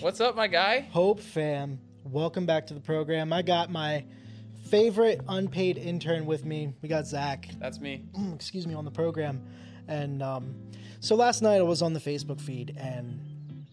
What's 0.00 0.20
up, 0.20 0.36
my 0.36 0.46
guy? 0.46 0.82
Hope 0.92 1.18
fam. 1.18 1.80
Welcome 2.04 2.46
back 2.46 2.68
to 2.68 2.74
the 2.74 2.78
program. 2.80 3.32
I 3.32 3.42
got 3.42 3.68
my 3.68 4.04
favorite 4.66 5.20
unpaid 5.28 5.76
intern 5.76 6.24
with 6.24 6.44
me. 6.44 6.72
We 6.82 6.88
got 6.88 7.04
Zach. 7.04 7.48
That's 7.58 7.80
me. 7.80 8.04
Mm, 8.16 8.32
excuse 8.32 8.64
me 8.64 8.74
on 8.74 8.84
the 8.84 8.92
program. 8.92 9.42
And 9.88 10.22
um, 10.22 10.54
so 11.00 11.16
last 11.16 11.42
night 11.42 11.56
I 11.56 11.62
was 11.62 11.82
on 11.82 11.94
the 11.94 12.00
Facebook 12.00 12.40
feed 12.40 12.76
and 12.78 13.66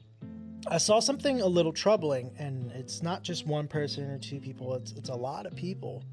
I 0.68 0.80
saw 0.80 1.00
something 1.00 1.42
a 1.42 1.48
little 1.48 1.72
troubling. 1.72 2.32
And 2.40 2.72
it's 2.72 3.04
not 3.04 3.22
just 3.22 3.46
one 3.46 3.68
person 3.68 4.10
or 4.10 4.18
two 4.18 4.40
people, 4.40 4.74
it's, 4.74 4.94
it's 4.94 5.10
a 5.10 5.16
lot 5.16 5.46
of 5.46 5.56
people 5.56 6.04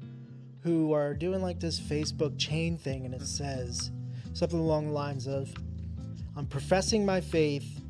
who 0.61 0.93
are 0.93 1.15
doing 1.15 1.41
like 1.41 1.59
this 1.59 1.79
Facebook 1.79 2.37
chain 2.37 2.77
thing. 2.77 3.05
And 3.05 3.15
it 3.15 3.25
says 3.25 3.89
something 4.33 4.59
along 4.59 4.89
the 4.89 4.93
lines 4.93 5.25
of 5.25 5.51
I'm 6.37 6.45
professing 6.45 7.03
my 7.03 7.19
faith 7.19 7.81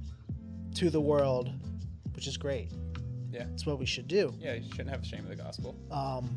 to 0.75 0.89
the 0.89 1.01
world, 1.01 1.51
which 2.15 2.27
is 2.27 2.37
great. 2.37 2.71
Yeah. 3.31 3.45
It's 3.53 3.65
what 3.65 3.79
we 3.79 3.85
should 3.85 4.07
do. 4.07 4.33
Yeah, 4.39 4.53
you 4.53 4.69
shouldn't 4.69 4.89
have 4.89 5.05
shame 5.05 5.21
of 5.21 5.29
the 5.29 5.35
gospel. 5.35 5.75
Um, 5.91 6.29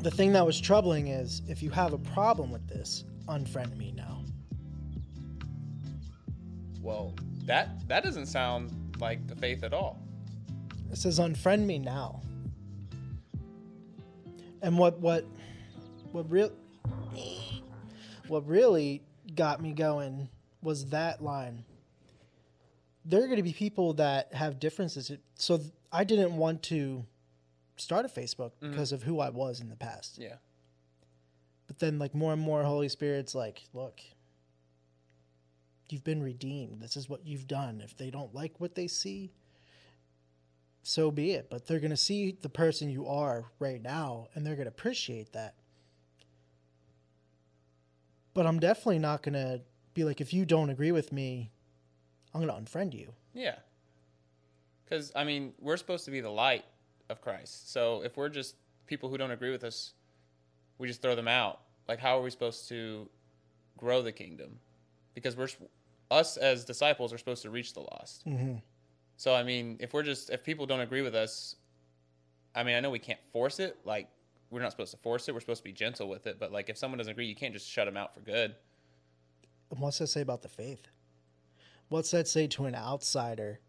the 0.00 0.10
thing 0.10 0.32
that 0.32 0.46
was 0.46 0.60
troubling 0.60 1.08
is 1.08 1.42
if 1.48 1.62
you 1.62 1.70
have 1.70 1.92
a 1.92 1.98
problem 1.98 2.50
with 2.50 2.66
this, 2.68 3.04
unfriend 3.28 3.76
me 3.76 3.92
now. 3.92 4.24
Well, 6.82 7.14
that 7.44 7.86
that 7.88 8.02
doesn't 8.02 8.26
sound 8.26 8.96
like 8.98 9.26
the 9.26 9.36
faith 9.36 9.62
at 9.62 9.74
all. 9.74 10.00
It 10.90 10.96
says 10.96 11.18
unfriend 11.18 11.66
me 11.66 11.78
now. 11.78 12.22
And 14.62 14.78
what 14.78 14.98
what 15.00 15.26
what 16.12 16.30
real 16.30 16.50
what 18.28 18.46
really 18.46 19.02
got 19.34 19.60
me 19.60 19.72
going 19.72 20.28
was 20.62 20.86
that 20.86 21.22
line. 21.22 21.64
There 23.04 23.22
are 23.22 23.26
going 23.26 23.38
to 23.38 23.42
be 23.42 23.52
people 23.52 23.94
that 23.94 24.34
have 24.34 24.60
differences. 24.60 25.10
So 25.34 25.58
th- 25.58 25.70
I 25.90 26.04
didn't 26.04 26.36
want 26.36 26.62
to 26.64 27.06
start 27.76 28.04
a 28.04 28.08
Facebook 28.08 28.52
mm-hmm. 28.52 28.70
because 28.70 28.92
of 28.92 29.02
who 29.02 29.20
I 29.20 29.30
was 29.30 29.60
in 29.60 29.68
the 29.70 29.76
past. 29.76 30.18
Yeah. 30.18 30.36
But 31.66 31.78
then, 31.78 31.98
like, 31.98 32.14
more 32.14 32.32
and 32.32 32.42
more, 32.42 32.62
Holy 32.62 32.88
Spirit's 32.88 33.34
like, 33.34 33.62
look, 33.72 34.00
you've 35.88 36.04
been 36.04 36.22
redeemed. 36.22 36.80
This 36.80 36.96
is 36.96 37.08
what 37.08 37.26
you've 37.26 37.46
done. 37.46 37.80
If 37.80 37.96
they 37.96 38.10
don't 38.10 38.34
like 38.34 38.54
what 38.58 38.74
they 38.74 38.86
see, 38.86 39.32
so 40.82 41.10
be 41.10 41.30
it. 41.32 41.48
But 41.48 41.66
they're 41.66 41.80
going 41.80 41.90
to 41.90 41.96
see 41.96 42.36
the 42.40 42.48
person 42.48 42.90
you 42.90 43.06
are 43.06 43.46
right 43.58 43.80
now, 43.80 44.26
and 44.34 44.44
they're 44.44 44.56
going 44.56 44.66
to 44.66 44.70
appreciate 44.70 45.32
that. 45.32 45.54
But 48.34 48.46
I'm 48.46 48.60
definitely 48.60 48.98
not 48.98 49.22
going 49.22 49.34
to 49.34 49.62
be 49.94 50.04
like, 50.04 50.20
if 50.20 50.32
you 50.32 50.44
don't 50.44 50.70
agree 50.70 50.92
with 50.92 51.12
me, 51.12 51.50
I'm 52.34 52.44
going 52.44 52.64
to 52.64 52.70
unfriend 52.70 52.94
you. 52.94 53.12
Yeah. 53.34 53.56
Because 54.84 55.12
I 55.14 55.24
mean, 55.24 55.52
we're 55.60 55.76
supposed 55.76 56.04
to 56.06 56.10
be 56.10 56.20
the 56.20 56.30
light 56.30 56.64
of 57.08 57.20
Christ. 57.20 57.72
So 57.72 58.02
if 58.02 58.16
we're 58.16 58.28
just 58.28 58.56
people 58.86 59.08
who 59.08 59.16
don't 59.18 59.30
agree 59.30 59.50
with 59.50 59.64
us, 59.64 59.94
we 60.78 60.88
just 60.88 61.02
throw 61.02 61.14
them 61.14 61.28
out. 61.28 61.60
Like, 61.88 61.98
how 61.98 62.18
are 62.18 62.22
we 62.22 62.30
supposed 62.30 62.68
to 62.68 63.08
grow 63.76 64.02
the 64.02 64.12
kingdom? 64.12 64.58
Because 65.14 65.36
we're 65.36 65.48
us 66.10 66.36
as 66.36 66.64
disciples 66.64 67.12
are 67.12 67.18
supposed 67.18 67.42
to 67.42 67.50
reach 67.50 67.72
the 67.74 67.80
lost. 67.80 68.26
Mm-hmm. 68.26 68.56
So 69.16 69.34
I 69.34 69.42
mean, 69.42 69.76
if 69.80 69.92
we're 69.92 70.02
just 70.02 70.30
if 70.30 70.42
people 70.42 70.66
don't 70.66 70.80
agree 70.80 71.02
with 71.02 71.14
us, 71.14 71.56
I 72.54 72.64
mean, 72.64 72.74
I 72.74 72.80
know 72.80 72.90
we 72.90 72.98
can't 72.98 73.20
force 73.32 73.60
it. 73.60 73.78
Like, 73.84 74.08
we're 74.50 74.60
not 74.60 74.72
supposed 74.72 74.90
to 74.90 74.96
force 74.98 75.28
it. 75.28 75.34
We're 75.34 75.40
supposed 75.40 75.60
to 75.60 75.68
be 75.68 75.72
gentle 75.72 76.08
with 76.08 76.26
it. 76.26 76.40
But 76.40 76.52
like, 76.52 76.68
if 76.68 76.76
someone 76.76 76.98
doesn't 76.98 77.12
agree, 77.12 77.26
you 77.26 77.36
can't 77.36 77.54
just 77.54 77.68
shut 77.68 77.86
them 77.86 77.96
out 77.96 78.14
for 78.14 78.20
good. 78.20 78.54
And 79.70 79.80
what's 79.80 79.98
that 79.98 80.08
say 80.08 80.20
about 80.20 80.42
the 80.42 80.48
faith? 80.48 80.88
What's 81.90 82.10
that 82.12 82.28
say 82.28 82.46
to 82.48 82.64
an 82.64 82.74
outsider? 82.74 83.60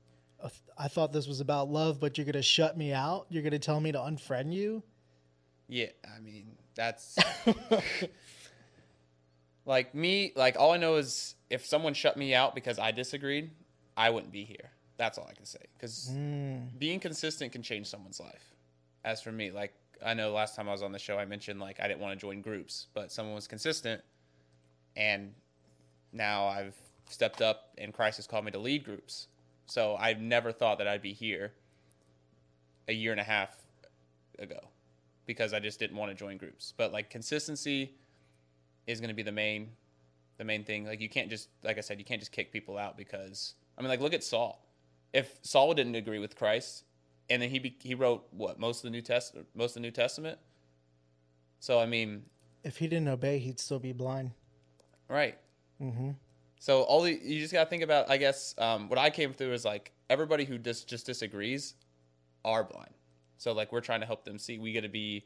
I 0.78 0.88
thought 0.88 1.12
this 1.12 1.28
was 1.28 1.42
about 1.42 1.70
love, 1.70 2.00
but 2.00 2.18
you're 2.18 2.26
going 2.26 2.34
to 2.34 2.42
shut 2.42 2.78
me 2.78 2.94
out? 2.94 3.28
You're 3.30 3.44
going 3.44 3.52
to 3.52 3.60
tell 3.60 3.80
me 3.80 3.92
to 3.92 4.00
unfriend 4.00 4.54
you? 4.54 4.82
Yeah, 5.68 5.88
I 6.16 6.20
mean, 6.20 6.56
that's 6.74 7.18
like 9.66 9.94
me. 9.94 10.32
Like, 10.36 10.56
all 10.58 10.72
I 10.72 10.78
know 10.78 10.96
is 10.96 11.36
if 11.50 11.66
someone 11.66 11.94
shut 11.94 12.18
me 12.18 12.34
out 12.34 12.56
because 12.56 12.80
I 12.80 12.92
disagreed, 12.92 13.52
I 13.96 14.10
wouldn't 14.10 14.32
be 14.32 14.44
here. 14.44 14.72
That's 14.98 15.18
all 15.18 15.28
I 15.30 15.34
can 15.34 15.46
say. 15.46 15.60
Because 15.78 16.10
Mm. 16.12 16.78
being 16.80 17.00
consistent 17.00 17.52
can 17.52 17.64
change 17.64 17.88
someone's 17.88 18.20
life. 18.20 18.54
As 19.04 19.22
for 19.22 19.32
me, 19.32 19.52
like 19.52 19.74
I 20.04 20.14
know 20.14 20.32
last 20.32 20.56
time 20.56 20.68
I 20.68 20.72
was 20.72 20.84
on 20.84 20.92
the 20.92 21.00
show, 21.00 21.18
I 21.18 21.26
mentioned 21.26 21.60
like 21.60 21.80
I 21.80 21.88
didn't 21.88 22.02
want 22.02 22.20
to 22.20 22.24
join 22.24 22.42
groups, 22.42 22.88
but 22.94 23.12
someone 23.12 23.36
was 23.36 23.48
consistent, 23.48 24.02
and 24.96 25.34
now 26.14 26.46
I've 26.46 26.76
stepped 27.10 27.42
up, 27.42 27.70
and 27.78 27.94
Christ 27.94 28.18
has 28.18 28.28
called 28.28 28.46
me 28.46 28.52
to 28.52 28.60
lead 28.60 28.84
groups. 28.84 29.28
So 29.66 29.96
I 29.98 30.14
never 30.14 30.52
thought 30.52 30.78
that 30.80 30.88
I'd 30.88 31.02
be 31.02 31.14
here 31.14 31.54
a 32.88 32.94
year 32.94 33.12
and 33.12 33.22
a 33.22 33.24
half 33.24 33.56
ago 34.40 34.60
because 35.26 35.54
I 35.54 35.60
just 35.60 35.80
didn't 35.80 35.98
want 35.98 36.12
to 36.12 36.16
join 36.16 36.38
groups. 36.38 36.74
But 36.76 36.92
like 36.92 37.10
consistency 37.10 37.94
is 38.88 39.00
going 39.00 39.10
to 39.10 39.16
be 39.16 39.24
the 39.24 39.32
main 39.32 39.70
the 40.38 40.44
main 40.44 40.64
thing. 40.64 40.86
Like 40.86 41.00
you 41.00 41.08
can't 41.10 41.30
just 41.30 41.50
like 41.64 41.78
I 41.78 41.82
said, 41.82 42.00
you 42.00 42.06
can't 42.06 42.20
just 42.20 42.32
kick 42.32 42.52
people 42.52 42.78
out 42.78 42.98
because 42.98 43.54
I 43.78 43.82
mean 43.82 43.90
like 43.90 44.02
look 44.02 44.14
at 44.14 44.24
Saul. 44.24 44.66
If 45.14 45.38
Saul 45.42 45.74
didn't 45.74 45.96
agree 45.96 46.20
with 46.20 46.36
Christ 46.36 46.84
and 47.30 47.42
then 47.42 47.50
he 47.50 47.60
be, 47.60 47.78
he 47.80 47.94
wrote 47.94 48.26
what 48.32 48.60
most 48.60 48.78
of 48.78 48.84
the 48.84 48.90
New 48.90 49.02
Test 49.02 49.36
most 49.56 49.72
of 49.72 49.74
the 49.76 49.80
New 49.82 49.92
Testament. 49.92 50.40
So 51.60 51.80
I 51.80 51.86
mean, 51.86 52.24
If 52.64 52.78
he 52.78 52.88
didn't 52.88 53.08
obey, 53.08 53.38
he'd 53.40 53.60
still 53.60 53.80
be 53.80 53.94
blind. 53.94 54.32
right. 55.08 55.38
Mm-hmm. 55.82 56.12
So 56.62 56.84
all 56.84 57.02
the, 57.02 57.12
you 57.12 57.40
just 57.40 57.52
got 57.52 57.64
to 57.64 57.70
think 57.72 57.82
about 57.82 58.08
I 58.08 58.18
guess 58.18 58.54
um, 58.60 58.88
what 58.88 59.00
I 59.00 59.10
came 59.10 59.34
through 59.34 59.54
is 59.54 59.66
like 59.66 59.92
everybody 60.12 60.46
who 60.46 60.60
just 60.60 60.88
just 60.88 61.08
disagrees 61.08 61.74
are 62.46 62.64
blind. 62.64 62.94
So 63.40 63.52
like 63.52 63.72
we're 63.72 63.82
trying 63.82 64.02
to 64.02 64.06
help 64.06 64.26
them 64.26 64.38
see 64.38 64.60
we 64.60 64.72
got 64.72 64.84
to 64.84 64.88
be 64.90 65.26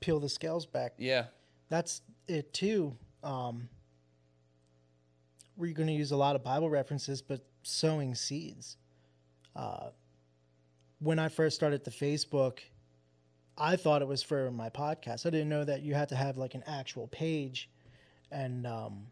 Peel 0.00 0.20
the 0.20 0.28
scales 0.28 0.64
back. 0.66 0.94
yeah. 0.98 1.26
That's 1.68 2.02
it, 2.26 2.52
too. 2.52 2.96
Um, 3.22 3.68
we're 5.56 5.72
going 5.72 5.88
to 5.88 5.94
use 5.94 6.12
a 6.12 6.16
lot 6.16 6.36
of 6.36 6.44
Bible 6.44 6.68
references, 6.68 7.22
but 7.22 7.44
sowing 7.62 8.14
seeds. 8.14 8.76
Uh, 9.56 9.88
when 11.00 11.18
I 11.18 11.28
first 11.28 11.56
started 11.56 11.84
the 11.84 11.90
Facebook, 11.90 12.60
I 13.56 13.76
thought 13.76 14.02
it 14.02 14.08
was 14.08 14.22
for 14.22 14.50
my 14.50 14.68
podcast. 14.68 15.26
I 15.26 15.30
didn't 15.30 15.48
know 15.48 15.64
that 15.64 15.82
you 15.82 15.94
had 15.94 16.08
to 16.10 16.16
have 16.16 16.36
like 16.36 16.54
an 16.54 16.64
actual 16.66 17.08
page, 17.08 17.70
and 18.30 18.66
um, 18.66 19.06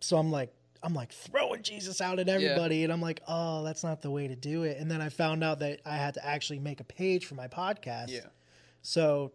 so 0.00 0.16
I'm 0.16 0.30
like, 0.30 0.52
I'm 0.82 0.94
like 0.94 1.12
throwing 1.12 1.62
Jesus 1.62 2.00
out 2.00 2.18
at 2.18 2.28
everybody, 2.28 2.84
and 2.84 2.92
I'm 2.92 3.02
like, 3.02 3.20
oh, 3.28 3.62
that's 3.64 3.84
not 3.84 4.00
the 4.00 4.10
way 4.10 4.28
to 4.28 4.36
do 4.36 4.62
it. 4.62 4.78
And 4.78 4.90
then 4.90 5.00
I 5.02 5.08
found 5.10 5.44
out 5.44 5.58
that 5.58 5.80
I 5.84 5.96
had 5.96 6.14
to 6.14 6.26
actually 6.26 6.58
make 6.58 6.80
a 6.80 6.84
page 6.84 7.26
for 7.26 7.34
my 7.34 7.48
podcast. 7.48 8.08
Yeah. 8.08 8.26
So 8.82 9.32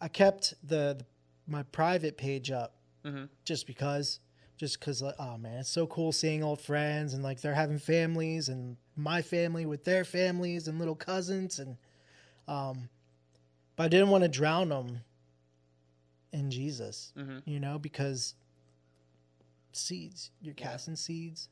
I 0.00 0.08
kept 0.08 0.52
the, 0.62 0.96
the 0.98 1.06
my 1.48 1.62
private 1.62 2.16
page 2.18 2.50
up 2.50 2.74
Mhm. 3.04 3.28
just 3.44 3.66
because 3.66 4.18
just 4.56 4.80
because 4.80 5.00
like 5.00 5.14
oh 5.18 5.38
man 5.38 5.58
it's 5.58 5.68
so 5.70 5.86
cool 5.86 6.10
seeing 6.12 6.42
old 6.42 6.60
friends 6.60 7.14
and 7.14 7.22
like 7.22 7.40
they're 7.40 7.54
having 7.54 7.78
families 7.78 8.48
and 8.48 8.76
my 8.96 9.22
family 9.22 9.64
with 9.64 9.84
their 9.84 10.04
families 10.04 10.66
and 10.66 10.78
little 10.80 10.96
cousins 10.96 11.58
and 11.60 11.76
um 12.48 12.88
but 13.76 13.84
i 13.84 13.88
didn't 13.88 14.08
want 14.08 14.24
to 14.24 14.28
drown 14.28 14.70
them 14.70 15.02
in 16.32 16.50
jesus 16.50 17.12
Mhm. 17.16 17.42
you 17.44 17.60
know 17.60 17.78
because 17.78 18.34
seeds 19.76 20.30
you're 20.40 20.54
casting 20.54 20.96
seeds 20.96 21.48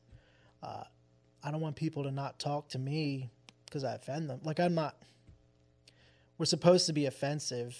uh 0.63 0.83
i 1.43 1.51
don't 1.51 1.61
want 1.61 1.75
people 1.75 2.03
to 2.03 2.11
not 2.11 2.39
talk 2.39 2.67
to 2.69 2.79
me 2.79 3.29
because 3.65 3.83
i 3.83 3.93
offend 3.95 4.29
them 4.29 4.39
like 4.43 4.59
i'm 4.59 4.73
not 4.75 4.95
we're 6.37 6.45
supposed 6.45 6.85
to 6.87 6.93
be 6.93 7.05
offensive 7.05 7.77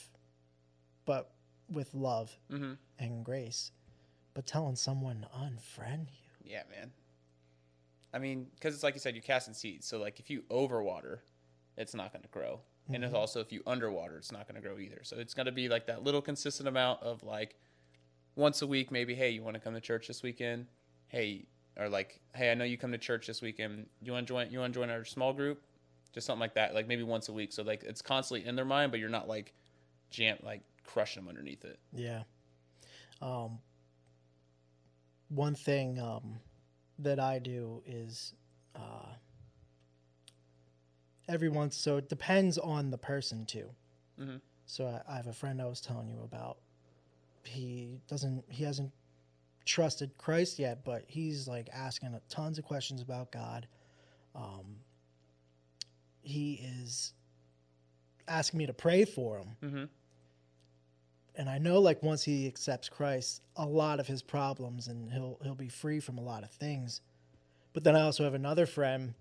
but 1.06 1.32
with 1.70 1.94
love 1.94 2.38
Mhm. 2.52 2.78
and 3.00 3.26
grace. 3.26 3.72
But 4.34 4.46
telling 4.46 4.76
someone 4.76 5.22
to 5.22 5.28
unfriend 5.30 6.08
you. 6.12 6.52
Yeah, 6.52 6.64
man. 6.70 6.92
I 8.14 8.20
mean, 8.20 8.48
because 8.56 8.74
it's 8.74 8.84
like 8.84 8.94
you 8.94 9.00
said, 9.00 9.14
you're 9.16 9.22
casting 9.24 9.54
seeds. 9.54 9.86
So 9.88 9.98
like, 9.98 10.20
if 10.20 10.30
you 10.30 10.44
overwater, 10.50 11.20
it's 11.78 11.94
not 11.94 12.12
going 12.14 12.24
to 12.24 12.30
grow. 12.30 12.62
And 12.92 13.04
it's 13.04 13.14
also 13.14 13.40
if 13.40 13.52
you 13.52 13.62
underwater, 13.66 14.18
it's 14.18 14.32
not 14.32 14.48
going 14.48 14.62
to 14.62 14.68
grow 14.68 14.78
either. 14.78 15.00
So 15.04 15.18
it's 15.18 15.34
going 15.34 15.48
to 15.48 15.52
be 15.52 15.70
like 15.70 15.88
that 15.88 16.04
little 16.04 16.22
consistent 16.22 16.68
amount 16.70 17.02
of 17.02 17.24
like 17.24 17.56
once 18.36 18.62
a 18.62 18.68
week, 18.68 18.92
maybe. 18.92 19.16
Hey, 19.16 19.30
you 19.30 19.44
want 19.44 19.56
to 19.56 19.60
come 19.60 19.74
to 19.74 19.82
church 19.82 20.08
this 20.08 20.24
weekend? 20.24 20.68
Hey, 21.08 21.46
or 21.78 21.90
like, 21.90 22.20
hey, 22.34 22.52
I 22.52 22.56
know 22.56 22.64
you 22.66 22.78
come 22.78 22.92
to 22.92 22.98
church 22.98 23.28
this 23.28 23.42
weekend. 23.42 23.88
You 24.02 24.12
want 24.12 24.28
to 24.28 24.34
join? 24.34 24.52
You 24.52 24.60
want 24.60 24.74
to 24.74 24.80
join 24.80 24.90
our 24.90 25.06
small 25.06 25.34
group? 25.34 25.62
Just 26.14 26.28
something 26.28 26.40
like 26.40 26.56
that. 26.56 26.74
Like 26.74 26.88
maybe 26.88 27.04
once 27.04 27.30
a 27.30 27.34
week. 27.34 27.52
So 27.52 27.64
like, 27.64 27.84
it's 27.84 28.02
constantly 28.02 28.48
in 28.48 28.56
their 28.56 28.66
mind, 28.66 28.92
but 28.92 29.00
you're 29.00 29.10
not 29.10 29.28
like 29.28 29.54
jam 30.10 30.38
like 30.44 30.62
crushing 30.86 31.24
them 31.24 31.30
underneath 31.30 31.66
it. 31.66 31.80
Yeah. 31.94 32.24
Um, 33.22 33.60
one 35.30 35.56
thing 35.56 36.00
um, 36.00 36.40
that 37.00 37.20
I 37.20 37.40
do 37.40 37.82
is 37.86 38.34
uh, 38.76 39.08
every 41.28 41.50
once, 41.50 41.76
so 41.76 41.98
it 41.98 42.10
depends 42.10 42.58
on 42.58 42.92
the 42.92 42.98
person 42.98 43.46
too. 43.46 43.70
Mhm. 44.20 44.40
So 44.66 44.86
I, 44.86 45.14
I 45.14 45.16
have 45.18 45.28
a 45.28 45.34
friend 45.34 45.62
I 45.62 45.66
was 45.66 45.82
telling 45.82 46.08
you 46.08 46.22
about. 46.24 46.58
He 47.46 48.00
doesn't, 48.08 48.44
he 48.50 48.64
hasn't 48.64 48.92
trusted 49.66 50.18
Christ 50.18 50.60
yet, 50.60 50.84
but 50.86 51.04
he's 51.08 51.48
like 51.48 51.70
asking 51.74 52.18
tons 52.30 52.58
of 52.58 52.66
questions 52.66 53.02
about 53.02 53.32
God. 53.32 53.68
Um, 54.36 54.78
he 56.22 56.54
is 56.84 57.14
asking 58.28 58.58
me 58.58 58.66
to 58.66 58.74
pray 58.74 59.06
for 59.06 59.40
him. 59.40 59.48
Mm-hmm. 59.64 59.84
And 61.38 61.50
I 61.50 61.58
know 61.58 61.80
like 61.80 62.02
once 62.02 62.24
he 62.24 62.48
accepts 62.48 62.90
Christ, 62.90 63.42
a 63.56 63.66
lot 63.66 64.00
of 64.00 64.08
his 64.08 64.22
problems 64.22 64.88
and 64.88 65.12
he'll 65.12 65.38
he'll 65.44 65.56
be 65.56 65.70
free 65.70 66.00
from 66.00 66.18
a 66.18 66.22
lot 66.22 66.44
of 66.44 66.52
things. 66.52 67.02
But 67.74 67.84
then 67.84 67.96
I 67.96 68.02
also 68.02 68.24
have 68.24 68.34
another 68.34 68.66
friend 68.66 69.14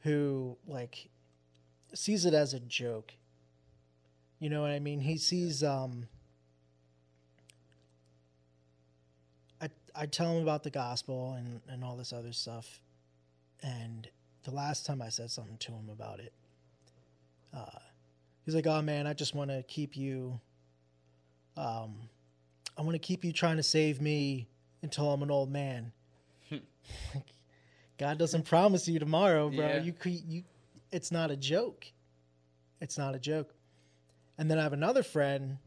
who 0.00 0.56
like 0.66 1.08
sees 1.94 2.24
it 2.24 2.32
as 2.32 2.54
a 2.54 2.60
joke. 2.60 3.12
You 4.38 4.48
know 4.48 4.62
what 4.62 4.70
I 4.70 4.78
mean? 4.78 5.00
He 5.00 5.18
sees 5.18 5.62
um 5.62 6.08
I 9.96 10.06
tell 10.06 10.36
him 10.36 10.42
about 10.42 10.62
the 10.62 10.70
gospel 10.70 11.34
and 11.38 11.60
and 11.68 11.84
all 11.84 11.96
this 11.96 12.12
other 12.12 12.32
stuff. 12.32 12.80
And 13.62 14.08
the 14.44 14.50
last 14.50 14.86
time 14.86 15.00
I 15.00 15.08
said 15.08 15.30
something 15.30 15.56
to 15.58 15.72
him 15.72 15.88
about 15.90 16.20
it, 16.20 16.32
uh 17.54 17.78
he's 18.44 18.54
like, 18.54 18.66
"Oh 18.66 18.82
man, 18.82 19.06
I 19.06 19.12
just 19.12 19.34
want 19.34 19.50
to 19.50 19.62
keep 19.62 19.96
you 19.96 20.40
um 21.56 21.94
I 22.76 22.82
want 22.82 22.92
to 22.92 22.98
keep 22.98 23.24
you 23.24 23.32
trying 23.32 23.56
to 23.56 23.62
save 23.62 24.00
me 24.00 24.48
until 24.82 25.10
I'm 25.10 25.22
an 25.22 25.30
old 25.30 25.50
man." 25.50 25.92
God 27.98 28.18
doesn't 28.18 28.44
promise 28.44 28.86
you 28.86 28.98
tomorrow, 28.98 29.48
bro. 29.48 29.66
Yeah. 29.66 29.82
You 29.82 29.94
you 30.04 30.42
it's 30.92 31.10
not 31.10 31.30
a 31.30 31.36
joke. 31.36 31.86
It's 32.80 32.98
not 32.98 33.14
a 33.14 33.18
joke. 33.18 33.54
And 34.38 34.50
then 34.50 34.58
I 34.58 34.62
have 34.62 34.74
another 34.74 35.02
friend 35.02 35.58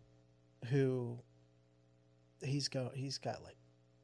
who 0.70 1.18
he's 2.42 2.68
go 2.68 2.92
he's 2.94 3.18
got 3.18 3.44
like 3.44 3.56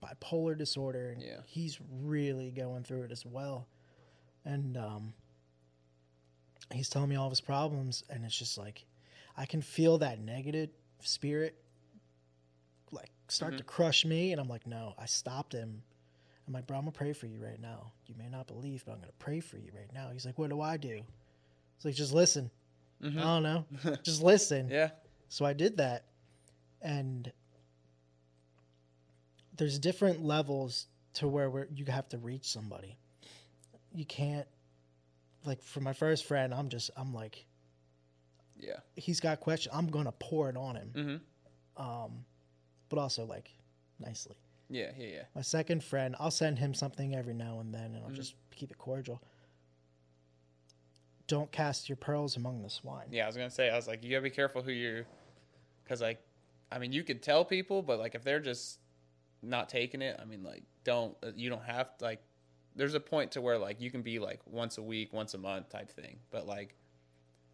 bipolar 0.06 0.58
disorder 0.58 1.12
and 1.12 1.22
Yeah. 1.22 1.40
he's 1.46 1.80
really 2.04 2.52
going 2.52 2.84
through 2.84 3.04
it 3.04 3.12
as 3.12 3.26
well. 3.26 3.68
And 4.46 4.78
um 4.78 5.14
he's 6.74 6.90
telling 6.90 7.10
me 7.10 7.16
all 7.16 7.28
of 7.28 7.32
his 7.32 7.42
problems 7.42 8.04
and 8.10 8.26
it's 8.26 8.38
just 8.38 8.58
like 8.58 8.86
I 9.38 9.46
can 9.46 9.62
feel 9.62 9.98
that 10.00 10.20
negative 10.20 10.70
spirit 11.02 11.56
like 12.92 13.12
start 13.28 13.58
to 13.58 13.64
crush 13.64 14.06
me 14.06 14.32
and 14.32 14.40
I'm 14.40 14.48
like, 14.48 14.66
no, 14.68 14.94
I 14.98 15.06
stopped 15.06 15.54
him. 15.54 15.82
I'm 16.48 16.54
like, 16.54 16.68
bro, 16.68 16.78
I'm 16.78 16.84
gonna 16.84 16.92
pray 16.92 17.12
for 17.14 17.26
you 17.26 17.44
right 17.44 17.60
now. 17.60 17.92
You 18.06 18.16
may 18.18 18.30
not 18.30 18.48
believe, 18.48 18.84
but 18.86 18.94
I'm 18.94 19.00
gonna 19.00 19.12
pray 19.20 19.40
for 19.40 19.58
you 19.58 19.72
right 19.76 19.92
now. 19.94 20.10
He's 20.14 20.26
like, 20.26 20.38
what 20.38 20.50
do 20.50 20.62
I 20.62 20.78
do? 20.78 21.02
It's 21.76 21.86
like, 21.86 21.96
just 21.96 22.14
listen. 22.14 22.52
Mhm. 23.04 23.18
I 23.20 23.24
don't 23.24 23.44
know. 23.44 23.66
just 24.04 24.22
listen. 24.22 24.70
Yeah. 24.70 24.92
So 25.28 25.44
I 25.44 25.54
did 25.54 25.78
that. 25.78 26.06
And 26.82 27.32
there's 29.58 29.80
different 29.80 30.24
levels 30.24 30.88
to 31.16 31.28
where 31.28 31.50
we're, 31.50 31.68
you 31.74 31.86
have 31.86 32.08
to 32.10 32.18
reach 32.18 32.46
somebody. 32.50 32.98
You 33.94 34.06
can't, 34.06 34.48
like, 35.46 35.62
for 35.62 35.80
my 35.80 35.94
first 35.94 36.26
friend, 36.26 36.54
I'm 36.54 36.70
just, 36.70 36.92
I'm 36.98 37.14
like, 37.14 37.46
Yeah. 38.60 38.80
he's 38.96 39.20
got 39.20 39.40
questions. 39.40 39.74
I'm 39.76 39.88
going 39.88 40.06
to 40.06 40.12
pour 40.14 40.50
it 40.50 40.58
on 40.58 40.76
him. 40.76 40.92
Mm-hmm. 41.78 41.82
Um, 41.82 42.26
but 42.90 43.00
also, 43.00 43.26
like, 43.26 43.50
nicely. 44.00 44.36
Yeah. 44.70 44.92
Yeah. 44.98 45.08
Yeah. 45.08 45.22
My 45.36 45.42
second 45.42 45.84
friend, 45.84 46.16
I'll 46.20 46.32
send 46.32 46.60
him 46.60 46.74
something 46.74 47.16
every 47.16 47.34
now 47.34 47.60
and 47.60 47.74
then, 47.74 47.96
and 47.96 48.04
I'll 48.04 48.10
Mhm. 48.12 48.16
just 48.16 48.36
keep 48.52 48.72
it 48.72 48.78
cordial. 48.78 49.22
Don't 51.28 51.52
cast 51.52 51.90
your 51.90 51.96
pearls 51.96 52.36
among 52.38 52.62
the 52.62 52.70
swine. 52.70 53.08
Yeah, 53.12 53.24
I 53.24 53.28
was 53.28 53.36
gonna 53.36 53.50
say, 53.50 53.70
I 53.70 53.76
was 53.76 53.88
like, 53.88 54.04
you 54.04 54.12
gotta 54.12 54.22
be 54.22 54.30
careful 54.30 54.62
who 54.62 54.72
you're, 54.72 55.06
because 55.84 56.02
like, 56.02 56.20
I 56.72 56.78
mean, 56.80 56.92
you 56.92 57.04
could 57.04 57.24
tell 57.24 57.44
people, 57.46 57.82
but 57.82 57.98
like, 58.00 58.14
if 58.16 58.24
they're 58.24 58.40
just 58.40 58.80
not 59.48 59.70
taking 59.70 60.02
it, 60.02 60.20
I 60.22 60.26
mean, 60.26 60.44
like, 60.44 60.64
don't 60.84 61.16
uh, 61.24 61.32
you 61.36 61.50
don't 61.50 61.64
have 61.64 61.98
to 61.98 62.06
like. 62.06 62.22
There's 62.76 62.94
a 62.94 63.00
point 63.00 63.32
to 63.32 63.42
where 63.42 63.58
like 63.58 63.80
you 63.80 63.90
can 63.90 64.02
be 64.02 64.20
like 64.20 64.42
once 64.46 64.78
a 64.78 64.82
week, 64.82 65.14
once 65.14 65.34
a 65.34 65.38
month 65.38 65.70
type 65.70 65.90
thing, 65.90 66.18
but 66.30 66.46
like, 66.46 66.76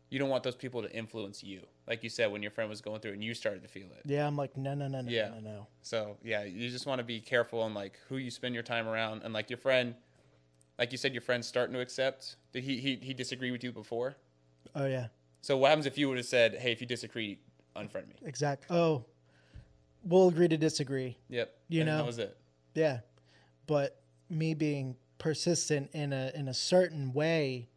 you 0.10 0.18
don't 0.18 0.30
want 0.30 0.44
those 0.44 0.56
people 0.56 0.82
to 0.82 0.92
influence 0.92 1.44
you, 1.44 1.62
like 1.88 2.04
you 2.04 2.10
said 2.10 2.32
when 2.32 2.42
your 2.42 2.52
friend 2.52 2.70
was 2.70 2.82
going 2.82 3.02
through 3.02 3.14
and 3.14 3.24
you 3.24 3.34
started 3.34 3.62
to 3.62 3.68
feel 3.70 3.88
it. 3.88 4.02
Yeah, 4.06 4.26
I'm 4.26 4.36
like, 4.36 4.58
no, 4.58 4.74
no, 4.74 4.88
no, 4.88 5.02
no, 5.02 5.10
Yeah. 5.12 5.30
no, 5.30 5.40
no. 5.40 5.68
So 5.84 6.18
yeah, 6.24 6.44
you 6.44 6.70
just 6.70 6.86
want 6.88 7.00
to 7.00 7.06
be 7.06 7.20
careful 7.20 7.62
on 7.62 7.74
like 7.74 8.00
who 8.10 8.18
you 8.18 8.32
spend 8.32 8.56
your 8.56 8.64
time 8.64 8.88
around, 8.88 9.22
and 9.24 9.34
like 9.34 9.50
your 9.50 9.58
friend, 9.58 9.94
like 10.80 10.92
you 10.92 10.98
said, 10.98 11.14
your 11.14 11.22
friend's 11.22 11.48
starting 11.48 11.74
to 11.76 11.82
accept. 11.82 12.36
Did 12.52 12.64
he 12.64 12.78
he 12.78 12.96
he 12.96 13.14
disagree 13.14 13.52
with 13.52 13.64
you 13.64 13.72
before? 13.72 14.16
Oh, 14.76 14.86
yeah. 14.86 15.08
So 15.42 15.58
what 15.58 15.70
happens 15.70 15.86
if 15.86 15.98
you 15.98 16.08
would 16.08 16.18
have 16.18 16.26
said, 16.26 16.56
hey, 16.56 16.72
if 16.72 16.82
you 16.82 16.88
disagree, 16.88 17.40
unfriend 17.76 18.08
me? 18.08 18.16
Exact. 18.24 18.66
Oh, 18.70 19.06
we'll 20.04 20.28
agree 20.30 20.48
to 20.48 20.58
disagree. 20.58 21.18
Yep. 21.30 21.54
You 21.70 21.82
and 21.82 21.90
know? 21.90 21.98
that 21.98 22.06
was 22.06 22.20
it. 22.20 22.38
Yeah, 22.74 23.00
but 23.68 24.02
me 24.30 24.54
being 24.54 24.96
persistent 25.18 25.90
in 25.94 26.14
a 26.14 26.32
in 26.34 26.48
a 26.48 26.54
certain 26.54 27.14
way 27.14 27.70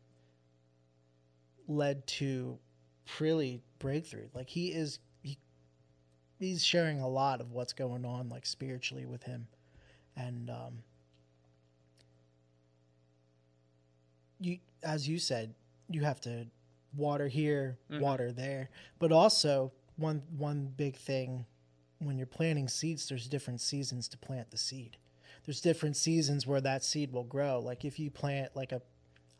led 1.66 2.06
to 2.06 2.58
really 3.18 3.62
breakthrough. 3.78 4.28
Like 4.34 4.48
he 4.48 4.68
is 4.68 4.98
he 5.22 5.38
he's 6.38 6.64
sharing 6.64 7.00
a 7.00 7.08
lot 7.08 7.40
of 7.40 7.52
what's 7.52 7.72
going 7.72 8.04
on 8.04 8.28
like 8.28 8.46
spiritually 8.46 9.04
with 9.06 9.22
him, 9.22 9.46
and 10.16 10.48
um, 10.50 10.82
you 14.40 14.58
as 14.82 15.08
you 15.08 15.18
said 15.18 15.54
you 15.88 16.02
have 16.02 16.20
to 16.22 16.46
water 16.96 17.28
here, 17.28 17.76
Mhm. 17.90 18.00
water 18.00 18.32
there, 18.32 18.70
but 18.98 19.12
also 19.12 19.72
one 19.96 20.22
one 20.36 20.66
big 20.76 20.96
thing 20.96 21.44
when 22.04 22.16
you're 22.18 22.26
planting 22.26 22.68
seeds, 22.68 23.08
there's 23.08 23.26
different 23.28 23.60
seasons 23.60 24.08
to 24.08 24.18
plant 24.18 24.50
the 24.50 24.58
seed. 24.58 24.96
There's 25.44 25.60
different 25.60 25.96
seasons 25.96 26.46
where 26.46 26.60
that 26.60 26.82
seed 26.84 27.12
will 27.12 27.24
grow. 27.24 27.60
Like 27.60 27.84
if 27.84 27.98
you 27.98 28.10
plant 28.10 28.54
like 28.56 28.72
a, 28.72 28.80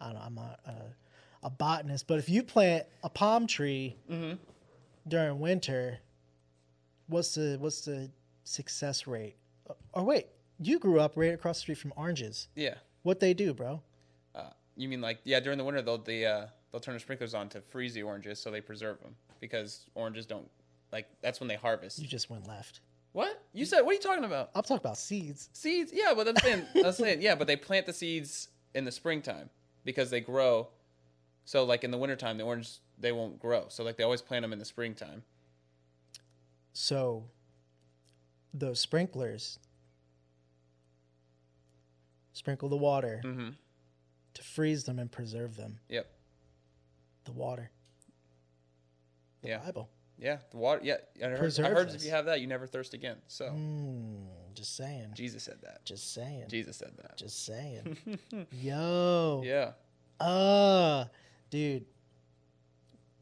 I 0.01 0.07
don't 0.07 0.15
know, 0.15 0.21
I'm 0.25 0.35
not 0.35 0.61
a, 0.67 1.47
a 1.47 1.51
botanist, 1.51 2.07
but 2.07 2.19
if 2.19 2.29
you 2.29 2.43
plant 2.43 2.85
a 3.03 3.09
palm 3.09 3.47
tree 3.47 3.97
Mm-hmm. 4.11 4.35
during 5.09 5.39
winter, 5.41 5.99
what's 7.09 7.35
the 7.35 7.57
what's 7.61 7.83
the 7.83 8.11
success 8.45 9.07
rate? 9.07 9.37
Or 9.93 10.05
wait, 10.05 10.27
you 10.59 10.79
grew 10.79 11.01
up 11.01 11.13
right 11.17 11.33
across 11.35 11.57
the 11.59 11.61
street 11.63 11.79
from 11.79 11.93
oranges. 11.97 12.49
Yeah. 12.55 12.75
What 13.03 13.21
they 13.21 13.35
do, 13.35 13.55
bro? 13.55 13.83
Uh, 14.35 14.51
you 14.77 14.89
mean 14.89 15.01
like 15.01 15.21
yeah? 15.25 15.41
During 15.41 15.59
the 15.59 15.65
winter, 15.65 15.83
they'll 15.83 15.99
the 15.99 16.27
uh, 16.27 16.47
they'll 16.71 16.81
turn 16.81 16.95
the 16.95 17.01
sprinklers 17.01 17.35
on 17.35 17.49
to 17.51 17.61
freeze 17.61 17.95
the 17.95 18.03
oranges 18.03 18.41
so 18.41 18.51
they 18.51 18.61
preserve 18.61 19.01
them 19.01 19.15
because 19.41 19.87
oranges 19.95 20.27
don't 20.27 20.49
like 20.95 21.09
that's 21.21 21.41
when 21.41 21.49
they 21.49 21.57
harvest. 21.57 21.99
You 21.99 22.07
just 22.09 22.31
went 22.31 22.47
left. 22.49 22.81
What 23.13 23.43
you 23.53 23.65
said? 23.65 23.83
What 23.83 23.91
are 23.91 23.95
you 23.95 24.01
talking 24.01 24.25
about? 24.25 24.51
I'm 24.55 24.63
talking 24.63 24.77
about 24.79 24.97
seeds. 24.97 25.51
Seeds? 25.53 25.93
Yeah, 25.95 26.15
but 26.17 26.27
I'm 26.29 26.37
saying, 26.37 26.65
I'm 26.85 26.93
saying 26.93 27.21
yeah, 27.21 27.35
but 27.35 27.47
they 27.47 27.57
plant 27.57 27.85
the 27.87 27.93
seeds 27.93 28.49
in 28.75 28.85
the 28.85 28.93
springtime 28.93 29.51
because 29.85 30.09
they 30.11 30.21
grow. 30.21 30.69
So 31.45 31.65
like 31.65 31.85
in 31.85 31.91
the 31.91 31.99
wintertime, 31.99 32.39
the 32.39 32.45
orange 32.45 32.79
they 32.99 33.13
won't 33.13 33.39
grow. 33.41 33.67
So 33.69 33.85
like 33.85 33.97
they 33.99 34.05
always 34.05 34.23
plant 34.23 34.43
them 34.45 34.53
in 34.53 34.59
the 34.59 34.65
springtime. 34.65 35.23
So 36.73 37.25
those 38.53 38.79
sprinklers 38.81 39.59
sprinkle 42.33 42.69
the 42.69 42.77
water 42.77 43.21
Mm-hmm. 43.25 43.51
to 44.35 44.43
freeze 44.43 44.85
them 44.85 44.99
and 44.99 45.11
preserve 45.11 45.57
them. 45.57 45.79
Yep. 45.89 46.07
The 47.25 47.33
water. 47.33 47.71
The 49.43 49.49
Yeah. 49.51 49.59
Bible. 49.59 49.89
Yeah. 50.25 50.39
The 50.51 50.57
water. 50.57 50.81
Yeah. 50.83 50.95
I 51.23 51.27
heard, 51.29 51.61
I 51.61 51.69
heard 51.69 51.91
if 51.91 52.03
you 52.03 52.11
have 52.11 52.25
that, 52.25 52.41
you 52.41 52.47
never 52.47 52.67
thirst 52.67 52.95
again. 52.95 53.19
So 53.29 53.45
Mm, 53.51 54.25
just 54.55 54.75
saying. 54.75 55.11
Jesus 55.15 55.43
said 55.43 55.59
that. 55.63 55.85
Just 55.85 56.15
saying. 56.15 56.45
Jesus 56.49 56.79
said 56.79 56.93
that. 56.97 57.19
Just 57.19 57.45
saying. 57.45 57.99
Yo. 58.51 59.43
yeah. 59.45 59.73
Uh 60.19 61.05
dude. 61.51 61.85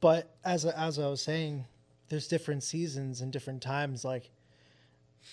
But 0.01 0.37
as 0.45 0.65
as 0.65 0.99
I 1.01 1.09
was 1.09 1.21
saying, 1.21 1.65
there's 2.09 2.29
different 2.29 2.63
seasons 2.63 3.21
and 3.21 3.33
different 3.33 3.63
times. 3.63 4.05
Like 4.05 4.31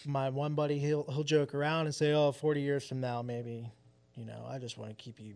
my 0.06 0.30
one 0.30 0.56
buddy, 0.56 0.80
he'll 0.80 1.04
he'll 1.12 1.24
joke 1.24 1.54
around 1.54 1.86
and 1.86 1.94
say, 1.94 2.14
"Oh, 2.14 2.32
40 2.32 2.62
years 2.62 2.88
from 2.88 3.00
now, 3.00 3.22
maybe, 3.22 3.72
you 4.16 4.26
know, 4.26 4.46
I 4.48 4.58
just 4.58 4.78
want 4.78 4.90
to 4.92 4.96
keep 4.96 5.20
you 5.20 5.36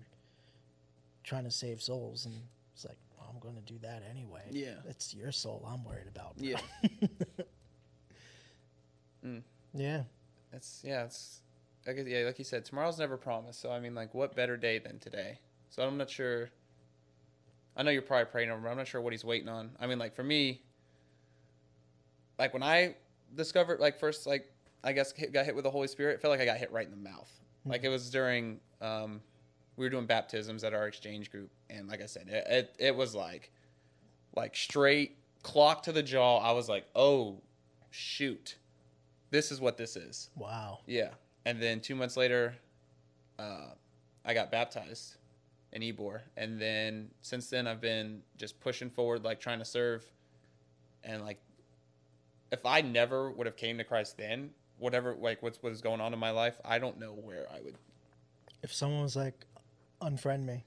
trying 1.24 1.44
to 1.44 1.52
save 1.52 1.82
souls." 1.82 2.26
And 2.26 2.36
it's 2.74 2.86
like, 2.86 2.98
I'm 3.32 3.40
going 3.40 3.56
to 3.56 3.62
do 3.62 3.78
that 3.82 4.04
anyway. 4.10 4.44
Yeah. 4.52 4.76
it's 4.88 5.14
your 5.14 5.32
soul 5.32 5.68
I'm 5.70 5.84
worried 5.84 6.08
about. 6.08 6.38
bro." 6.38 6.48
Yeah. 6.48 6.60
Mm. 9.26 9.42
yeah, 9.74 10.04
It's 10.52 10.82
yeah, 10.84 11.06
it's 11.06 11.40
I 11.88 11.94
guess, 11.94 12.06
yeah, 12.08 12.26
like 12.26 12.38
you 12.40 12.44
said, 12.46 12.66
tomorrow's 12.66 13.00
never 13.00 13.16
promised. 13.18 13.62
So 13.62 13.72
I 13.72 13.80
mean, 13.80 13.96
like, 13.96 14.14
what 14.14 14.36
better 14.36 14.58
day 14.58 14.80
than 14.80 15.00
today? 15.00 15.40
So 15.70 15.82
I'm 15.88 15.98
not 15.98 16.10
sure. 16.10 16.50
I 17.76 17.84
know 17.84 17.92
you're 17.92 18.02
probably 18.02 18.26
praying 18.26 18.50
over. 18.50 18.58
him, 18.58 18.64
but 18.64 18.70
I'm 18.72 18.78
not 18.78 18.88
sure 18.88 19.02
what 19.02 19.14
he's 19.14 19.24
waiting 19.26 19.50
on. 19.50 19.72
I 19.80 19.88
mean, 19.88 19.98
like 19.98 20.14
for 20.16 20.24
me, 20.24 20.62
like 22.38 22.54
when 22.54 22.64
I 22.64 22.96
discovered, 23.36 23.80
like 23.80 23.98
first, 24.00 24.28
like 24.28 24.52
I 24.84 24.92
guess 24.92 25.14
hit, 25.14 25.32
got 25.34 25.46
hit 25.46 25.56
with 25.56 25.64
the 25.64 25.72
Holy 25.72 25.88
Spirit, 25.88 26.16
it 26.16 26.22
felt 26.22 26.32
like 26.32 26.42
I 26.42 26.46
got 26.46 26.58
hit 26.58 26.72
right 26.72 26.86
in 26.86 26.92
the 26.92 26.98
mouth. 27.10 27.32
Like 27.66 27.86
it 27.86 27.90
was 27.90 28.10
during 28.10 28.60
um, 28.82 29.22
we 29.76 29.86
were 29.86 29.90
doing 29.90 30.06
baptisms 30.06 30.64
at 30.64 30.74
our 30.74 30.88
exchange 30.88 31.32
group, 31.32 31.50
and 31.70 31.88
like 31.88 32.02
I 32.02 32.06
said, 32.06 32.28
it 32.30 32.46
it, 32.48 32.76
it 32.80 32.96
was 32.96 33.16
like 33.16 33.52
like 34.36 34.56
straight 34.56 35.18
clock 35.42 35.84
to 35.84 35.92
the 35.92 36.04
jaw. 36.04 36.38
I 36.38 36.52
was 36.52 36.70
like, 36.70 36.86
oh 36.96 37.42
shoot, 37.92 38.58
this 39.30 39.52
is 39.52 39.62
what 39.62 39.78
this 39.78 39.96
is. 39.96 40.30
wow. 40.36 40.80
Yeah. 40.88 41.10
and 41.46 41.62
then 41.62 41.80
two 41.80 41.96
months 41.96 42.18
later, 42.18 42.56
uh, 43.40 43.72
I 44.26 44.34
got 44.34 44.52
baptized 44.52 45.18
in 45.72 45.82
Ybor, 45.82 46.22
and 46.38 46.60
then 46.60 47.10
since 47.22 47.50
then 47.50 47.68
I've 47.68 47.82
been 47.82 48.22
just 48.38 48.60
pushing 48.60 48.90
forward, 48.90 49.24
like 49.24 49.40
trying 49.40 49.60
to 49.60 49.66
serve, 49.66 50.04
and 51.04 51.24
like 51.24 51.40
if 52.52 52.66
I 52.66 52.82
never 52.82 53.32
would 53.32 53.48
have 53.48 53.58
came 53.58 53.78
to 53.80 53.84
Christ 53.84 54.18
then, 54.18 54.52
whatever 54.78 55.16
like 55.20 55.42
what's 55.42 55.62
what 55.62 55.72
is 55.72 55.82
going 55.82 56.00
on 56.00 56.14
in 56.14 56.20
my 56.20 56.30
life, 56.32 56.60
I 56.64 56.80
don't 56.80 57.00
know 57.00 57.14
where 57.14 57.48
I 57.52 57.60
would. 57.62 57.76
If 58.62 58.74
someone 58.74 59.02
was 59.02 59.16
like, 59.16 59.46
unfriend 60.04 60.46
me, 60.46 60.64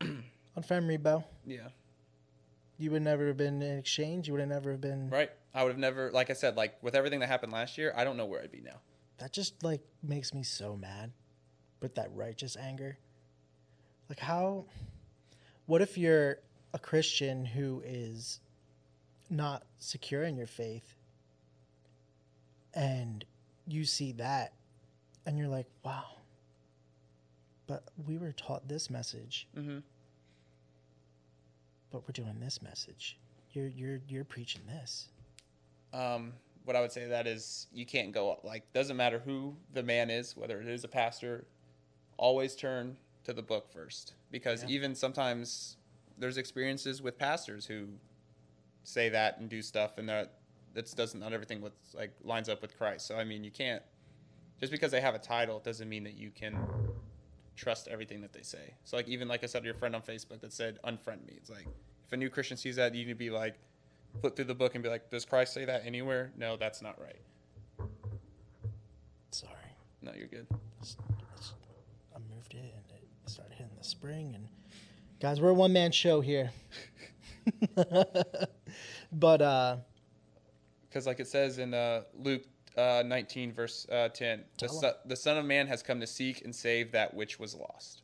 unfriend 0.56 0.86
me, 0.86 0.96
Bo, 0.96 1.24
Yeah, 1.46 1.68
you 2.78 2.90
would 2.90 3.02
never 3.02 3.26
have 3.28 3.36
been 3.36 3.62
in 3.62 3.78
exchange. 3.78 4.26
You 4.26 4.32
would 4.34 4.40
have 4.40 4.48
never 4.48 4.70
have 4.72 4.80
been. 4.80 5.10
right. 5.10 5.30
I 5.56 5.62
would 5.62 5.70
have 5.70 5.78
never, 5.78 6.10
like 6.10 6.30
I 6.30 6.32
said, 6.32 6.56
like 6.56 6.82
with 6.82 6.96
everything 6.96 7.20
that 7.20 7.28
happened 7.28 7.52
last 7.52 7.78
year, 7.78 7.92
I 7.96 8.02
don't 8.02 8.16
know 8.16 8.26
where 8.26 8.42
I'd 8.42 8.50
be 8.50 8.60
now. 8.60 8.80
That 9.18 9.32
just 9.32 9.62
like 9.62 9.82
makes 10.02 10.34
me 10.34 10.42
so 10.42 10.76
mad 10.76 11.12
with 11.80 11.94
that 11.94 12.08
righteous 12.12 12.56
anger. 12.56 12.98
Like 14.08 14.18
how 14.18 14.64
what 15.66 15.80
if 15.80 15.96
you're 15.96 16.38
a 16.72 16.78
Christian 16.80 17.44
who 17.44 17.82
is 17.86 18.40
not 19.30 19.62
secure 19.78 20.24
in 20.24 20.36
your 20.36 20.48
faith 20.48 20.96
and 22.74 23.24
you 23.66 23.84
see 23.84 24.10
that 24.12 24.54
and 25.24 25.38
you're 25.38 25.48
like, 25.48 25.66
"Wow. 25.84 26.04
But 27.66 27.84
we 28.06 28.18
were 28.18 28.32
taught 28.32 28.68
this 28.68 28.90
message, 28.90 29.48
Mm-hmm. 29.56 29.78
but 31.90 32.02
we're 32.02 32.12
doing 32.12 32.38
this 32.40 32.60
message. 32.62 33.18
You're 33.52 33.68
you're 33.68 34.00
you're 34.08 34.24
preaching 34.24 34.62
this." 34.66 35.08
um, 35.92 36.32
what 36.64 36.74
I 36.76 36.80
would 36.80 36.90
say 36.90 37.02
to 37.02 37.08
that 37.10 37.26
is 37.26 37.66
you 37.72 37.86
can't 37.86 38.10
go 38.10 38.38
like 38.42 38.72
doesn't 38.72 38.96
matter 38.96 39.20
who 39.24 39.54
the 39.74 39.82
man 39.82 40.10
is, 40.10 40.36
whether 40.36 40.60
it 40.60 40.66
is 40.66 40.82
a 40.82 40.88
pastor, 40.88 41.46
always 42.16 42.56
turn 42.56 42.96
to 43.24 43.32
the 43.32 43.42
book 43.42 43.70
first 43.72 44.14
because 44.30 44.62
Yeah. 44.64 44.70
even 44.70 44.94
sometimes 44.94 45.76
there's 46.18 46.36
experiences 46.36 47.00
with 47.00 47.16
pastors 47.18 47.66
who 47.66 47.88
say 48.82 49.08
that 49.10 49.38
and 49.38 49.48
do 49.48 49.62
stuff 49.62 49.98
and 49.98 50.08
that 50.08 50.38
that's 50.74 50.94
doesn't 50.94 51.20
not 51.20 51.32
everything 51.32 51.60
with 51.60 51.74
like 51.94 52.12
lines 52.22 52.48
up 52.48 52.60
with 52.60 52.76
Christ. 52.76 53.06
So 53.06 53.16
I 53.16 53.24
mean 53.24 53.44
you 53.44 53.50
can't 53.52 53.82
just 54.58 54.72
because 54.72 54.90
they 54.90 55.00
have 55.00 55.14
a 55.14 55.18
title 55.18 55.58
it 55.58 55.64
doesn't 55.64 55.88
mean 55.88 56.02
that 56.04 56.14
you 56.14 56.30
can 56.30 56.58
trust 57.56 57.88
everything 57.88 58.20
that 58.22 58.32
they 58.32 58.42
say. 58.42 58.74
So 58.84 58.96
like 58.96 59.08
even 59.08 59.28
like 59.28 59.42
I 59.42 59.46
said 59.46 59.60
to 59.60 59.64
your 59.64 59.74
friend 59.74 59.94
on 59.94 60.02
Facebook 60.02 60.40
that 60.40 60.52
said 60.52 60.78
unfriend 60.84 61.26
me. 61.26 61.34
It's 61.36 61.50
like 61.50 61.66
if 62.06 62.12
a 62.12 62.16
new 62.16 62.30
Christian 62.30 62.56
sees 62.56 62.76
that 62.76 62.94
you 62.94 63.04
need 63.04 63.12
to 63.12 63.14
be 63.14 63.30
like 63.30 63.54
flip 64.20 64.36
through 64.36 64.46
the 64.46 64.54
book 64.54 64.74
and 64.74 64.82
be 64.82 64.90
like, 64.90 65.10
does 65.10 65.24
Christ 65.24 65.54
say 65.54 65.64
that 65.64 65.82
anywhere? 65.84 66.32
No, 66.36 66.56
that's 66.56 66.82
not 66.82 67.00
right. 67.00 67.20
Sorry. 69.30 69.52
No, 70.02 70.12
you're 70.16 70.28
good. 70.28 70.46
I 70.52 72.18
moved 72.34 72.54
it 72.54 72.58
and 72.58 72.84
it 72.92 73.08
started 73.26 73.54
hitting 73.54 73.72
the 73.76 73.84
spring 73.84 74.34
and 74.34 74.48
guys, 75.20 75.40
we're 75.40 75.50
a 75.50 75.54
one 75.54 75.72
man 75.72 75.92
show 75.92 76.20
here. 76.20 76.50
but 79.12 79.42
uh 79.42 79.76
Because 80.88 81.06
like 81.06 81.20
it 81.20 81.28
says 81.28 81.58
in 81.58 81.74
uh, 81.74 82.02
Luke 82.18 82.44
uh, 82.76 83.02
19 83.06 83.52
verse 83.52 83.86
uh, 83.90 84.08
10, 84.08 84.42
the, 84.58 84.68
son, 84.68 84.92
the 85.06 85.16
Son 85.16 85.38
of 85.38 85.44
Man 85.44 85.66
has 85.66 85.82
come 85.82 86.00
to 86.00 86.06
seek 86.06 86.44
and 86.44 86.54
save 86.54 86.92
that 86.92 87.14
which 87.14 87.38
was 87.38 87.54
lost. 87.54 88.02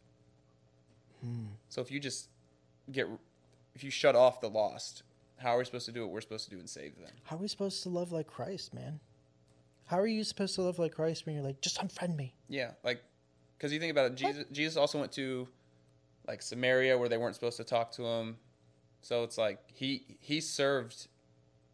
hmm, 1.22 1.46
So 1.68 1.80
if 1.80 1.90
you 1.90 2.00
just 2.00 2.28
get, 2.92 3.06
if 3.74 3.82
you 3.84 3.90
shut 3.90 4.14
off 4.14 4.40
the 4.40 4.48
lost, 4.48 5.02
how 5.38 5.54
are 5.54 5.58
we 5.58 5.64
supposed 5.64 5.86
to 5.86 5.92
do 5.92 6.02
what 6.02 6.10
we're 6.10 6.20
supposed 6.20 6.44
to 6.44 6.50
do 6.50 6.58
and 6.58 6.68
save 6.68 6.96
them? 6.96 7.10
how 7.24 7.36
are 7.36 7.40
we 7.40 7.48
supposed 7.48 7.82
to 7.82 7.88
love 7.88 8.12
like 8.12 8.26
Christ, 8.26 8.74
man? 8.74 9.00
How 9.86 9.98
are 9.98 10.06
you 10.06 10.22
supposed 10.22 10.54
to 10.54 10.62
love 10.62 10.78
like 10.78 10.94
Christ 10.94 11.26
when 11.26 11.34
you're 11.34 11.44
like, 11.44 11.60
just 11.60 11.78
unfriend 11.78 12.14
me? 12.14 12.34
Yeah, 12.48 12.72
like, 12.84 13.02
because 13.56 13.72
you 13.72 13.80
think 13.80 13.90
about 13.90 14.06
it, 14.06 14.14
Jesus, 14.14 14.44
Jesus 14.52 14.76
also 14.76 15.00
went 15.00 15.12
to 15.12 15.48
like 16.28 16.42
Samaria 16.42 16.96
where 16.96 17.08
they 17.08 17.18
weren't 17.18 17.34
supposed 17.34 17.56
to 17.56 17.64
talk 17.64 17.90
to 17.92 18.04
him. 18.04 18.36
So 19.02 19.24
it's 19.24 19.36
like 19.38 19.58
he 19.72 20.04
he 20.20 20.40
served 20.40 21.08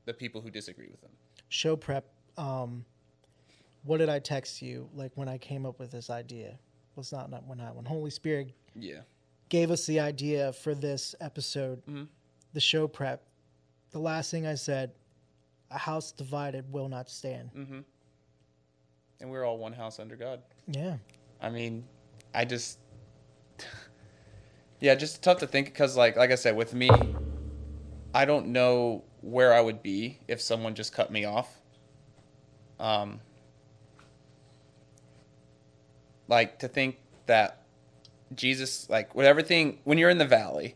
the 0.06 0.14
people 0.14 0.40
who 0.40 0.50
disagree 0.50 0.88
with 0.90 1.02
him. 1.02 1.10
Show 1.48 1.76
prep. 1.76 2.06
Um, 2.36 2.84
what 3.84 3.98
did 3.98 4.08
I 4.08 4.18
text 4.18 4.60
you 4.62 4.88
like 4.94 5.12
when 5.14 5.28
I 5.28 5.38
came 5.38 5.64
up 5.66 5.78
with 5.78 5.90
this 5.90 6.10
idea? 6.10 6.58
Was 6.96 7.12
not, 7.12 7.30
not 7.30 7.46
when 7.46 7.60
I 7.60 7.70
when 7.72 7.84
Holy 7.84 8.10
Spirit 8.10 8.52
Yeah. 8.74 9.00
gave 9.48 9.70
us 9.70 9.86
the 9.86 10.00
idea 10.00 10.52
for 10.52 10.74
this 10.74 11.14
episode, 11.20 11.84
Mhm. 11.86 12.08
the 12.52 12.60
show 12.60 12.88
prep. 12.88 13.22
The 13.90 13.98
last 13.98 14.30
thing 14.30 14.46
I 14.46 14.54
said, 14.54 14.92
a 15.70 15.78
house 15.78 16.10
divided 16.12 16.70
will 16.72 16.88
not 16.88 17.08
stand. 17.10 17.50
Mm-hmm. 17.54 17.80
And 19.20 19.30
we're 19.30 19.44
all 19.44 19.58
one 19.58 19.72
house 19.72 19.98
under 19.98 20.16
God. 20.16 20.42
Yeah. 20.66 20.98
I 21.40 21.50
mean, 21.50 21.86
I 22.34 22.44
just, 22.44 22.78
yeah, 24.80 24.94
just 24.94 25.22
tough 25.22 25.38
to 25.38 25.46
think 25.46 25.66
because, 25.66 25.96
like, 25.96 26.16
like 26.16 26.30
I 26.30 26.34
said, 26.34 26.56
with 26.56 26.74
me, 26.74 26.90
I 28.14 28.24
don't 28.24 28.48
know 28.48 29.04
where 29.20 29.52
I 29.52 29.60
would 29.60 29.82
be 29.82 30.20
if 30.28 30.40
someone 30.40 30.74
just 30.74 30.92
cut 30.92 31.10
me 31.10 31.24
off. 31.24 31.60
Um, 32.78 33.20
like 36.28 36.58
to 36.58 36.68
think 36.68 36.98
that 37.26 37.62
Jesus, 38.34 38.88
like, 38.90 39.14
with 39.14 39.26
everything, 39.26 39.78
when 39.84 39.98
you're 39.98 40.10
in 40.10 40.18
the 40.18 40.26
valley, 40.26 40.74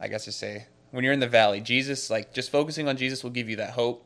I 0.00 0.08
guess 0.08 0.24
to 0.24 0.32
say, 0.32 0.66
when 0.90 1.04
you're 1.04 1.12
in 1.12 1.20
the 1.20 1.26
valley, 1.28 1.60
Jesus, 1.60 2.10
like, 2.10 2.32
just 2.32 2.50
focusing 2.50 2.88
on 2.88 2.96
Jesus 2.96 3.22
will 3.22 3.30
give 3.30 3.48
you 3.48 3.56
that 3.56 3.70
hope 3.70 4.04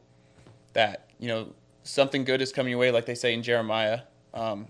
that 0.76 1.07
you 1.19 1.26
know 1.26 1.49
something 1.85 2.23
good 2.25 2.43
is 2.43 2.53
coming 2.53 2.71
your 2.71 2.79
way, 2.79 2.91
like 2.91 3.07
they 3.07 3.15
say 3.15 3.33
in 3.33 3.43
Jeremiah. 3.43 4.00
Um, 4.35 4.67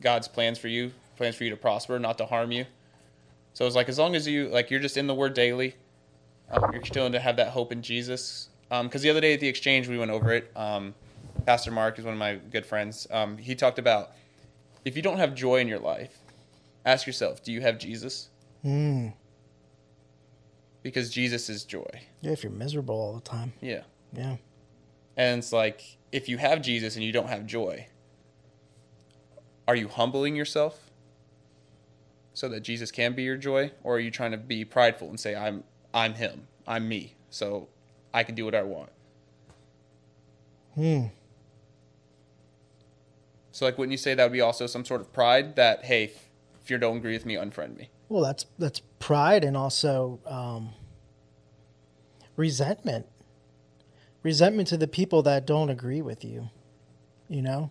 God's 0.00 0.28
plans 0.28 0.58
for 0.58 0.68
you, 0.68 0.92
plans 1.16 1.34
for 1.34 1.42
you 1.44 1.50
to 1.50 1.56
prosper, 1.56 1.98
not 1.98 2.18
to 2.18 2.26
harm 2.26 2.52
you. 2.52 2.66
So 3.52 3.66
it's 3.66 3.74
like 3.74 3.88
as 3.88 3.98
long 3.98 4.14
as 4.14 4.26
you 4.28 4.48
like 4.48 4.70
you're 4.70 4.80
just 4.80 4.96
in 4.96 5.06
the 5.06 5.14
Word 5.14 5.34
daily, 5.34 5.74
um, 6.50 6.72
you're 6.72 6.84
still 6.84 7.10
to 7.10 7.18
have 7.18 7.36
that 7.36 7.48
hope 7.48 7.72
in 7.72 7.82
Jesus. 7.82 8.48
Because 8.68 9.02
the 9.02 9.10
other 9.10 9.20
day 9.20 9.34
at 9.34 9.40
the 9.40 9.48
exchange 9.48 9.88
we 9.88 9.98
went 9.98 10.10
over 10.10 10.32
it. 10.32 10.50
Um, 10.56 10.94
Pastor 11.46 11.70
Mark 11.70 11.98
is 11.98 12.04
one 12.04 12.14
of 12.14 12.18
my 12.18 12.36
good 12.36 12.66
friends. 12.66 13.06
Um, 13.10 13.36
he 13.36 13.54
talked 13.54 13.78
about 13.78 14.12
if 14.84 14.96
you 14.96 15.02
don't 15.02 15.18
have 15.18 15.34
joy 15.34 15.60
in 15.60 15.68
your 15.68 15.78
life, 15.78 16.18
ask 16.84 17.06
yourself, 17.06 17.42
do 17.42 17.52
you 17.52 17.60
have 17.60 17.78
Jesus? 17.78 18.28
Mm. 18.64 19.14
Because 20.82 21.10
Jesus 21.10 21.48
is 21.48 21.64
joy. 21.64 21.88
Yeah, 22.20 22.32
if 22.32 22.42
you're 22.42 22.52
miserable 22.52 22.94
all 22.94 23.14
the 23.14 23.20
time. 23.20 23.52
Yeah. 23.60 23.82
Yeah. 24.12 24.36
And 25.16 25.38
it's 25.38 25.52
like, 25.52 25.96
if 26.12 26.28
you 26.28 26.38
have 26.38 26.62
Jesus 26.62 26.96
and 26.96 27.04
you 27.04 27.12
don't 27.12 27.28
have 27.28 27.46
joy, 27.46 27.86
are 29.66 29.76
you 29.76 29.88
humbling 29.88 30.36
yourself 30.36 30.90
so 32.34 32.48
that 32.48 32.60
Jesus 32.60 32.90
can 32.90 33.14
be 33.14 33.22
your 33.22 33.36
joy? 33.36 33.70
Or 33.82 33.96
are 33.96 34.00
you 34.00 34.10
trying 34.10 34.32
to 34.32 34.36
be 34.36 34.64
prideful 34.64 35.08
and 35.08 35.18
say, 35.18 35.34
I'm 35.34 35.64
I'm 35.94 36.14
him. 36.14 36.48
I'm 36.66 36.88
me. 36.88 37.14
So 37.30 37.68
I 38.12 38.24
can 38.24 38.34
do 38.34 38.44
what 38.44 38.54
I 38.54 38.62
want. 38.62 38.90
Hmm. 40.74 41.04
So 43.54 43.64
like 43.64 43.78
wouldn't 43.78 43.92
you 43.92 43.98
say 43.98 44.14
that 44.14 44.24
would 44.24 44.32
be 44.32 44.40
also 44.40 44.66
some 44.66 44.84
sort 44.84 45.00
of 45.00 45.12
pride 45.12 45.54
that, 45.54 45.84
hey, 45.84 46.10
if 46.60 46.70
you 46.70 46.76
don't 46.76 46.96
agree 46.96 47.12
with 47.12 47.24
me, 47.24 47.36
unfriend 47.36 47.76
me? 47.76 47.88
Well, 48.08 48.20
that's 48.20 48.46
that's 48.58 48.80
pride 48.98 49.44
and 49.44 49.56
also 49.56 50.18
um, 50.26 50.70
resentment. 52.34 53.06
Resentment 54.24 54.66
to 54.68 54.76
the 54.76 54.88
people 54.88 55.22
that 55.22 55.46
don't 55.46 55.70
agree 55.70 56.02
with 56.02 56.24
you. 56.24 56.50
You 57.28 57.42
know. 57.42 57.70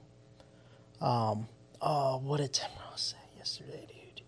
Um, 1.01 1.49
oh, 1.81 2.17
what 2.19 2.37
did 2.37 2.53
Tim 2.53 2.71
Ross 2.89 3.13
say 3.13 3.37
yesterday, 3.37 3.85
dude? 3.85 4.25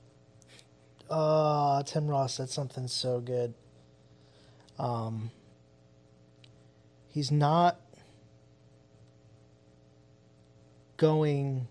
Oh, 1.10 1.82
Tim 1.86 2.08
Ross 2.08 2.34
said 2.34 2.50
something 2.50 2.90
so 2.90 3.22
good. 3.22 3.54
Um, 4.78 5.32
he's 7.08 7.32
not 7.32 7.80
going 10.98 11.68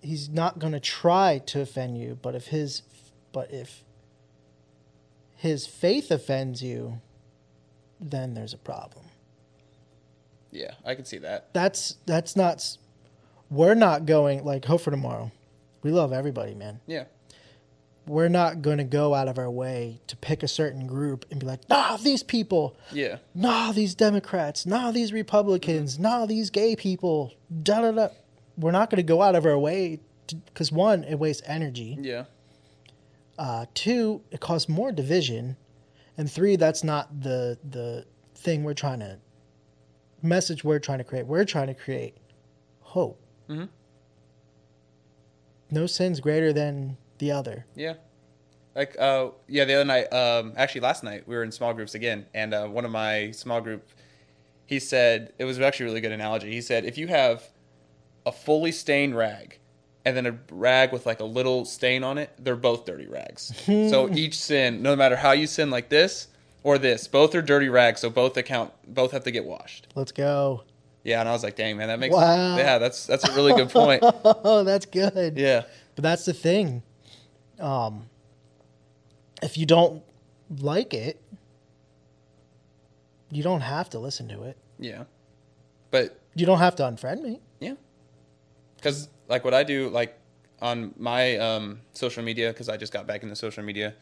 he's 0.00 0.28
not 0.28 0.58
going 0.58 0.72
to 0.72 0.80
try 0.80 1.38
to 1.46 1.60
offend 1.60 1.98
you 1.98 2.18
but 2.22 2.34
if 2.34 2.46
his 2.48 2.82
but 3.32 3.50
if 3.52 3.84
his 5.36 5.66
faith 5.66 6.10
offends 6.10 6.62
you 6.62 7.00
then 8.00 8.34
there's 8.34 8.52
a 8.52 8.58
problem 8.58 9.04
Yeah, 10.50 10.72
I 10.84 10.94
can 10.94 11.04
see 11.04 11.18
that. 11.18 11.52
that's 11.52 11.96
that's 12.06 12.34
not 12.36 12.76
we're 13.50 13.74
not 13.74 14.06
going 14.06 14.44
like 14.44 14.64
hope 14.64 14.80
for 14.80 14.90
tomorrow 14.90 15.30
we 15.82 15.90
love 15.90 16.12
everybody 16.12 16.54
man 16.54 16.80
Yeah. 16.86 17.04
We're 18.06 18.28
not 18.28 18.62
going 18.62 18.78
to 18.78 18.84
go 18.84 19.14
out 19.14 19.28
of 19.28 19.38
our 19.38 19.50
way 19.50 20.00
to 20.08 20.16
pick 20.16 20.42
a 20.42 20.48
certain 20.48 20.86
group 20.86 21.24
and 21.30 21.38
be 21.40 21.46
like 21.46 21.68
nah 21.68 21.96
these 21.96 22.22
people 22.22 22.76
Yeah. 22.92 23.18
nah 23.34 23.72
these 23.72 23.94
democrats 23.94 24.66
nah 24.66 24.90
these 24.90 25.12
republicans 25.12 25.98
nah 25.98 26.26
these 26.26 26.50
gay 26.50 26.74
people 26.76 27.32
da 27.62 27.80
da 27.82 27.90
da 27.92 28.08
we're 28.56 28.72
not 28.72 28.90
going 28.90 28.96
to 28.98 29.02
go 29.04 29.22
out 29.22 29.34
of 29.36 29.46
our 29.46 29.58
way 29.58 30.00
because 30.46 30.72
one 30.72 31.04
it 31.04 31.14
wastes 31.18 31.42
energy 31.46 31.96
Yeah. 32.00 32.24
uh, 33.38 33.66
two 33.74 34.22
it 34.30 34.40
causes 34.40 34.68
more 34.68 34.90
division 34.92 35.56
and 36.18 36.30
three 36.30 36.56
that's 36.56 36.82
not 36.84 37.22
the 37.22 37.58
the 37.70 38.04
thing 38.34 38.64
we're 38.64 38.74
trying 38.74 38.98
to 39.00 39.18
message 40.22 40.62
we're 40.64 40.78
trying 40.78 40.98
to 40.98 41.04
create. 41.04 41.26
We're 41.26 41.44
trying 41.44 41.66
to 41.68 41.74
create 41.74 42.16
hope. 42.80 43.20
Mhm. 43.48 43.68
No 45.70 45.86
sin's 45.86 46.20
greater 46.20 46.52
than 46.52 46.96
the 47.22 47.30
other. 47.30 47.64
Yeah. 47.76 47.94
Like 48.74 48.98
uh 48.98 49.28
yeah, 49.48 49.64
the 49.64 49.74
other 49.74 49.84
night, 49.84 50.12
um 50.12 50.54
actually 50.56 50.80
last 50.80 51.04
night 51.04 51.26
we 51.28 51.36
were 51.36 51.44
in 51.44 51.52
small 51.52 51.72
groups 51.72 51.94
again 51.94 52.26
and 52.34 52.52
uh 52.52 52.66
one 52.66 52.84
of 52.84 52.90
my 52.90 53.30
small 53.30 53.60
group 53.60 53.88
he 54.66 54.80
said 54.80 55.32
it 55.38 55.44
was 55.44 55.60
actually 55.60 55.84
a 55.86 55.88
really 55.90 56.00
good 56.00 56.12
analogy. 56.12 56.50
He 56.50 56.60
said 56.60 56.84
if 56.84 56.98
you 56.98 57.06
have 57.06 57.44
a 58.26 58.32
fully 58.32 58.72
stained 58.72 59.16
rag 59.16 59.58
and 60.04 60.16
then 60.16 60.26
a 60.26 60.36
rag 60.50 60.92
with 60.92 61.06
like 61.06 61.20
a 61.20 61.24
little 61.24 61.64
stain 61.64 62.02
on 62.02 62.18
it, 62.18 62.30
they're 62.40 62.56
both 62.56 62.84
dirty 62.84 63.06
rags. 63.06 63.52
so 63.66 64.08
each 64.12 64.36
sin, 64.36 64.82
no 64.82 64.96
matter 64.96 65.14
how 65.14 65.30
you 65.30 65.46
sin 65.46 65.70
like 65.70 65.90
this 65.90 66.26
or 66.64 66.76
this, 66.76 67.06
both 67.06 67.36
are 67.36 67.42
dirty 67.42 67.68
rags, 67.68 68.00
so 68.00 68.10
both 68.10 68.36
account 68.36 68.72
both 68.88 69.12
have 69.12 69.22
to 69.24 69.30
get 69.30 69.44
washed. 69.44 69.86
Let's 69.94 70.10
go. 70.12 70.64
Yeah, 71.04 71.20
and 71.20 71.28
I 71.28 71.32
was 71.32 71.42
like, 71.42 71.56
dang 71.56 71.76
man, 71.76 71.88
that 71.88 71.98
makes 72.00 72.14
Wow. 72.14 72.56
yeah, 72.56 72.78
that's 72.78 73.06
that's 73.06 73.28
a 73.28 73.32
really 73.34 73.52
good 73.52 73.70
point. 73.70 74.02
Oh, 74.02 74.64
that's 74.70 74.86
good. 74.86 75.36
Yeah. 75.36 75.62
But 75.94 76.02
that's 76.02 76.24
the 76.24 76.32
thing. 76.32 76.82
Um, 77.60 78.06
if 79.42 79.56
you 79.58 79.66
don't 79.66 80.02
like 80.58 80.94
it, 80.94 81.20
you 83.30 83.42
don't 83.42 83.60
have 83.62 83.90
to 83.90 83.98
listen 83.98 84.28
to 84.28 84.42
it. 84.44 84.56
Yeah. 84.78 85.04
But 85.90 86.18
You 86.34 86.46
don't 86.46 86.58
have 86.58 86.76
to 86.76 86.82
unfriend 86.82 87.22
me. 87.22 87.40
Yeah. 87.60 87.74
because 88.76 89.08
like 89.28 89.44
what 89.44 89.54
I 89.54 89.62
do 89.62 89.88
like 89.88 90.18
on 90.60 90.94
my 90.98 91.36
um, 91.38 91.80
social 91.92 92.22
media 92.22 92.48
because 92.52 92.68
I 92.68 92.76
just 92.76 92.92
got 92.92 93.06
back 93.06 93.22
into 93.22 93.36
social 93.36 93.62
media, 93.62 93.94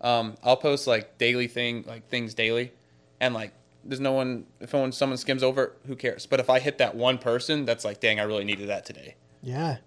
um, 0.00 0.34
I'll 0.42 0.56
post 0.56 0.86
like 0.86 1.18
daily 1.18 1.46
thing 1.48 1.84
like 1.86 2.08
things 2.08 2.34
daily, 2.34 2.72
and 3.20 3.34
like 3.34 3.52
there's 3.84 4.00
no 4.00 4.12
one 4.12 4.46
if 4.60 4.70
someone 4.70 4.92
someone 4.92 5.18
skims 5.18 5.42
over 5.42 5.64
it, 5.64 5.72
who 5.86 5.96
cares? 5.96 6.26
But 6.26 6.40
if 6.40 6.50
I 6.50 6.58
hit 6.58 6.78
that 6.78 6.94
one 6.94 7.18
person, 7.18 7.64
that's 7.64 7.84
like 7.84 8.00
dang, 8.00 8.20
I 8.20 8.24
really 8.24 8.44
needed 8.44 8.68
that 8.68 8.84
today. 8.84 9.14
Yeah. 9.42 9.78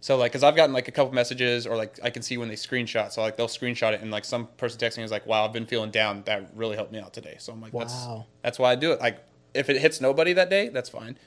So 0.00 0.16
like, 0.16 0.32
cause 0.32 0.44
I've 0.44 0.54
gotten 0.54 0.72
like 0.72 0.86
a 0.86 0.92
couple 0.92 1.12
messages, 1.12 1.66
or 1.66 1.76
like 1.76 1.98
I 2.02 2.10
can 2.10 2.22
see 2.22 2.36
when 2.38 2.48
they 2.48 2.54
screenshot. 2.54 3.10
So 3.10 3.20
like 3.20 3.36
they'll 3.36 3.48
screenshot 3.48 3.92
it, 3.94 4.00
and 4.00 4.10
like 4.10 4.24
some 4.24 4.46
person 4.56 4.78
texting 4.78 5.02
is 5.02 5.10
like, 5.10 5.26
"Wow, 5.26 5.44
I've 5.44 5.52
been 5.52 5.66
feeling 5.66 5.90
down. 5.90 6.22
That 6.26 6.50
really 6.54 6.76
helped 6.76 6.92
me 6.92 7.00
out 7.00 7.12
today." 7.12 7.36
So 7.38 7.52
I'm 7.52 7.60
like, 7.60 7.72
"That's 7.72 8.06
Wow. 8.06 8.26
that's 8.42 8.58
why 8.58 8.70
I 8.70 8.74
do 8.76 8.92
it." 8.92 9.00
Like 9.00 9.24
if 9.54 9.68
it 9.68 9.80
hits 9.80 10.00
nobody 10.00 10.32
that 10.34 10.50
day, 10.50 10.68
that's 10.68 10.88
fine. 10.88 11.18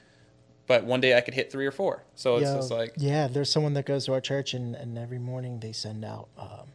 But 0.66 0.84
one 0.84 1.00
day 1.00 1.16
I 1.16 1.20
could 1.20 1.34
hit 1.34 1.52
three 1.52 1.66
or 1.66 1.70
four. 1.72 2.04
So 2.14 2.36
it's 2.36 2.50
Yo, 2.50 2.56
just 2.56 2.70
like, 2.70 2.94
yeah, 2.96 3.26
there's 3.28 3.50
someone 3.50 3.74
that 3.74 3.84
goes 3.84 4.06
to 4.06 4.12
our 4.14 4.20
church 4.20 4.54
and, 4.54 4.74
and 4.74 4.96
every 4.96 5.18
morning 5.18 5.60
they 5.60 5.72
send 5.72 6.04
out 6.04 6.28
um, 6.38 6.68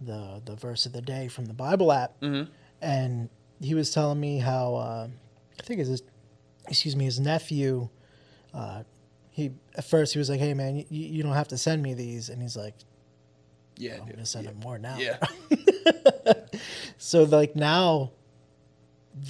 the 0.00 0.42
the 0.44 0.56
verse 0.56 0.86
of 0.86 0.92
the 0.92 1.02
day 1.02 1.28
from 1.28 1.46
the 1.46 1.54
Bible 1.54 1.92
app. 1.92 2.18
Mhm. 2.20 2.48
And 2.80 3.28
he 3.60 3.74
was 3.74 3.92
telling 3.92 4.18
me 4.18 4.38
how 4.38 4.74
uh, 4.76 5.08
I 5.58 5.62
think 5.62 5.80
it's 5.80 5.90
his, 5.90 6.02
excuse 6.66 6.96
me, 6.96 7.04
his 7.04 7.20
nephew. 7.20 7.88
Uh, 8.54 8.82
he 9.38 9.52
at 9.76 9.84
first 9.84 10.12
he 10.12 10.18
was 10.18 10.28
like, 10.28 10.40
"Hey 10.40 10.52
man, 10.52 10.76
you, 10.76 10.84
you 10.90 11.22
don't 11.22 11.32
have 11.32 11.48
to 11.48 11.56
send 11.58 11.82
me 11.82 11.94
these," 11.94 12.28
and 12.28 12.42
he's 12.42 12.56
like, 12.56 12.74
yeah, 13.76 13.94
"I'm 13.94 14.04
dude. 14.06 14.16
gonna 14.16 14.26
send 14.26 14.46
him 14.46 14.58
more 14.60 14.78
now." 14.78 14.98
Yeah. 14.98 15.18
so 16.98 17.22
like 17.24 17.54
now, 17.56 18.10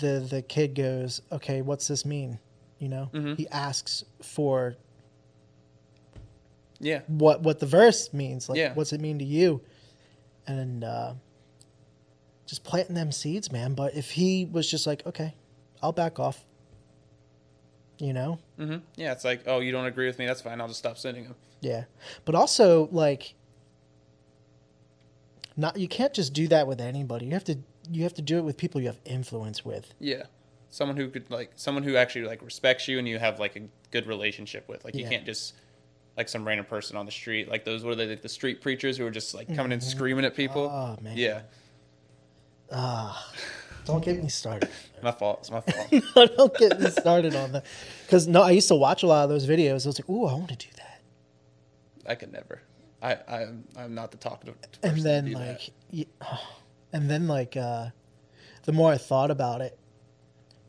the 0.00 0.26
the 0.28 0.42
kid 0.42 0.74
goes, 0.74 1.20
"Okay, 1.30 1.62
what's 1.62 1.86
this 1.88 2.04
mean?" 2.04 2.38
You 2.78 2.88
know, 2.88 3.11
Mhm. 3.12 3.37
he 3.37 3.48
asks 3.48 4.04
for 4.22 4.76
Yeah. 6.80 7.00
what 7.09 7.42
what 7.42 7.59
the 7.59 7.66
verse 7.66 8.12
means. 8.12 8.48
Like, 8.48 8.59
Yeah. 8.59 8.74
what's 8.74 8.92
it 8.92 9.00
mean 9.00 9.18
to 9.18 9.24
you? 9.24 9.61
And 10.46 10.85
uh, 10.85 11.14
just 12.46 12.64
planting 12.64 12.94
them 12.94 13.12
seeds, 13.12 13.50
man. 13.52 13.74
But 13.74 13.94
if 13.94 14.11
he 14.12 14.46
was 14.46 14.70
just 14.70 14.87
like, 14.87 15.04
okay, 15.06 15.35
I'll 15.83 15.92
back 15.92 16.18
off. 16.18 16.44
You 17.98 18.12
know, 18.12 18.38
Mm-hmm. 18.61 18.76
Yeah. 18.96 19.12
It's 19.12 19.24
like, 19.24 19.42
oh, 19.46 19.58
you 19.61 19.72
don't 19.72 19.87
agree 19.87 20.06
with 20.06 20.18
me? 20.20 20.26
That's 20.26 20.40
fine. 20.40 20.61
I'll 20.61 20.68
just 20.68 20.78
stop 20.78 20.96
sending 20.98 21.24
them. 21.24 21.34
yeah. 21.61 21.84
But 22.24 22.34
also, 22.37 22.88
like, 22.92 23.34
not 25.56 25.76
you 25.78 25.88
can't 25.88 26.14
just 26.14 26.32
do 26.32 26.46
that 26.48 26.66
with 26.66 26.80
anybody. 26.80 27.26
You 27.26 27.32
have 27.32 27.44
to 27.44 27.58
you 27.90 28.02
have 28.04 28.14
to 28.14 28.22
do 28.22 28.38
it 28.38 28.42
with 28.44 28.56
people 28.56 28.80
you 28.80 28.87
have 28.87 29.00
influence 29.04 29.64
with. 29.64 29.92
Yeah. 29.98 30.24
Someone 30.70 30.96
who 30.96 31.08
could 31.08 31.30
like 31.30 31.52
someone 31.56 31.82
who 31.82 31.96
actually 31.96 32.26
like 32.26 32.42
respects 32.42 32.87
you 32.87 32.98
and 32.98 33.08
you 33.08 33.18
have 33.18 33.40
like 33.40 33.56
a 33.56 33.62
good 33.90 34.06
relationship 34.06 34.68
with. 34.68 34.84
Like 34.84 34.94
you 34.94 35.02
Yeah. 35.02 35.08
can't 35.11 35.24
just 35.26 35.54
like 36.16 36.28
some 36.28 36.46
random 36.46 36.66
person 36.66 36.96
on 36.96 37.06
the 37.06 37.12
street. 37.12 37.48
Like 37.48 37.64
those 37.64 37.82
what 37.82 37.92
are 37.92 37.96
they 37.96 38.06
like 38.06 38.22
the 38.22 38.28
street 38.28 38.61
preachers 38.61 38.96
who 38.96 39.06
are 39.06 39.11
just 39.11 39.34
like 39.34 39.52
coming 39.54 39.72
in 39.72 39.80
screaming 39.80 40.24
at 40.24 40.37
people. 40.37 40.62
Oh 40.70 41.02
man. 41.02 41.16
Yeah. 41.16 41.40
Ah, 42.70 43.32
don't 43.88 44.05
get 44.05 44.22
me 44.22 44.29
started. 44.29 44.70
My 45.03 45.12
fault. 45.12 45.38
It's 45.40 45.51
my 45.51 45.61
fault. 45.61 46.37
don't 46.37 46.57
get 46.57 46.81
me 46.81 46.90
started 46.90 47.35
on 47.37 47.53
that. 47.53 47.64
Because 48.05 48.27
no, 48.27 48.42
I 48.42 48.51
used 48.51 48.68
to 48.68 48.74
watch 48.74 49.03
a 49.03 49.07
lot 49.07 49.24
of 49.24 49.31
those 49.31 49.46
videos. 49.46 49.85
I 49.85 49.88
was 49.88 49.98
like, 50.01 50.09
ooh, 50.09 50.27
I 50.27 50.35
want 50.35 50.48
to 50.48 50.57
do 50.57 50.66
that. 50.77 51.01
I 52.11 52.14
could 52.16 52.33
never. 52.33 52.62
I 53.03 53.16
I'm 53.29 53.64
I'm 53.77 53.94
not 53.94 54.11
the 54.11 54.16
talkative. 54.16 54.57
and 54.83 54.94
person 54.94 55.05
then 55.05 55.33
like 55.33 55.70
and 56.92 57.09
then 57.11 57.29
like 57.29 57.57
uh 57.57 57.90
the 58.64 58.72
more 58.72 58.90
i 58.92 58.98
thought 58.98 59.31
about 59.31 59.61
it 59.61 59.79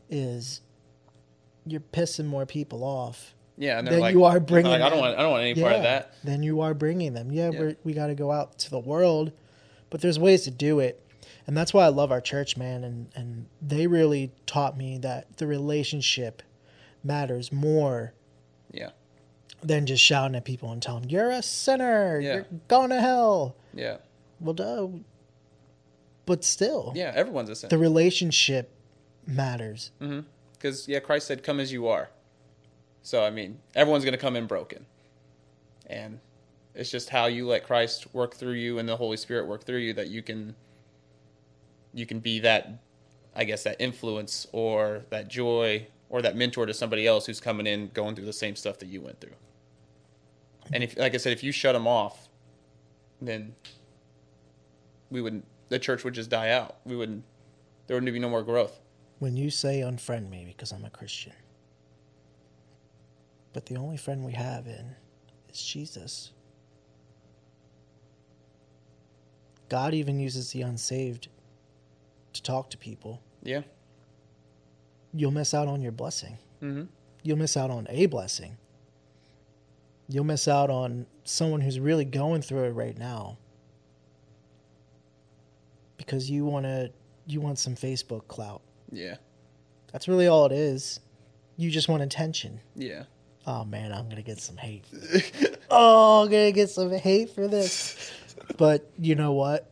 is 0.08 0.60
you're 1.66 1.80
pissing 1.80 2.26
more 2.26 2.46
people 2.46 2.84
off 2.84 3.34
yeah, 3.56 3.78
and 3.78 3.86
then 3.86 4.00
like, 4.00 4.14
you 4.14 4.24
are 4.24 4.40
bringing 4.40 4.72
Like, 4.72 4.80
I 4.80 4.88
don't 4.88 5.00
want. 5.00 5.18
I 5.18 5.22
don't 5.22 5.32
want 5.32 5.42
any 5.42 5.60
part 5.60 5.74
of 5.74 5.82
that. 5.82 6.14
then 6.24 6.42
you 6.42 6.62
are 6.62 6.72
bringing 6.72 7.12
them 7.12 7.30
yeah, 7.30 7.50
Yeah. 7.50 7.60
We're, 7.60 7.76
we 7.84 7.92
got 7.92 8.06
to 8.06 8.14
go 8.14 8.32
out 8.32 8.58
to 8.60 8.70
the 8.70 8.78
world 8.78 9.32
but 9.90 10.00
there's 10.00 10.18
ways 10.18 10.44
to 10.44 10.50
do 10.50 10.80
it 10.80 11.04
and 11.46 11.56
that's 11.56 11.72
why 11.74 11.84
i 11.84 11.88
love 11.88 12.10
our 12.12 12.20
church 12.20 12.56
man 12.56 12.84
and 12.84 13.08
and 13.14 13.46
they 13.62 13.86
really 13.86 14.30
taught 14.46 14.76
me 14.76 14.98
that 14.98 15.36
the 15.38 15.46
relationship 15.46 16.42
matters 17.02 17.50
more 17.52 18.12
Yeah. 18.72 18.90
than 19.62 19.86
just 19.86 20.02
shouting 20.04 20.34
at 20.36 20.44
people 20.44 20.70
and 20.72 20.82
telling 20.82 21.02
them 21.02 21.10
you're 21.10 21.30
a 21.30 21.42
sinner 21.42 22.20
Yeah. 22.20 22.34
you're 22.34 22.46
going 22.68 22.90
to 22.90 23.00
hell 23.00 23.56
Yeah. 23.74 23.96
well 24.40 24.54
duh 24.54 24.88
but 26.26 26.44
still 26.44 26.92
Yeah. 26.94 27.12
Everyone's 27.14 27.50
a 27.50 27.54
sinner. 27.56 27.70
the 27.70 27.78
relationship 27.78 28.70
matters. 29.26 29.90
Mm-hmm. 30.00 30.20
Because 30.52 30.86
yeah, 30.86 31.00
Christ 31.00 31.26
said, 31.26 31.42
"Come 31.42 31.58
as 31.58 31.72
you 31.72 31.88
are." 31.88 32.10
So 33.02 33.24
I 33.24 33.30
mean, 33.30 33.58
everyone's 33.74 34.04
gonna 34.04 34.18
come 34.18 34.36
in 34.36 34.46
broken, 34.46 34.84
and 35.86 36.20
it's 36.74 36.90
just 36.90 37.08
how 37.08 37.26
you 37.26 37.48
let 37.48 37.64
Christ 37.64 38.12
work 38.14 38.34
through 38.34 38.52
you 38.52 38.78
and 38.78 38.86
the 38.88 38.96
Holy 38.96 39.16
Spirit 39.16 39.46
work 39.48 39.64
through 39.64 39.78
you 39.78 39.92
that 39.94 40.08
you 40.08 40.22
can, 40.22 40.54
you 41.92 42.06
can 42.06 42.20
be 42.20 42.40
that, 42.40 42.82
I 43.34 43.44
guess, 43.44 43.64
that 43.64 43.76
influence 43.80 44.46
or 44.52 45.04
that 45.10 45.28
joy 45.28 45.86
or 46.08 46.22
that 46.22 46.36
mentor 46.36 46.66
to 46.66 46.74
somebody 46.74 47.06
else 47.06 47.26
who's 47.26 47.40
coming 47.40 47.66
in 47.66 47.90
going 47.94 48.14
through 48.14 48.26
the 48.26 48.32
same 48.32 48.56
stuff 48.56 48.78
that 48.78 48.86
you 48.86 49.00
went 49.00 49.20
through. 49.20 49.36
And 50.72 50.84
if, 50.84 50.96
like 50.96 51.14
I 51.14 51.18
said, 51.18 51.32
if 51.32 51.42
you 51.42 51.52
shut 51.52 51.74
them 51.74 51.86
off, 51.86 52.28
then 53.20 53.54
we 55.10 55.20
wouldn't 55.20 55.44
the 55.70 55.78
church 55.78 56.04
would 56.04 56.14
just 56.14 56.28
die 56.28 56.50
out. 56.50 56.76
We 56.84 56.94
wouldn't. 56.96 57.24
There 57.86 57.96
wouldn't 57.96 58.12
be 58.12 58.18
no 58.18 58.28
more 58.28 58.42
growth. 58.42 58.78
When 59.18 59.36
you 59.36 59.50
say 59.50 59.80
unfriend 59.80 60.28
me 60.28 60.44
because 60.46 60.72
I'm 60.72 60.84
a 60.84 60.90
Christian, 60.90 61.32
but 63.52 63.66
the 63.66 63.76
only 63.76 63.96
friend 63.96 64.24
we 64.24 64.32
have 64.32 64.66
in 64.66 64.94
is 65.48 65.62
Jesus. 65.62 66.32
God 69.68 69.94
even 69.94 70.18
uses 70.18 70.50
the 70.50 70.62
unsaved 70.62 71.28
to 72.32 72.42
talk 72.42 72.70
to 72.70 72.78
people. 72.78 73.22
Yeah. 73.42 73.62
You'll 75.12 75.30
miss 75.30 75.54
out 75.54 75.68
on 75.68 75.80
your 75.82 75.92
blessing. 75.92 76.38
Mm-hmm. 76.62 76.84
You'll 77.22 77.38
miss 77.38 77.56
out 77.56 77.70
on 77.70 77.86
a 77.90 78.06
blessing. 78.06 78.56
You'll 80.08 80.24
miss 80.24 80.48
out 80.48 80.70
on 80.70 81.06
someone 81.24 81.60
who's 81.60 81.78
really 81.78 82.04
going 82.04 82.42
through 82.42 82.64
it 82.64 82.70
right 82.70 82.96
now. 82.96 83.38
Because 85.96 86.30
you 86.30 86.44
want 86.44 86.64
to 86.64 86.90
you 87.26 87.40
want 87.40 87.58
some 87.58 87.76
Facebook 87.76 88.26
clout. 88.26 88.62
Yeah. 88.90 89.16
That's 89.92 90.08
really 90.08 90.26
all 90.26 90.46
it 90.46 90.52
is. 90.52 91.00
You 91.56 91.70
just 91.70 91.88
want 91.88 92.02
attention. 92.02 92.60
Yeah. 92.74 93.04
Oh 93.46 93.64
man, 93.64 93.92
I'm 93.92 94.08
gonna 94.08 94.22
get 94.22 94.40
some 94.40 94.56
hate. 94.56 94.84
oh, 95.70 96.22
I'm 96.22 96.30
gonna 96.30 96.52
get 96.52 96.70
some 96.70 96.90
hate 96.92 97.30
for 97.30 97.48
this. 97.48 98.12
But 98.56 98.90
you 98.98 99.14
know 99.14 99.32
what? 99.32 99.70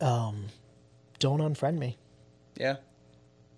Um, 0.00 0.46
don't 1.18 1.40
unfriend 1.40 1.78
me 1.78 1.96
Yeah. 2.56 2.76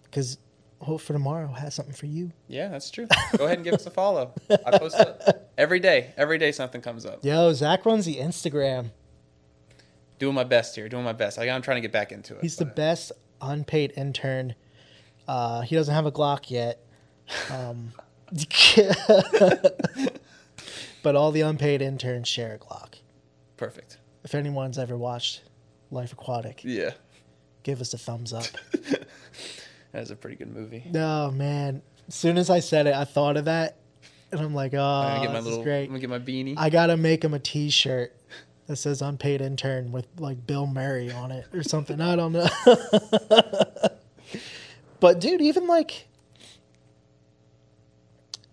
because 0.04 0.38
Hope 0.80 1.00
for 1.00 1.12
Tomorrow 1.12 1.48
has 1.48 1.74
something 1.74 1.94
for 1.94 2.06
you. 2.06 2.30
Yeah, 2.46 2.68
that's 2.68 2.88
true. 2.90 3.08
Go 3.36 3.46
ahead 3.46 3.58
and 3.58 3.64
give 3.64 3.74
us 3.74 3.84
a 3.86 3.90
follow. 3.90 4.32
I 4.50 4.78
post 4.78 4.96
it 4.98 5.50
every 5.58 5.80
day. 5.80 6.12
Every 6.16 6.38
day 6.38 6.52
something 6.52 6.80
comes 6.80 7.04
up. 7.04 7.24
Yo, 7.24 7.52
Zach 7.52 7.84
runs 7.84 8.04
the 8.06 8.16
Instagram. 8.18 8.90
Doing 10.20 10.36
my 10.36 10.44
best 10.44 10.76
here. 10.76 10.88
Doing 10.88 11.02
my 11.04 11.12
best. 11.12 11.36
Like, 11.36 11.48
I'm 11.50 11.62
trying 11.62 11.78
to 11.78 11.80
get 11.80 11.90
back 11.92 12.12
into 12.12 12.34
it. 12.36 12.42
He's 12.42 12.56
the 12.56 12.64
best 12.64 13.10
unpaid 13.40 13.92
intern. 13.96 14.54
Uh, 15.26 15.62
he 15.62 15.74
doesn't 15.74 15.94
have 15.94 16.06
a 16.06 16.12
Glock 16.12 16.48
yet. 16.48 16.80
Um, 17.52 17.92
but 21.02 21.16
all 21.16 21.30
the 21.32 21.40
unpaid 21.40 21.82
interns 21.82 22.28
share 22.28 22.54
a 22.54 22.58
Glock. 22.58 22.94
Perfect. 23.56 23.98
If 24.24 24.34
anyone's 24.34 24.78
ever 24.78 24.96
watched 24.96 25.42
Life 25.90 26.12
Aquatic, 26.12 26.60
Yeah. 26.64 26.90
give 27.62 27.80
us 27.80 27.92
a 27.94 27.98
thumbs 27.98 28.32
up. 28.32 28.44
That 29.92 30.02
is 30.02 30.10
a 30.10 30.16
pretty 30.16 30.36
good 30.36 30.54
movie. 30.54 30.84
Oh 30.94 31.30
man! 31.30 31.80
As 32.08 32.14
soon 32.14 32.36
as 32.36 32.50
I 32.50 32.60
said 32.60 32.86
it, 32.86 32.94
I 32.94 33.04
thought 33.04 33.38
of 33.38 33.46
that, 33.46 33.78
and 34.30 34.38
I'm 34.38 34.54
like, 34.54 34.74
oh, 34.74 34.78
I'm 34.82 35.16
gonna 35.16 35.20
get 35.26 35.32
my 35.32 35.38
this 35.38 35.44
little. 35.46 35.60
is 35.60 35.64
great. 35.64 35.82
I'm 35.84 35.88
gonna 35.88 36.00
get 36.00 36.10
my 36.10 36.18
beanie. 36.18 36.54
I 36.58 36.68
gotta 36.68 36.98
make 36.98 37.24
him 37.24 37.32
a 37.32 37.38
T-shirt 37.38 38.14
that 38.66 38.76
says 38.76 39.00
"unpaid 39.00 39.40
intern" 39.40 39.90
with 39.90 40.06
like 40.18 40.46
Bill 40.46 40.66
Murray 40.66 41.10
on 41.10 41.32
it 41.32 41.46
or 41.54 41.62
something. 41.62 42.02
I 42.02 42.16
don't 42.16 42.32
know. 42.32 42.46
but 45.00 45.20
dude, 45.20 45.40
even 45.40 45.66
like 45.66 46.06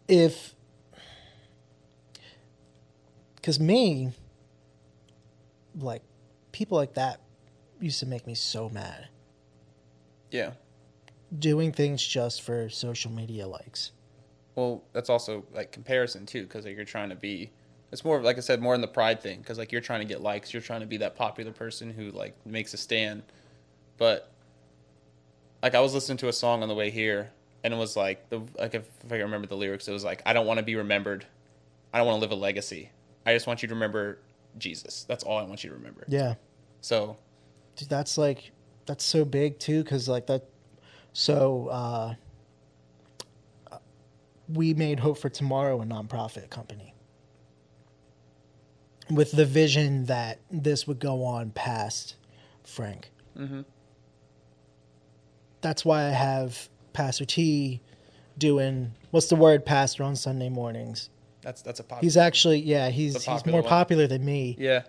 if, 0.07 0.55
because 3.35 3.59
me, 3.59 4.13
like 5.77 6.01
people 6.53 6.77
like 6.77 6.93
that 6.93 7.19
used 7.79 7.99
to 7.99 8.05
make 8.05 8.25
me 8.27 8.35
so 8.35 8.69
mad. 8.69 9.07
yeah. 10.31 10.51
Doing 11.39 11.71
things 11.71 12.05
just 12.05 12.43
for 12.43 12.69
social 12.69 13.11
media 13.11 13.47
likes. 13.47 13.91
Well, 14.53 14.83
that's 14.93 15.09
also 15.09 15.43
like 15.53 15.71
comparison 15.71 16.25
too, 16.25 16.43
because 16.43 16.65
like, 16.65 16.75
you're 16.75 16.85
trying 16.85 17.09
to 17.09 17.15
be. 17.15 17.51
It's 17.91 18.05
more 18.05 18.21
like 18.21 18.37
I 18.37 18.41
said, 18.41 18.61
more 18.61 18.75
in 18.75 18.81
the 18.81 18.87
pride 18.87 19.21
thing, 19.21 19.39
because 19.39 19.57
like 19.57 19.71
you're 19.71 19.81
trying 19.81 19.99
to 19.99 20.05
get 20.05 20.21
likes, 20.21 20.53
you're 20.53 20.61
trying 20.61 20.81
to 20.81 20.85
be 20.85 20.97
that 20.97 21.15
popular 21.15 21.51
person 21.51 21.89
who 21.91 22.11
like 22.11 22.35
makes 22.45 22.73
a 22.73 22.77
stand. 22.77 23.23
But 23.97 24.31
like 25.63 25.75
I 25.75 25.79
was 25.81 25.93
listening 25.93 26.19
to 26.19 26.27
a 26.29 26.33
song 26.33 26.61
on 26.61 26.69
the 26.69 26.75
way 26.75 26.89
here, 26.89 27.31
and 27.63 27.73
it 27.73 27.77
was 27.77 27.97
like 27.97 28.29
the 28.29 28.41
like 28.57 28.75
if, 28.75 28.87
if 29.03 29.11
I 29.11 29.17
remember 29.17 29.47
the 29.47 29.57
lyrics, 29.57 29.87
it 29.87 29.91
was 29.91 30.03
like 30.03 30.21
I 30.25 30.33
don't 30.33 30.45
want 30.45 30.59
to 30.59 30.63
be 30.63 30.75
remembered, 30.75 31.25
I 31.91 31.97
don't 31.97 32.07
want 32.07 32.17
to 32.17 32.21
live 32.21 32.31
a 32.31 32.35
legacy. 32.35 32.91
I 33.25 33.33
just 33.33 33.47
want 33.47 33.61
you 33.61 33.67
to 33.67 33.73
remember 33.73 34.19
Jesus. 34.57 35.05
That's 35.07 35.23
all 35.23 35.37
I 35.37 35.43
want 35.43 35.63
you 35.63 35.71
to 35.71 35.75
remember. 35.75 36.05
Yeah. 36.07 36.35
So 36.81 37.17
Dude, 37.75 37.89
that's 37.89 38.17
like 38.17 38.51
that's 38.85 39.03
so 39.03 39.25
big 39.25 39.59
too 39.59 39.83
because 39.83 40.07
like 40.07 40.27
that 40.27 40.43
so 41.13 41.67
uh 41.67 42.13
we 44.47 44.73
made 44.73 44.99
hope 44.99 45.17
for 45.17 45.29
tomorrow 45.29 45.81
a 45.81 45.85
nonprofit 45.85 46.49
company 46.49 46.93
with 49.09 49.31
the 49.31 49.45
vision 49.45 50.05
that 50.05 50.39
this 50.51 50.87
would 50.87 50.99
go 50.99 51.23
on 51.23 51.49
past 51.51 52.15
frank 52.63 53.09
Mhm. 53.37 53.65
that's 55.61 55.83
why 55.83 56.05
i 56.05 56.09
have 56.09 56.69
pastor 56.93 57.25
t 57.25 57.81
doing 58.37 58.91
what's 59.11 59.27
the 59.27 59.35
word 59.35 59.65
pastor 59.65 60.03
on 60.03 60.15
sunday 60.15 60.49
mornings 60.49 61.09
that's 61.41 61.61
that's 61.61 61.79
a 61.79 61.83
popular. 61.83 62.01
he's 62.05 62.17
actually 62.17 62.59
yeah 62.59 62.89
he's 62.89 63.23
he's 63.23 63.45
more 63.45 63.61
one. 63.61 63.69
popular 63.69 64.07
than 64.07 64.23
me 64.23 64.55
yeah. 64.59 64.83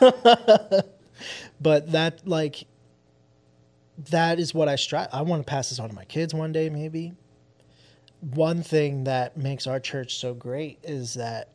but 1.60 1.92
that 1.92 2.26
like 2.26 2.64
that 4.10 4.38
is 4.38 4.54
what 4.54 4.68
I 4.68 4.76
strive. 4.76 5.08
I 5.12 5.22
want 5.22 5.44
to 5.44 5.48
pass 5.48 5.68
this 5.70 5.78
on 5.78 5.88
to 5.88 5.94
my 5.94 6.04
kids 6.04 6.32
one 6.32 6.52
day, 6.52 6.70
maybe. 6.70 7.12
One 8.20 8.62
thing 8.62 9.04
that 9.04 9.36
makes 9.36 9.66
our 9.66 9.80
church 9.80 10.16
so 10.16 10.34
great 10.34 10.78
is 10.82 11.14
that 11.14 11.52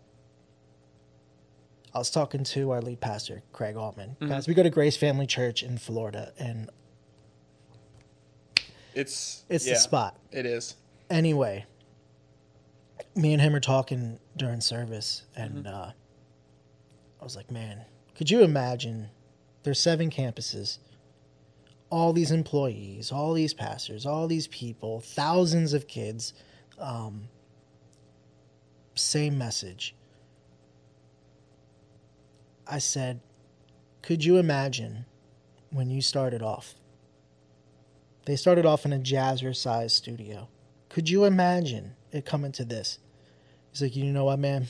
I 1.94 1.98
was 2.00 2.10
talking 2.10 2.44
to 2.44 2.72
our 2.72 2.82
lead 2.82 3.00
pastor, 3.00 3.42
Craig 3.54 3.78
Altman. 3.78 4.18
Guys, 4.28 4.48
we 4.48 4.54
go 4.54 4.64
to 4.64 4.70
Grace 4.70 4.98
Family 4.98 5.26
Church 5.28 5.64
in 5.64 5.78
Florida, 5.78 6.34
and 6.38 6.70
It's 8.94 9.46
it's 9.50 9.66
yeah, 9.66 9.74
the 9.74 9.80
spot. 9.80 10.18
It 10.32 10.46
is. 10.46 10.76
Anyway, 11.10 11.66
me 13.16 13.32
and 13.34 13.42
him 13.42 13.56
are 13.56 13.60
talking 13.62 14.20
during 14.36 14.60
service, 14.60 15.24
and 15.36 15.68
uh, 15.68 15.92
I 17.22 17.24
was 17.24 17.36
like, 17.36 17.50
man, 17.52 17.86
could 18.16 18.30
you 18.30 18.42
imagine? 18.42 19.10
There's 19.66 19.80
seven 19.80 20.12
campuses, 20.12 20.78
all 21.90 22.14
these 22.14 22.30
employees, 22.30 23.12
all 23.12 23.34
these 23.34 23.56
pastors, 23.56 24.06
all 24.06 24.28
these 24.28 24.46
people, 24.46 25.00
thousands 25.00 25.74
of 25.74 25.88
kids, 25.88 26.34
um, 26.78 27.30
same 28.94 29.40
message. 29.40 29.96
I 32.68 32.78
said, 32.78 33.22
could 34.04 34.24
you 34.24 34.38
imagine 34.38 35.06
when 35.72 35.90
you 35.90 36.00
started 36.00 36.44
off? 36.44 36.76
They 38.26 38.36
started 38.36 38.68
off 38.68 38.86
in 38.86 38.94
a 38.94 39.00
jazzercise 39.00 39.90
studio. 39.90 40.48
Could 40.90 41.10
you 41.10 41.26
imagine 41.26 41.96
it 42.12 42.24
coming 42.24 42.52
to 42.52 42.66
this? 42.66 43.00
He's 43.72 43.82
like, 43.82 43.96
you 43.96 44.14
know 44.14 44.26
what, 44.26 44.38
man? 44.38 44.68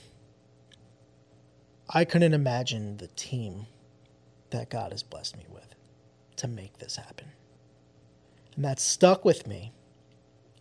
I 1.89 2.05
couldn't 2.05 2.33
imagine 2.33 2.95
the 2.95 3.07
team 3.07 3.67
that 4.51 4.69
God 4.69 4.91
has 4.91 5.03
blessed 5.03 5.37
me 5.37 5.45
with 5.49 5.75
to 6.37 6.47
make 6.47 6.77
this 6.79 6.95
happen. 6.97 7.27
And 8.55 8.63
that 8.65 8.79
stuck 8.79 9.25
with 9.25 9.47
me. 9.47 9.71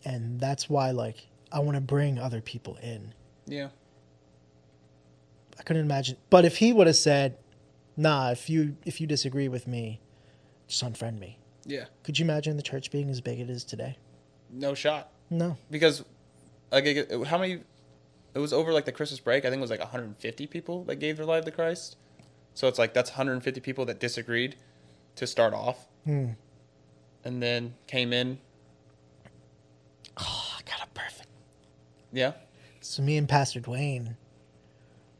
And 0.05 0.40
that's 0.40 0.68
why, 0.68 0.90
like, 0.90 1.29
I 1.53 1.61
want 1.61 1.77
to 1.77 1.81
bring 1.81 2.18
other 2.18 2.40
people 2.40 2.77
in. 2.83 3.14
Yeah. 3.47 3.68
I 5.59 5.62
couldn't 5.62 5.85
imagine. 5.85 6.16
But 6.31 6.44
if 6.44 6.57
he 6.59 6.73
would 6.73 6.87
have 6.88 6.97
said, 6.97 7.38
"Nah, 7.97 8.31
if 8.33 8.51
you 8.51 8.77
if 8.85 9.01
you 9.01 9.07
disagree 9.07 9.49
with 9.49 9.66
me, 9.68 10.01
just 10.66 10.83
unfriend 10.85 11.18
me," 11.18 11.38
Yeah. 11.64 11.87
could 12.03 12.18
you 12.18 12.25
imagine 12.25 12.57
the 12.57 12.62
church 12.62 12.90
being 12.90 13.09
as 13.09 13.20
big 13.20 13.38
as 13.40 13.49
it 13.49 13.53
is 13.53 13.64
today? 13.64 13.97
No 14.51 14.75
shot. 14.75 15.11
No. 15.31 15.57
because 15.70 16.05
like 16.70 17.25
how 17.27 17.38
many 17.38 17.61
it 18.35 18.38
was 18.38 18.53
over 18.53 18.73
like 18.73 18.85
the 18.85 18.92
christmas 18.92 19.20
break 19.20 19.44
i 19.44 19.49
think 19.49 19.59
it 19.59 19.62
was 19.62 19.70
like 19.70 19.81
150 19.81 20.47
people 20.49 20.85
that 20.85 20.97
gave 20.97 21.16
their 21.16 21.25
life 21.27 21.44
to 21.44 21.51
christ 21.51 21.97
so 22.55 22.69
it's 22.69 22.79
like 22.79 22.95
that's 22.95 23.11
150 23.11 23.61
people 23.61 23.85
that 23.87 23.99
disagreed 24.01 24.57
to 25.17 25.27
start 25.27 25.53
off 25.55 25.87
Hmm. 26.05 26.31
and 27.25 27.43
then 27.43 27.75
came 27.87 28.12
in 28.12 28.38
Oh, 30.17 30.53
I 30.59 30.62
got 30.62 30.87
a 30.87 30.90
perfect. 30.93 31.29
yeah 32.12 32.33
So 32.81 33.03
me 33.03 33.17
and 33.17 33.29
Pastor 33.29 33.61
Dwayne, 33.61 34.17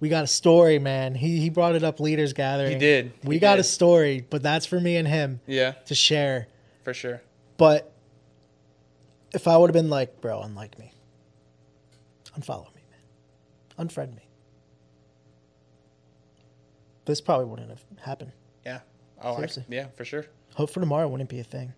we 0.01 0.09
got 0.09 0.23
a 0.25 0.29
story, 0.29 0.79
man. 0.79 1.15
He 1.15 1.39
he 1.41 1.51
brought 1.51 1.75
it 1.75 1.83
up 1.83 1.99
leaders 2.01 2.33
gathering. 2.33 2.73
he 2.73 2.79
did 2.79 3.13
We 3.25 3.37
He 3.37 3.39
got 3.41 3.57
did. 3.57 3.61
a 3.61 3.65
story, 3.65 4.25
but 4.29 4.43
that's 4.43 4.67
for 4.67 4.79
me 4.81 4.97
and 4.97 5.09
him 5.09 5.41
yeah 5.47 5.73
to 5.87 5.95
share. 5.95 6.47
for 6.83 6.95
sure 6.95 7.23
But 7.57 7.91
if 9.33 9.49
I 9.49 9.57
would 9.57 9.71
have 9.71 9.75
been 9.75 9.91
like, 9.91 10.21
bro, 10.21 10.43
unlike 10.43 10.79
me, 10.79 10.93
unfollow 12.39 12.73
me, 12.75 12.83
man, 12.91 13.89
unfriend 13.89 14.15
me, 14.15 14.29
this 17.05 17.21
probably 17.21 17.47
wouldn't 17.47 17.71
have 17.71 17.85
happened. 18.01 18.33
yeah 18.65 18.81
oh 19.23 19.37
I, 19.43 19.49
yeah 19.69 19.87
for 19.97 20.05
sure 20.05 20.27
Hope 20.55 20.71
for 20.71 20.81
tomorrow 20.81 21.09
wouldn't 21.09 21.31
be 21.31 21.41
a 21.41 21.45
thing, 21.45 21.73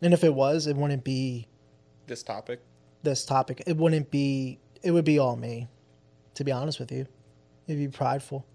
and 0.00 0.14
if 0.14 0.24
it 0.24 0.32
was, 0.34 0.66
it 0.66 0.74
wouldn't 0.76 1.04
be 1.04 1.46
this 2.06 2.22
topic 2.22 2.60
this 3.02 3.24
topic. 3.26 3.62
It 3.66 3.76
wouldn't 3.76 4.10
be. 4.10 4.58
It 4.82 4.90
would 4.92 5.04
be 5.04 5.18
all 5.18 5.36
me, 5.36 5.68
to 6.34 6.42
be 6.44 6.50
honest 6.52 6.80
with 6.80 6.90
you. 6.90 7.06
It'd 7.66 7.78
be 7.78 7.88
prideful, 7.88 8.46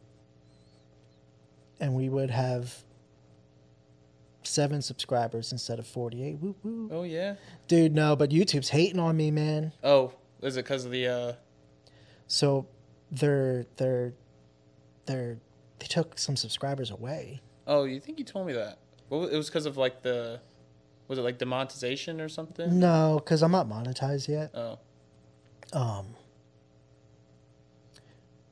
and 1.80 1.94
we 1.94 2.10
would 2.10 2.32
have 2.32 2.76
seven 4.44 4.82
subscribers 4.82 5.52
instead 5.52 5.80
of 5.80 5.88
forty-eight. 5.88 6.40
Woo 6.40 6.56
woo. 6.64 6.90
oh 6.92 7.04
yeah 7.04 7.36
Dude, 7.68 7.94
no, 7.94 8.16
but 8.16 8.30
YouTube's 8.32 8.70
hating 8.70 9.00
on 9.00 9.16
me, 9.16 9.32
man. 9.32 9.72
oh 9.84 10.14
is 10.42 10.58
it 10.58 10.64
because 10.66 10.84
of 10.86 10.92
the 10.92 11.08
uh 11.08 11.34
So 12.28 12.68
they're 13.12 13.66
they're 13.78 14.14
they're 15.06 15.38
they 15.84 15.88
took 15.88 16.18
some 16.18 16.38
subscribers 16.38 16.90
away. 16.92 17.42
oh 17.68 17.84
you 17.84 18.00
think 18.00 18.18
you 18.18 18.24
told 18.24 18.48
me 18.48 18.54
that 18.54 18.78
well 19.10 19.26
it 19.26 19.36
was 19.36 19.48
because 19.50 19.66
of 19.66 19.76
like 19.76 20.02
the 20.02 20.40
was 21.10 21.20
it 21.20 21.24
like 21.24 21.38
demonetization 21.38 22.22
or 22.22 22.30
something 22.30 22.80
No, 22.80 23.20
because 23.22 23.44
I'm 23.44 23.52
not 23.52 23.68
monetized 23.68 24.28
yet. 24.30 24.52
oh 24.56 24.80
Um. 25.78 26.16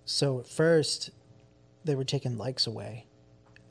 So 0.03 0.39
at 0.41 0.47
first, 0.47 1.11
they 1.85 1.95
were 1.95 2.03
taking 2.03 2.37
likes 2.37 2.67
away, 2.67 3.05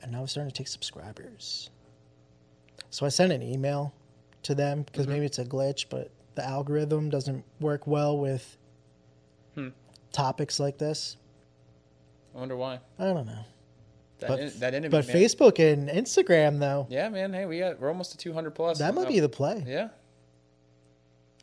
and 0.01 0.11
now 0.11 0.23
it's 0.23 0.31
starting 0.31 0.49
to 0.51 0.57
take 0.57 0.67
subscribers. 0.67 1.69
So 2.89 3.05
I 3.05 3.09
sent 3.09 3.31
an 3.31 3.43
email 3.43 3.93
to 4.43 4.55
them 4.55 4.81
because 4.83 5.05
Mhm. 5.05 5.09
maybe 5.09 5.25
it's 5.27 5.37
a 5.37 5.45
glitch, 5.45 5.85
but 5.89 6.09
the 6.33 6.43
algorithm 6.43 7.09
doesn't 7.11 7.45
work 7.59 7.85
well 7.85 8.17
with 8.17 8.57
Hmm. 9.53 9.69
topics 10.11 10.59
like 10.59 10.79
this. 10.79 11.17
i 12.33 12.37
wonder 12.39 12.55
why 12.55 12.79
I 12.97 13.03
don't 13.05 13.25
know. 13.27 13.43
That, 14.21 14.29
But- 14.29 14.39
en- 14.39 14.51
that 14.59 14.73
enemy 14.73 14.89
But 14.89 15.07
man. 15.07 15.15
Facebook 15.17 15.59
and 15.59 15.89
Instagram, 15.89 16.59
though, 16.59 16.87
yeah 16.89 17.09
man 17.09 17.33
hey 17.33 17.45
we 17.45 17.59
got 17.59 17.79
we're 17.79 17.89
almost 17.89 18.11
to 18.13 18.17
200 18.17 18.51
plus 18.51 18.79
that 18.79 18.93
might 18.95 19.05
Uh, 19.07 19.09
be 19.09 19.19
the 19.19 19.29
play. 19.29 19.63
Yeah. 19.67 19.89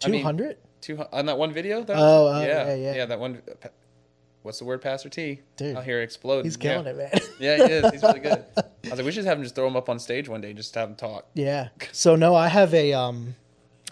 I 0.02 0.06
Two 0.06 0.12
mean. 0.12 0.54
Two 0.80 1.04
on 1.12 1.26
that 1.26 1.36
one 1.38 1.52
video. 1.52 1.82
That 1.82 1.96
Oh, 1.96 2.28
oh, 2.28 2.40
yeah, 2.40 2.74
yeah. 2.74 3.06
that 3.06 3.18
one. 3.18 3.42
What's 4.42 4.60
the 4.60 4.64
word, 4.64 4.80
Pastor 4.80 5.08
T? 5.08 5.40
Dude, 5.56 5.74
hear 5.76 5.82
here 5.82 6.02
exploding. 6.02 6.44
He's 6.44 6.56
killing 6.56 6.86
yeah. 6.86 6.92
it, 6.92 6.96
man. 6.96 7.10
Yeah, 7.40 7.56
he 7.56 7.72
is. 7.72 7.90
He's 7.90 8.02
really 8.02 8.20
good. 8.20 8.44
I 8.56 8.62
was 8.84 8.92
like, 8.92 9.04
we 9.04 9.12
should 9.12 9.24
have 9.24 9.38
him 9.38 9.42
just 9.42 9.54
throw 9.54 9.66
him 9.66 9.76
up 9.76 9.88
on 9.88 9.98
stage 9.98 10.28
one 10.28 10.40
day, 10.40 10.52
just 10.52 10.72
to 10.74 10.80
have 10.80 10.88
him 10.90 10.94
talk. 10.96 11.26
Yeah. 11.34 11.68
So 11.92 12.14
no, 12.16 12.34
I 12.34 12.48
have 12.48 12.72
a 12.74 12.92
um, 12.92 13.34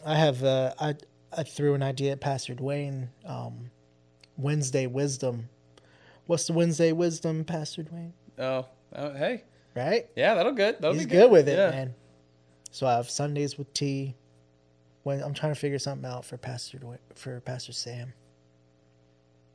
I 0.04 0.14
have 0.16 0.44
uh, 0.44 0.72
I 0.78 0.94
I 1.36 1.42
threw 1.42 1.74
an 1.74 1.82
idea 1.82 2.12
at 2.12 2.20
Pastor 2.20 2.54
Dwayne. 2.54 3.08
Um, 3.24 3.70
Wednesday 4.36 4.86
wisdom. 4.86 5.48
What's 6.26 6.46
the 6.46 6.52
Wednesday 6.52 6.92
wisdom, 6.92 7.44
Pastor 7.44 7.82
Dwayne? 7.82 8.12
Oh, 8.38 8.66
oh, 8.94 9.12
hey, 9.14 9.42
Right? 9.74 10.08
yeah, 10.16 10.34
that'll 10.34 10.52
good. 10.52 10.76
That'll 10.80 10.94
He's 10.94 11.06
be 11.06 11.10
good 11.12 11.30
with 11.30 11.48
it, 11.48 11.58
yeah. 11.58 11.70
man. 11.70 11.94
So 12.70 12.86
I 12.86 12.94
have 12.96 13.08
Sundays 13.10 13.56
with 13.58 13.72
T, 13.74 14.14
When 15.02 15.22
I'm 15.22 15.34
trying 15.34 15.52
to 15.52 15.58
figure 15.58 15.78
something 15.78 16.08
out 16.10 16.24
for 16.24 16.36
Pastor 16.36 16.80
for 17.14 17.40
Pastor 17.40 17.72
Sam. 17.72 18.12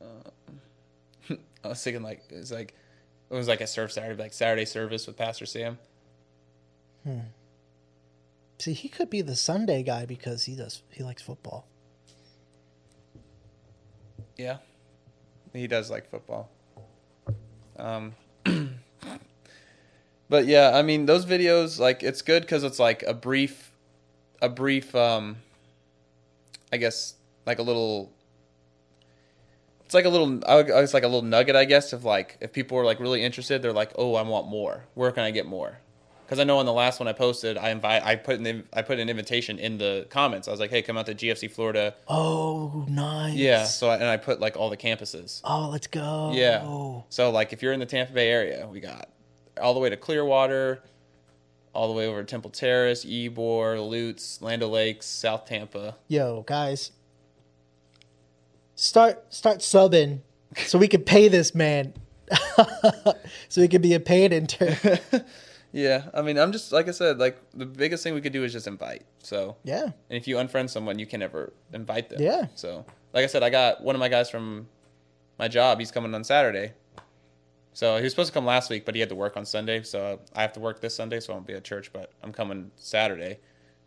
I 1.64 1.68
was 1.68 1.82
thinking 1.82 2.02
like 2.02 2.22
it 2.30 2.36
was 2.36 2.50
like 2.52 2.74
it 3.30 3.34
was 3.34 3.48
like 3.48 3.60
a 3.60 3.66
surf 3.66 3.92
Saturday, 3.92 4.20
like 4.20 4.32
Saturday 4.32 4.64
service 4.64 5.06
with 5.06 5.16
Pastor 5.16 5.46
Sam. 5.46 5.78
See, 8.58 8.72
he 8.72 8.88
could 8.88 9.10
be 9.10 9.22
the 9.22 9.34
Sunday 9.36 9.82
guy 9.82 10.06
because 10.06 10.44
he 10.44 10.54
does 10.56 10.82
he 10.90 11.02
likes 11.02 11.22
football. 11.22 11.66
Yeah, 14.36 14.58
he 15.52 15.66
does 15.66 15.90
like 15.90 16.08
football. 16.10 16.50
Um, 17.76 18.14
but 20.28 20.46
yeah, 20.46 20.72
I 20.74 20.82
mean 20.82 21.06
those 21.06 21.26
videos 21.26 21.78
like 21.78 22.02
it's 22.02 22.22
good 22.22 22.42
because 22.42 22.64
it's 22.64 22.78
like 22.78 23.02
a 23.02 23.14
brief, 23.14 23.72
a 24.40 24.48
brief, 24.48 24.94
um, 24.94 25.36
I 26.72 26.78
guess 26.78 27.14
like 27.46 27.58
a 27.58 27.62
little. 27.62 28.10
It's 29.84 29.94
like 29.94 30.06
a 30.06 30.08
little, 30.08 30.40
it's 30.46 30.94
like 30.94 31.02
a 31.02 31.06
little 31.06 31.20
nugget, 31.20 31.54
I 31.54 31.66
guess, 31.66 31.92
of 31.92 32.02
like 32.02 32.38
if 32.40 32.50
people 32.54 32.78
are 32.78 32.84
like 32.84 32.98
really 32.98 33.22
interested, 33.22 33.60
they're 33.60 33.74
like, 33.74 33.92
oh, 33.96 34.14
I 34.14 34.22
want 34.22 34.48
more. 34.48 34.84
Where 34.94 35.12
can 35.12 35.22
I 35.22 35.30
get 35.30 35.44
more? 35.44 35.80
Because 36.32 36.40
I 36.40 36.44
know 36.44 36.56
on 36.56 36.64
the 36.64 36.72
last 36.72 36.98
one 36.98 37.08
I 37.08 37.12
posted, 37.12 37.58
I 37.58 37.68
invite, 37.68 38.02
I 38.06 38.16
put 38.16 38.40
an, 38.40 38.66
I 38.72 38.80
put 38.80 38.98
an 38.98 39.10
invitation 39.10 39.58
in 39.58 39.76
the 39.76 40.06
comments. 40.08 40.48
I 40.48 40.50
was 40.50 40.60
like, 40.60 40.70
hey, 40.70 40.80
come 40.80 40.96
out 40.96 41.04
to 41.04 41.14
GFC 41.14 41.50
Florida. 41.50 41.94
Oh, 42.08 42.86
nice. 42.88 43.34
Yeah. 43.34 43.64
So 43.64 43.90
I, 43.90 43.96
and 43.96 44.06
I 44.06 44.16
put 44.16 44.40
like 44.40 44.56
all 44.56 44.70
the 44.70 44.76
campuses. 44.78 45.42
Oh, 45.44 45.68
let's 45.68 45.88
go. 45.88 46.32
Yeah. 46.32 46.62
So 47.10 47.30
like 47.30 47.52
if 47.52 47.60
you're 47.60 47.74
in 47.74 47.80
the 47.80 47.84
Tampa 47.84 48.14
Bay 48.14 48.30
area, 48.30 48.66
we 48.66 48.80
got 48.80 49.10
all 49.60 49.74
the 49.74 49.80
way 49.80 49.90
to 49.90 49.96
Clearwater, 49.98 50.82
all 51.74 51.88
the 51.88 51.92
way 51.92 52.06
over 52.06 52.22
to 52.22 52.26
Temple 52.26 52.48
Terrace, 52.48 53.04
Ybor, 53.04 53.86
Lutz, 53.86 54.40
Land 54.40 54.62
Lakes, 54.62 55.04
South 55.04 55.44
Tampa. 55.44 55.96
Yo, 56.08 56.44
guys. 56.46 56.92
Start 58.74 59.34
start 59.34 59.58
subbing 59.58 60.20
so 60.64 60.78
we 60.78 60.88
could 60.88 61.04
pay 61.04 61.28
this 61.28 61.54
man. 61.54 61.92
so 63.50 63.60
he 63.60 63.68
could 63.68 63.82
be 63.82 63.92
a 63.92 64.00
paid 64.00 64.32
intern. 64.32 64.98
Yeah, 65.72 66.04
I 66.12 66.20
mean, 66.20 66.38
I'm 66.38 66.52
just 66.52 66.70
like 66.70 66.86
I 66.86 66.90
said, 66.90 67.18
like 67.18 67.38
the 67.54 67.64
biggest 67.64 68.04
thing 68.04 68.12
we 68.14 68.20
could 68.20 68.32
do 68.32 68.44
is 68.44 68.52
just 68.52 68.66
invite. 68.66 69.04
So, 69.22 69.56
yeah. 69.64 69.84
and 69.84 69.92
if 70.10 70.28
you 70.28 70.36
unfriend 70.36 70.68
someone, 70.68 70.98
you 70.98 71.06
can 71.06 71.20
never 71.20 71.52
invite 71.72 72.10
them. 72.10 72.20
Yeah. 72.20 72.46
So, 72.54 72.84
like 73.14 73.24
I 73.24 73.26
said, 73.26 73.42
I 73.42 73.48
got 73.48 73.82
one 73.82 73.96
of 73.96 74.00
my 74.00 74.08
guys 74.08 74.28
from 74.28 74.68
my 75.38 75.48
job. 75.48 75.78
He's 75.78 75.90
coming 75.90 76.14
on 76.14 76.24
Saturday. 76.24 76.72
So 77.74 77.96
he 77.96 78.02
was 78.02 78.12
supposed 78.12 78.28
to 78.28 78.34
come 78.34 78.44
last 78.44 78.68
week, 78.68 78.84
but 78.84 78.94
he 78.94 79.00
had 79.00 79.08
to 79.08 79.14
work 79.14 79.36
on 79.36 79.46
Sunday. 79.46 79.82
So 79.82 80.20
I 80.34 80.42
have 80.42 80.52
to 80.52 80.60
work 80.60 80.82
this 80.82 80.94
Sunday, 80.94 81.20
so 81.20 81.32
I 81.32 81.36
won't 81.36 81.46
be 81.46 81.54
at 81.54 81.64
church. 81.64 81.90
But 81.90 82.12
I'm 82.22 82.32
coming 82.32 82.70
Saturday, 82.76 83.38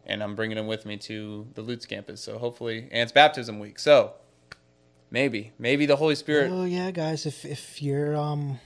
and 0.07 0.23
I'm 0.23 0.35
bringing 0.35 0.57
him 0.57 0.65
with 0.65 0.87
me 0.87 0.97
to 0.97 1.47
the 1.53 1.61
Lutz 1.61 1.85
campus. 1.85 2.19
So 2.19 2.39
hopefully, 2.39 2.89
and 2.91 3.03
it's 3.03 3.11
baptism 3.11 3.59
week. 3.59 3.77
So 3.77 4.13
maybe, 5.11 5.51
maybe 5.59 5.85
the 5.85 5.97
Holy 5.97 6.15
Spirit. 6.15 6.49
Oh 6.51 6.65
yeah, 6.65 6.89
guys. 6.89 7.27
If 7.27 7.45
if 7.45 7.79
you're 7.79 8.15
um 8.15 8.59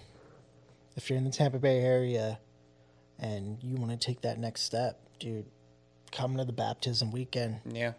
if 0.96 1.10
you're 1.10 1.18
in 1.18 1.26
the 1.26 1.32
Tampa 1.32 1.60
Bay 1.60 1.80
area 1.82 2.40
and 3.20 3.58
you 3.62 3.76
want 3.76 3.92
to 3.92 3.98
take 3.98 4.22
that 4.22 4.40
next 4.40 4.62
step, 4.62 5.00
dude, 5.20 5.46
come 6.12 6.38
to 6.38 6.46
the 6.46 6.54
baptism 6.54 7.12
weekend. 7.12 7.60
Yeah. 7.66 7.94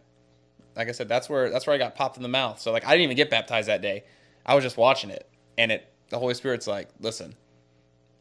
Like 0.77 0.89
I 0.89 0.93
said, 0.93 1.09
that's 1.09 1.29
where 1.29 1.51
that's 1.51 1.67
where 1.67 1.75
I 1.75 1.79
got 1.79 1.95
popped 1.95 2.17
in 2.17 2.23
the 2.23 2.29
mouth. 2.29 2.61
So 2.61 2.73
like 2.73 2.87
I 2.87 2.91
didn't 2.93 3.05
even 3.05 3.17
get 3.17 3.31
baptized 3.31 3.69
that 3.69 3.83
day. 3.83 4.05
I 4.47 4.55
was 4.55 4.65
just 4.65 4.77
watching 4.77 5.11
it, 5.11 5.29
and 5.59 5.71
it 5.73 5.93
the 6.09 6.19
Holy 6.19 6.35
Spirit's 6.35 6.67
like, 6.67 6.89
listen, 7.01 7.35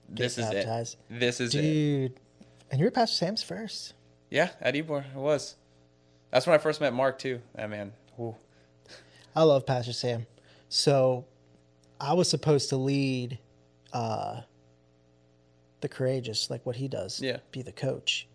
this 0.09 0.37
is 0.37 0.45
baptized. 0.49 0.97
it. 1.09 1.19
This 1.19 1.39
is 1.39 1.55
it. 1.55 1.61
Dude. 1.61 2.19
And 2.71 2.79
you're 2.79 2.91
Pastor 2.91 3.15
Sam's 3.15 3.43
first. 3.43 3.93
Yeah, 4.29 4.49
at 4.61 4.75
Ybor, 4.75 5.05
it 5.05 5.15
was. 5.15 5.55
That's 6.31 6.45
when 6.45 6.53
I 6.53 6.57
first 6.59 6.81
met 6.81 6.93
Mark 6.93 7.17
too. 7.17 7.41
That 7.55 7.69
man. 7.69 7.93
Ooh. 8.19 8.35
I 9.35 9.43
love 9.43 9.65
Pastor 9.65 9.93
Sam. 9.93 10.25
So 10.69 11.25
I 11.99 12.13
was 12.13 12.29
supposed 12.29 12.69
to 12.69 12.77
lead 12.77 13.39
uh 13.93 14.41
the 15.81 15.89
courageous, 15.89 16.49
like 16.49 16.65
what 16.65 16.75
he 16.75 16.87
does. 16.87 17.21
Yeah. 17.21 17.37
Be 17.51 17.61
the 17.61 17.71
coach. 17.71 18.27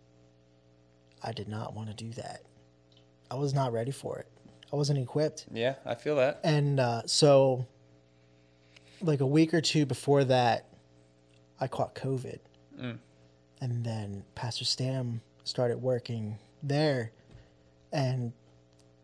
I 1.22 1.32
did 1.32 1.48
not 1.48 1.74
want 1.74 1.88
to 1.88 1.94
do 1.94 2.10
that. 2.12 2.42
I 3.30 3.36
was 3.36 3.54
not 3.54 3.72
ready 3.72 3.90
for 3.90 4.18
it. 4.18 4.28
I 4.72 4.76
wasn't 4.76 4.98
equipped. 4.98 5.46
Yeah, 5.52 5.74
I 5.86 5.94
feel 5.94 6.16
that. 6.16 6.40
And 6.44 6.80
uh, 6.80 7.02
so, 7.06 7.66
like 9.00 9.20
a 9.20 9.26
week 9.26 9.54
or 9.54 9.60
two 9.60 9.86
before 9.86 10.24
that, 10.24 10.66
I 11.60 11.68
caught 11.68 11.94
COVID. 11.94 12.38
Mm. 12.80 12.98
And 13.60 13.84
then 13.84 14.24
Pastor 14.34 14.64
Sam 14.64 15.20
started 15.44 15.78
working 15.78 16.38
there. 16.62 17.12
And 17.92 18.32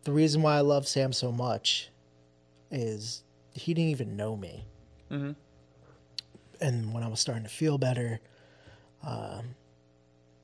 the 0.04 0.12
reason 0.12 0.42
why 0.42 0.56
I 0.56 0.60
love 0.60 0.88
Sam 0.88 1.12
so 1.12 1.30
much 1.30 1.90
is 2.70 3.22
he 3.54 3.72
didn't 3.72 3.90
even 3.90 4.16
know 4.16 4.36
me. 4.36 4.64
Mhm. 5.10 5.36
And 6.60 6.92
when 6.92 7.02
I 7.02 7.08
was 7.08 7.20
starting 7.20 7.44
to 7.44 7.48
feel 7.50 7.78
better, 7.78 8.20
um, 9.02 9.54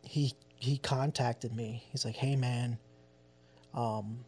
he 0.03 0.33
he 0.57 0.79
contacted 0.79 1.55
me. 1.55 1.85
He's 1.90 2.05
like, 2.05 2.16
"Hey, 2.16 2.37
man, 2.37 2.79
um, 3.75 4.25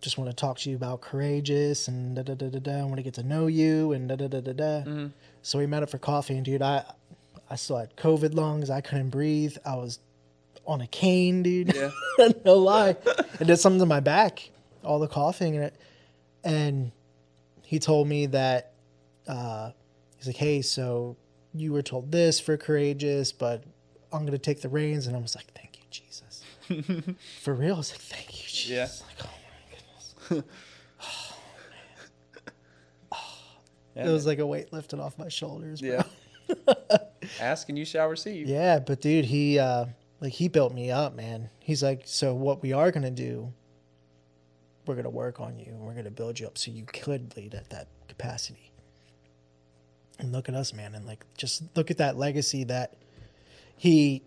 just 0.00 0.18
want 0.18 0.30
to 0.30 0.36
talk 0.36 0.58
to 0.58 0.70
you 0.70 0.76
about 0.76 1.00
courageous 1.00 1.88
and 1.88 2.16
da 2.16 2.22
da 2.22 2.34
da 2.34 2.48
da 2.48 2.58
da. 2.58 2.80
I 2.80 2.82
want 2.84 2.96
to 2.96 3.02
get 3.02 3.14
to 3.14 3.22
know 3.22 3.46
you 3.46 3.92
and 3.92 4.08
da 4.08 4.16
da 4.16 4.28
da 4.28 4.40
da 4.40 4.52
da." 4.52 4.82
Mhm. 4.82 5.12
So 5.42 5.58
we 5.58 5.66
met 5.66 5.82
up 5.82 5.90
for 5.90 5.98
coffee, 5.98 6.36
and 6.36 6.44
dude, 6.44 6.62
I 6.62 6.84
I 7.48 7.56
still 7.56 7.76
had 7.78 7.96
COVID 7.96 8.34
lungs. 8.34 8.70
I 8.70 8.80
couldn't 8.80 9.10
breathe. 9.10 9.56
I 9.64 9.76
was 9.76 9.98
on 10.66 10.80
a 10.80 10.86
cane, 10.86 11.42
dude. 11.42 11.74
Yeah. 11.74 11.90
no 12.44 12.54
lie. 12.54 12.96
It 13.40 13.46
did 13.46 13.56
something 13.58 13.80
to 13.80 13.86
my 13.86 14.00
back, 14.00 14.50
all 14.84 14.98
the 14.98 15.08
coughing 15.08 15.56
and 15.56 15.64
it. 15.64 15.74
And 16.44 16.92
he 17.62 17.78
told 17.78 18.06
me 18.06 18.26
that 18.26 18.72
uh, 19.26 19.70
he's 20.16 20.26
like, 20.26 20.36
"Hey, 20.36 20.62
so 20.62 21.16
you 21.54 21.72
were 21.72 21.82
told 21.82 22.10
this 22.12 22.40
for 22.40 22.56
courageous, 22.56 23.32
but 23.32 23.64
I'm 24.12 24.24
gonna 24.24 24.38
take 24.38 24.60
the 24.60 24.68
reins." 24.68 25.06
And 25.06 25.16
I 25.16 25.20
was 25.20 25.34
like, 25.34 25.52
"Thank 25.54 25.78
you, 25.78 25.84
Jesus." 25.90 26.42
for 27.42 27.54
real, 27.54 27.74
I 27.74 27.78
was 27.78 27.92
like, 27.92 28.00
"Thank 28.00 28.28
you, 28.42 28.48
Jesus." 28.48 28.68
Yeah. 28.70 29.06
Like, 29.06 29.26
oh 29.26 30.30
my 30.30 30.30
goodness. 30.30 30.44
Yeah, 33.94 34.08
It 34.08 34.10
was 34.10 34.24
like 34.26 34.38
a 34.38 34.46
weight 34.46 34.72
lifted 34.72 35.00
off 35.00 35.18
my 35.18 35.28
shoulders. 35.28 35.80
Bro. 35.82 36.00
yeah. 36.48 36.64
Ask 37.40 37.68
and 37.68 37.78
you 37.78 37.84
shall 37.84 38.08
receive. 38.08 38.46
Yeah, 38.48 38.78
but 38.78 39.00
dude, 39.02 39.26
he 39.26 39.58
uh 39.58 39.86
like 40.20 40.32
he 40.32 40.48
built 40.48 40.72
me 40.72 40.90
up, 40.90 41.14
man. 41.14 41.50
He's 41.60 41.82
like, 41.82 42.02
so 42.06 42.34
what 42.34 42.62
we 42.62 42.72
are 42.72 42.90
gonna 42.90 43.10
do, 43.10 43.52
we're 44.86 44.94
gonna 44.96 45.10
work 45.10 45.40
on 45.40 45.58
you 45.58 45.66
and 45.66 45.80
we're 45.80 45.94
gonna 45.94 46.10
build 46.10 46.40
you 46.40 46.46
up 46.46 46.56
so 46.56 46.70
you 46.70 46.84
could 46.86 47.36
lead 47.36 47.54
at 47.54 47.68
that 47.70 47.88
capacity. 48.08 48.71
And 50.18 50.30
look 50.32 50.48
at 50.48 50.54
us, 50.54 50.72
man, 50.72 50.94
and 50.94 51.06
like 51.06 51.24
just 51.36 51.62
look 51.76 51.90
at 51.90 51.98
that 51.98 52.16
legacy 52.16 52.64
that 52.64 52.94
he 53.76 54.22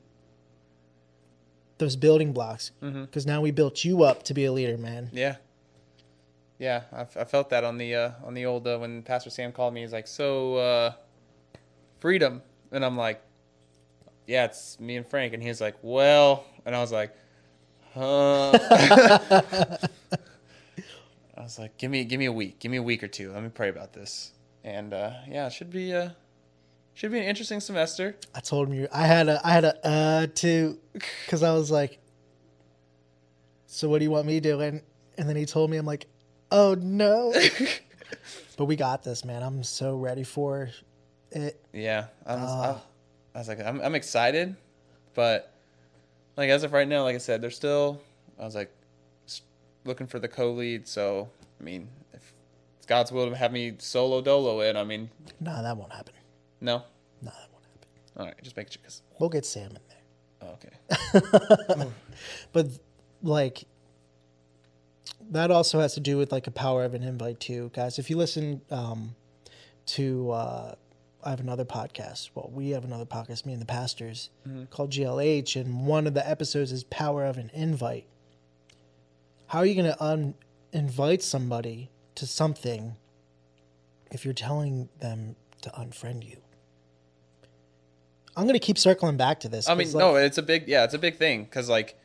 those 1.78 1.95
building 1.95 2.34
blocks. 2.34 2.71
Because 2.82 3.26
now 3.26 3.41
we 3.41 3.52
built 3.52 3.84
you 3.84 4.04
up 4.04 4.24
to 4.24 4.34
be 4.34 4.45
a 4.45 4.52
leader, 4.52 4.78
man. 4.78 5.10
Yeah. 5.13 5.36
Yeah, 6.58 6.84
I, 6.93 7.02
I 7.02 7.26
felt 7.26 7.50
that 7.50 7.63
on 7.65 7.78
the 7.78 7.95
uh, 7.95 8.12
on 8.24 8.34
the 8.34 8.45
old 8.45 8.65
uh, 8.65 8.78
when 8.78 9.04
Pastor 9.04 9.30
Sam 9.30 9.52
called 9.52 9.74
me. 9.74 9.82
He's 9.82 9.91
like, 9.91 10.08
"So, 10.08 10.56
uh, 10.56 10.93
freedom," 12.00 12.41
and 12.71 12.86
I'm 12.86 12.95
like, 12.95 13.21
"Yeah, 14.26 14.45
it's 14.45 14.80
me 14.80 14.95
and 14.95 15.06
Frank." 15.06 15.34
And 15.34 15.43
he's 15.43 15.60
like, 15.60 15.76
"Well," 15.82 16.45
and 16.65 16.74
I 16.74 16.80
was 16.80 16.93
like, 16.93 17.13
"Huh." 17.93 18.58
I 21.38 21.41
was 21.41 21.60
like, 21.60 21.78
"Give 21.78 21.91
me 21.91 22.06
give 22.06 22.19
me 22.19 22.26
a 22.26 22.32
week, 22.32 22.60
give 22.60 22.71
me 22.71 22.78
a 22.78 22.84
week 22.84 23.04
or 23.04 23.10
two. 23.10 23.34
Let 23.34 23.43
me 23.43 23.50
pray 23.50 23.67
about 23.67 23.91
this." 23.91 24.32
And 24.65 24.95
uh, 24.95 25.12
yeah, 25.30 25.45
it 25.45 25.54
should 25.54 25.69
be 25.69 25.93
uh, 25.93 26.10
should 26.95 27.12
be 27.12 27.19
an 27.19 27.25
interesting 27.25 27.60
semester. 27.60 28.15
I 28.34 28.39
told 28.39 28.67
him 28.67 28.73
you 28.73 28.88
I 28.91 29.06
had 29.06 29.30
a 29.30 29.39
I 29.45 29.51
had 29.51 29.63
a 29.63 29.88
uh 29.88 30.28
too 30.34 30.80
because 30.93 31.43
I 31.43 31.54
was 31.54 31.69
like, 31.69 31.99
so 33.67 33.88
what 33.88 33.99
do 33.99 34.06
you 34.06 34.12
want 34.12 34.25
me 34.25 34.39
doing? 34.39 34.82
And 35.19 35.30
then 35.30 35.36
he 35.36 35.45
told 35.45 35.69
me 35.69 35.78
I'm 35.78 35.86
like, 35.86 36.08
oh 36.51 36.75
no. 36.80 37.32
but 38.58 38.65
we 38.65 38.75
got 38.75 39.04
this, 39.04 39.23
man. 39.23 39.43
I'm 39.43 39.62
so 39.62 39.95
ready 39.95 40.23
for 40.23 40.71
it. 41.32 41.62
Yeah, 41.71 42.08
I 42.25 42.36
was, 42.36 42.49
Ah. 42.49 42.82
I, 43.36 43.38
I 43.38 43.39
was 43.41 43.47
like, 43.47 43.60
I'm, 43.60 43.80
I'm 43.82 43.93
excited, 43.93 44.56
but 45.13 45.54
like 46.38 46.49
as 46.49 46.63
of 46.63 46.73
right 46.73 46.88
now, 46.88 47.04
like 47.04 47.13
I 47.13 47.19
said, 47.19 47.39
they're 47.39 47.51
still. 47.51 48.01
I 48.39 48.45
was 48.45 48.56
like, 48.56 48.71
looking 49.86 50.08
for 50.08 50.17
the 50.17 50.28
co-lead. 50.28 50.88
So 50.88 51.30
I 51.60 51.63
mean, 51.63 51.88
it's 52.86 52.89
God's 52.89 53.12
will 53.12 53.30
to 53.32 53.36
have 53.36 53.52
me 53.52 53.74
solo 53.80 54.21
dolo 54.21 54.62
it, 54.62 54.76
I 54.76 54.84
mean, 54.84 55.10
No, 55.39 55.62
that 55.63 55.76
won't 55.76 55.91
happen. 55.91 56.13
no. 56.62 56.84
No, 57.21 57.32
that 57.32 57.50
won't 57.52 57.65
happen. 57.65 57.89
All 58.17 58.26
right, 58.28 58.36
just 58.43 58.56
make 58.56 58.71
sure. 58.71 58.82
Cause, 58.84 59.02
We'll 59.19 59.30
get 59.30 59.43
Sam 59.45 59.71
in 59.71 59.80
there. 59.89 60.43
oh, 60.43 61.82
okay. 61.84 61.91
But 62.54 62.67
like 63.24 63.63
that 65.32 65.50
also 65.50 65.80
has 65.80 65.95
to 65.95 66.00
do 66.00 66.17
with 66.17 66.32
like 66.32 66.45
a 66.45 66.52
power 66.52 66.84
of 66.84 66.93
an 66.93 67.02
invite 67.02 67.39
too, 67.39 67.71
guys. 67.74 67.98
If 67.98 68.10
you 68.12 68.17
listen 68.17 68.62
um, 68.69 69.15
to, 69.88 70.30
uh, 70.32 70.76
I 71.24 71.30
have 71.32 71.39
another 71.39 71.65
podcast. 71.65 72.30
Well, 72.36 72.52
we 72.54 72.69
have 72.71 72.84
another 72.86 73.06
podcast, 73.06 73.45
me 73.48 73.54
and 73.54 73.62
the 73.62 73.65
pastors, 73.65 74.30
called 74.69 74.91
GLH, 74.91 75.60
and 75.60 75.88
one 75.88 76.06
of 76.06 76.13
the 76.13 76.28
episodes 76.30 76.71
is 76.71 76.84
power 76.84 77.26
of 77.26 77.38
an 77.39 77.50
invite. 77.54 78.06
How 79.48 79.60
are 79.60 79.65
you 79.65 79.74
going 79.74 79.91
to 79.91 80.04
un- 80.04 80.36
invite 80.71 81.24
somebody 81.24 81.89
to 82.15 82.25
something 82.28 82.95
if 84.12 84.25
you're 84.25 84.34
telling 84.34 84.89
them 84.99 85.36
to 85.62 85.69
unfriend 85.71 86.28
you? 86.28 86.38
I'm 88.36 88.43
going 88.43 88.54
to 88.54 88.60
keep 88.60 88.78
circling 88.78 89.17
back 89.17 89.39
to 89.41 89.49
this. 89.49 89.69
I 89.69 89.75
mean, 89.75 89.88
like, 89.88 89.99
no, 89.99 90.15
it's 90.15 90.38
a 90.38 90.43
big 90.43 90.67
yeah, 90.67 90.84
it's 90.84 90.93
a 90.93 90.99
big 90.99 91.17
thing 91.17 91.43
because 91.43 91.69
like 91.69 91.97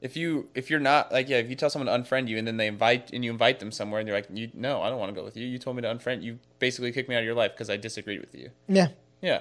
if 0.00 0.16
you 0.16 0.48
if 0.54 0.70
you're 0.70 0.80
not 0.80 1.12
like 1.12 1.28
yeah, 1.28 1.38
if 1.38 1.48
you 1.48 1.56
tell 1.56 1.70
someone 1.70 1.86
to 1.86 2.04
unfriend 2.04 2.28
you 2.28 2.36
and 2.36 2.46
then 2.46 2.56
they 2.56 2.66
invite 2.66 3.10
and 3.12 3.24
you 3.24 3.30
invite 3.30 3.58
them 3.60 3.72
somewhere 3.72 4.00
and 4.00 4.08
they're 4.08 4.14
like 4.14 4.28
you 4.32 4.50
no, 4.54 4.82
I 4.82 4.90
don't 4.90 4.98
want 4.98 5.14
to 5.14 5.18
go 5.18 5.24
with 5.24 5.36
you. 5.36 5.46
You 5.46 5.58
told 5.58 5.76
me 5.76 5.82
to 5.82 5.88
unfriend. 5.88 6.22
You 6.22 6.38
basically 6.58 6.92
kicked 6.92 7.08
me 7.08 7.14
out 7.14 7.20
of 7.20 7.24
your 7.24 7.34
life 7.34 7.52
because 7.52 7.70
I 7.70 7.76
disagreed 7.76 8.20
with 8.20 8.34
you. 8.34 8.50
Yeah. 8.68 8.88
Yeah. 9.22 9.40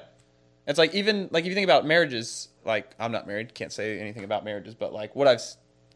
It's 0.67 0.79
like 0.79 0.95
even 0.95 1.27
like 1.31 1.43
if 1.43 1.49
you 1.49 1.55
think 1.55 1.65
about 1.65 1.85
marriages, 1.85 2.47
like 2.63 2.91
I'm 2.99 3.11
not 3.11 3.27
married, 3.27 3.53
can't 3.53 3.71
say 3.71 3.99
anything 3.99 4.23
about 4.23 4.45
marriages, 4.45 4.73
but 4.73 4.93
like 4.93 5.15
what 5.15 5.27
I've 5.27 5.41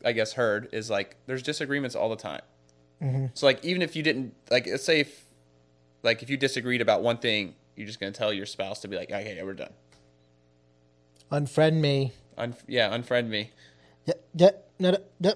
I 0.03 0.11
guess 0.11 0.33
heard 0.33 0.69
is 0.71 0.89
like 0.89 1.15
there's 1.25 1.43
disagreements 1.43 1.95
all 1.95 2.09
the 2.09 2.15
time. 2.15 2.41
Hmm 2.99 3.27
So 3.33 3.45
like 3.45 3.63
even 3.63 3.81
if 3.81 3.95
you 3.95 4.03
didn't 4.03 4.35
like 4.49 4.67
let's 4.67 4.83
say 4.83 5.01
if 5.01 5.25
like 6.03 6.23
if 6.23 6.29
you 6.29 6.37
disagreed 6.37 6.81
about 6.81 7.01
one 7.01 7.17
thing, 7.17 7.55
you're 7.75 7.87
just 7.87 7.99
gonna 7.99 8.11
tell 8.11 8.33
your 8.33 8.45
spouse 8.45 8.79
to 8.81 8.87
be 8.87 8.95
like 8.95 9.11
okay, 9.11 9.35
yeah, 9.35 9.43
we're 9.43 9.53
done. 9.53 9.73
Unfriend 11.31 11.75
me. 11.75 12.13
Un- 12.37 12.55
yeah, 12.67 12.89
unfriend 12.89 13.27
me. 13.27 13.51
Yeah, 14.05 14.13
yeah, 14.33 14.49
no, 14.79 14.97
no. 15.19 15.33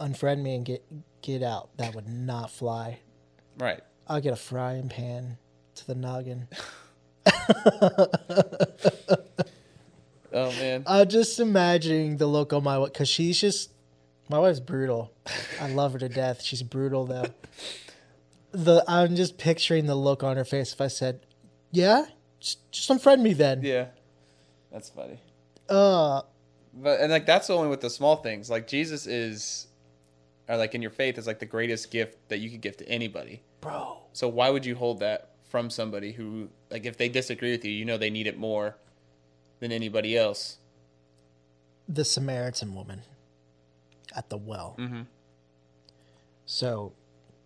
Unfriend 0.00 0.42
me 0.42 0.56
and 0.56 0.64
get 0.64 0.82
get 1.20 1.42
out. 1.42 1.68
That 1.76 1.94
would 1.94 2.08
not 2.08 2.50
fly. 2.50 3.00
Right. 3.58 3.80
I'll 4.08 4.20
get 4.20 4.32
a 4.32 4.36
frying 4.36 4.88
pan 4.88 5.38
to 5.76 5.86
the 5.86 5.94
noggin. 5.94 6.48
Oh 10.34 10.50
man. 10.52 10.84
I'm 10.86 11.08
just 11.08 11.38
imagining 11.40 12.16
the 12.16 12.26
look 12.26 12.52
on 12.52 12.64
my 12.64 12.82
because 12.82 13.08
she's 13.08 13.40
just 13.40 13.70
my 14.32 14.38
wife's 14.38 14.60
brutal. 14.60 15.12
I 15.60 15.68
love 15.68 15.92
her 15.92 15.98
to 15.98 16.08
death. 16.08 16.42
She's 16.42 16.62
brutal 16.62 17.04
though. 17.04 17.26
The 18.52 18.82
I'm 18.88 19.14
just 19.14 19.38
picturing 19.38 19.86
the 19.86 19.94
look 19.94 20.22
on 20.22 20.36
her 20.36 20.44
face 20.44 20.72
if 20.72 20.80
I 20.80 20.88
said, 20.88 21.20
"Yeah, 21.70 22.06
just, 22.40 22.72
just 22.72 22.88
unfriend 22.88 23.20
me 23.20 23.34
then." 23.34 23.62
Yeah. 23.62 23.86
That's 24.72 24.88
funny. 24.88 25.20
Uh, 25.68 26.22
But 26.74 27.00
and 27.00 27.12
like 27.12 27.26
that's 27.26 27.50
only 27.50 27.68
with 27.68 27.82
the 27.82 27.90
small 27.90 28.16
things. 28.16 28.50
Like 28.50 28.66
Jesus 28.66 29.06
is 29.06 29.66
or 30.48 30.56
like 30.56 30.74
in 30.74 30.82
your 30.82 30.90
faith 30.90 31.18
is 31.18 31.26
like 31.26 31.38
the 31.38 31.46
greatest 31.46 31.90
gift 31.90 32.28
that 32.30 32.38
you 32.38 32.50
could 32.50 32.62
give 32.62 32.76
to 32.78 32.88
anybody. 32.88 33.42
bro. 33.60 33.98
So 34.14 34.28
why 34.28 34.50
would 34.50 34.64
you 34.66 34.74
hold 34.74 35.00
that 35.00 35.30
from 35.48 35.68
somebody 35.70 36.12
who 36.12 36.48
like 36.70 36.86
if 36.86 36.96
they 36.96 37.08
disagree 37.10 37.52
with 37.52 37.64
you, 37.64 37.70
you 37.70 37.84
know 37.84 37.98
they 37.98 38.10
need 38.10 38.26
it 38.26 38.38
more 38.38 38.76
than 39.60 39.70
anybody 39.72 40.16
else. 40.16 40.56
The 41.88 42.04
Samaritan 42.04 42.74
woman 42.74 43.02
at 44.14 44.28
the 44.30 44.36
well. 44.36 44.74
Mhm. 44.78 45.06
So, 46.46 46.92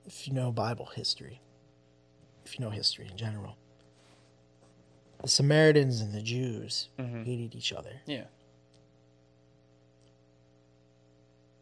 if 0.04 0.26
you 0.26 0.34
know 0.34 0.50
Bible 0.52 0.86
history, 0.86 1.40
if 2.44 2.58
you 2.58 2.64
know 2.64 2.70
history 2.70 3.06
in 3.08 3.16
general, 3.16 3.56
the 5.22 5.28
Samaritans 5.28 6.00
and 6.00 6.12
the 6.12 6.22
Jews 6.22 6.88
Mhm. 6.98 7.24
hated 7.24 7.54
each 7.54 7.72
other. 7.72 8.00
Yeah. 8.06 8.26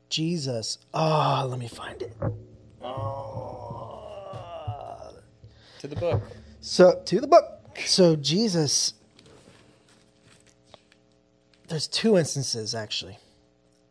Jesus. 0.08 0.78
Oh, 0.92 1.46
let 1.48 1.58
me 1.58 1.66
find 1.68 2.00
it. 2.02 2.16
Oh. 2.82 4.00
To 5.80 5.88
the 5.88 5.96
book. 5.96 6.22
So, 6.60 7.02
to 7.04 7.20
the 7.20 7.26
book. 7.26 7.60
So, 7.84 8.14
Jesus. 8.16 8.94
There's 11.68 11.88
two 11.88 12.16
instances, 12.16 12.74
actually. 12.74 13.18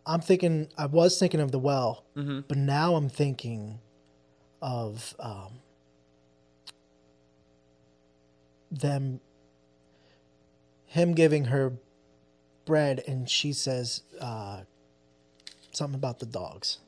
I'm 0.06 0.22
thinking, 0.22 0.68
I 0.78 0.86
was 0.86 1.18
thinking 1.18 1.40
of 1.40 1.52
the 1.52 1.60
well, 1.60 2.04
Mhm. 2.16 2.44
but 2.48 2.58
now 2.58 2.96
I'm 2.96 3.08
thinking 3.10 3.80
of 4.62 5.16
um, 5.20 5.60
them, 8.72 9.22
him 10.86 11.14
giving 11.14 11.46
her 11.46 11.74
bread, 12.66 13.04
and 13.08 13.30
she 13.30 13.54
says 13.54 14.04
uh, 14.20 14.64
something 15.72 15.96
about 15.96 16.20
the 16.20 16.26
dogs. 16.26 16.80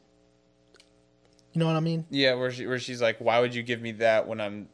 You 1.53 1.59
know 1.59 1.67
what 1.67 1.75
I 1.75 1.79
mean? 1.79 2.05
Yeah, 2.09 2.33
where 2.33 2.51
she 2.51 2.67
where 2.67 2.79
she's 2.79 3.01
like, 3.01 3.19
"Why 3.19 3.39
would 3.39 3.55
you 3.55 3.63
give 3.63 3.81
me 3.81 3.93
that 3.93 4.27
when 4.27 4.41
I'm?" 4.41 4.67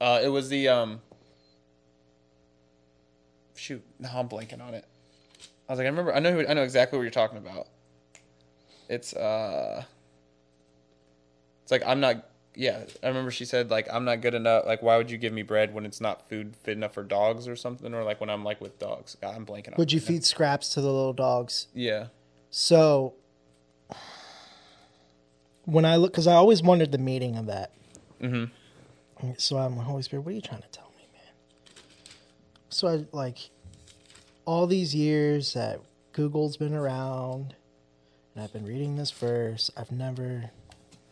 Uh, 0.00 0.20
it 0.22 0.28
was 0.28 0.48
the 0.48 0.68
um. 0.68 1.02
Shoot, 3.54 3.84
now 3.98 4.18
I'm 4.18 4.28
blanking 4.28 4.60
on 4.66 4.74
it. 4.74 4.86
I 5.68 5.72
was 5.72 5.78
like, 5.78 5.86
I 5.86 5.90
remember, 5.90 6.12
I 6.14 6.18
know, 6.18 6.32
who, 6.32 6.46
I 6.46 6.54
know 6.54 6.62
exactly 6.64 6.98
what 6.98 7.02
you're 7.04 7.10
talking 7.12 7.38
about. 7.38 7.68
It's 8.92 9.14
uh. 9.14 9.84
It's 11.62 11.72
like 11.72 11.82
I'm 11.86 12.00
not. 12.00 12.28
Yeah, 12.54 12.84
I 13.02 13.08
remember 13.08 13.30
she 13.30 13.46
said 13.46 13.70
like 13.70 13.88
I'm 13.90 14.04
not 14.04 14.20
good 14.20 14.34
enough. 14.34 14.66
Like, 14.66 14.82
why 14.82 14.98
would 14.98 15.10
you 15.10 15.16
give 15.16 15.32
me 15.32 15.42
bread 15.42 15.72
when 15.72 15.86
it's 15.86 16.00
not 16.00 16.28
food 16.28 16.54
fit 16.62 16.76
enough 16.76 16.92
for 16.92 17.02
dogs 17.02 17.48
or 17.48 17.56
something? 17.56 17.94
Or 17.94 18.04
like 18.04 18.20
when 18.20 18.28
I'm 18.28 18.44
like 18.44 18.60
with 18.60 18.78
dogs. 18.78 19.16
God, 19.22 19.34
I'm 19.34 19.46
blanking 19.46 19.68
on. 19.68 19.74
Would 19.78 19.92
you 19.92 20.00
now. 20.00 20.06
feed 20.06 20.24
scraps 20.24 20.68
to 20.74 20.82
the 20.82 20.92
little 20.92 21.14
dogs? 21.14 21.68
Yeah. 21.72 22.08
So 22.50 23.14
when 25.64 25.86
I 25.86 25.96
look, 25.96 26.12
because 26.12 26.26
I 26.26 26.34
always 26.34 26.62
wondered 26.62 26.92
the 26.92 26.98
meaning 26.98 27.36
of 27.36 27.46
that. 27.46 27.72
Mm-hmm. 28.20 29.32
So 29.38 29.56
I'm 29.56 29.76
like, 29.76 29.86
Holy 29.86 30.02
Spirit, 30.02 30.22
what 30.22 30.32
are 30.32 30.34
you 30.34 30.42
trying 30.42 30.60
to 30.62 30.68
tell 30.68 30.92
me, 30.98 31.04
man? 31.14 31.32
So 32.68 32.88
I 32.88 33.06
like 33.12 33.38
all 34.44 34.66
these 34.66 34.94
years 34.94 35.54
that 35.54 35.80
Google's 36.12 36.58
been 36.58 36.74
around, 36.74 37.54
and 38.34 38.42
I've 38.44 38.52
been 38.52 38.64
reading 38.66 38.96
this 38.96 39.10
verse. 39.10 39.70
I've 39.76 39.92
never 39.92 40.50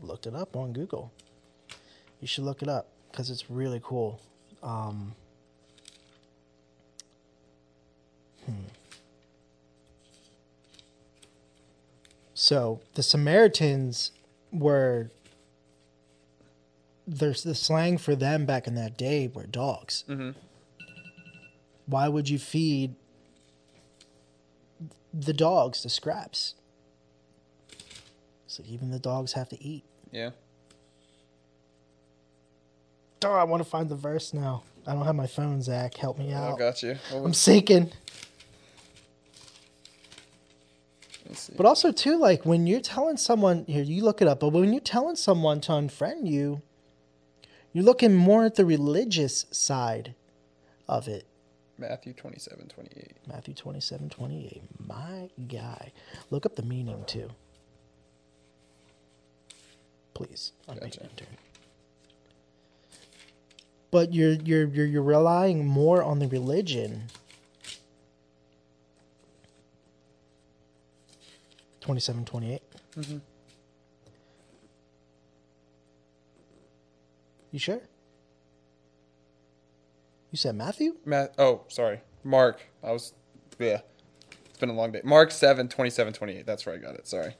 looked 0.01 0.27
it 0.27 0.35
up 0.35 0.57
on 0.57 0.73
Google. 0.73 1.13
You 2.21 2.27
should 2.27 2.45
look 2.45 2.63
it 2.63 2.69
up 2.69 2.89
because 3.11 3.31
it's 3.31 3.51
really 3.51 3.81
cool. 3.83 4.21
Um, 4.63 5.15
So 12.35 12.81
the 12.95 13.03
Samaritans 13.03 14.13
were 14.53 15.11
there's 17.07 17.43
the 17.43 17.55
slang 17.55 17.99
for 17.99 18.15
them 18.15 18.47
back 18.47 18.67
in 18.69 18.77
that 18.77 18.97
day 18.97 19.27
were 19.29 19.47
dogs. 19.47 20.05
Mhm. 20.09 20.35
Why 21.87 22.09
would 22.09 22.29
you 22.29 22.39
feed 22.39 22.95
the 25.13 25.33
dogs 25.33 25.83
the 25.83 25.91
scraps? 25.91 26.55
So 28.51 28.65
even 28.67 28.91
the 28.91 28.99
dogs 28.99 29.35
have 29.35 29.49
to 29.51 29.63
eat. 29.63 29.85
Yeah. 30.11 30.31
Oh, 33.25 33.33
I 33.33 33.45
want 33.45 33.63
to 33.63 33.69
find 33.69 33.89
the 33.89 33.95
verse 33.95 34.35
now. 34.35 34.65
I 34.89 34.93
don't 34.93 35.05
have 35.05 35.15
my 35.15 35.29
phone, 35.29 35.63
Zach. 35.63 35.97
Help 35.97 36.19
me 36.19 36.35
oh, 36.35 36.37
out. 36.37 36.55
I 36.55 36.59
got 36.59 36.83
you. 36.83 36.97
What 37.11 37.19
I'm 37.19 37.23
was- 37.27 37.39
sinking. 37.39 37.93
But 41.57 41.65
also 41.65 41.93
too, 41.93 42.19
like 42.19 42.45
when 42.45 42.67
you're 42.67 42.81
telling 42.81 43.17
someone 43.17 43.65
here, 43.69 43.85
you 43.85 44.03
look 44.03 44.21
it 44.21 44.27
up. 44.27 44.41
But 44.41 44.49
when 44.49 44.73
you're 44.73 44.81
telling 44.81 45.15
someone 45.15 45.61
to 45.61 45.73
unfriend 45.73 46.27
you, 46.27 46.61
you're 47.73 47.85
looking 47.85 48.17
more 48.17 48.45
at 48.45 48.57
the 48.57 48.65
religious 48.65 49.47
side 49.53 50.17
of 50.89 51.07
it. 51.07 51.25
Matthew 51.79 52.15
27, 52.15 52.67
28. 52.67 53.17
Matthew 53.29 53.55
27, 53.55 54.09
28. 54.09 54.63
My 54.85 55.31
guy. 55.47 55.93
Look 56.31 56.47
up 56.47 56.57
the 56.57 56.65
meaning 56.65 57.05
too. 57.07 57.31
Please. 60.27 60.53
Gotcha. 60.67 61.01
turn. 61.17 61.29
But 63.91 64.13
you're 64.13 64.33
you're 64.33 64.67
you're 64.67 64.87
you're 64.87 65.03
relying 65.03 65.67
more 65.67 66.03
on 66.03 66.19
the 66.19 66.29
religion. 66.29 67.05
Twenty-seven, 71.81 72.27
twenty-eight. 72.27 72.63
Mhm. 72.97 73.21
You 77.51 77.59
sure? 77.59 77.81
You 80.31 80.37
said 80.37 80.55
Matthew? 80.55 80.97
Matt, 81.07 81.35
oh, 81.39 81.63
sorry. 81.69 82.03
Mark. 82.23 82.61
I 82.85 82.93
was, 82.93 83.15
yeah. 83.59 83.81
It's 84.51 84.59
been 84.59 84.69
a 84.69 84.75
long 84.75 84.93
day. 84.93 85.01
Mark 85.03 85.33
7, 85.33 85.69
27, 85.69 86.13
28. 86.13 86.47
That's 86.47 86.65
where 86.65 86.77
I 86.77 86.79
got 86.79 86.95
it. 86.95 87.09
Sorry. 87.09 87.35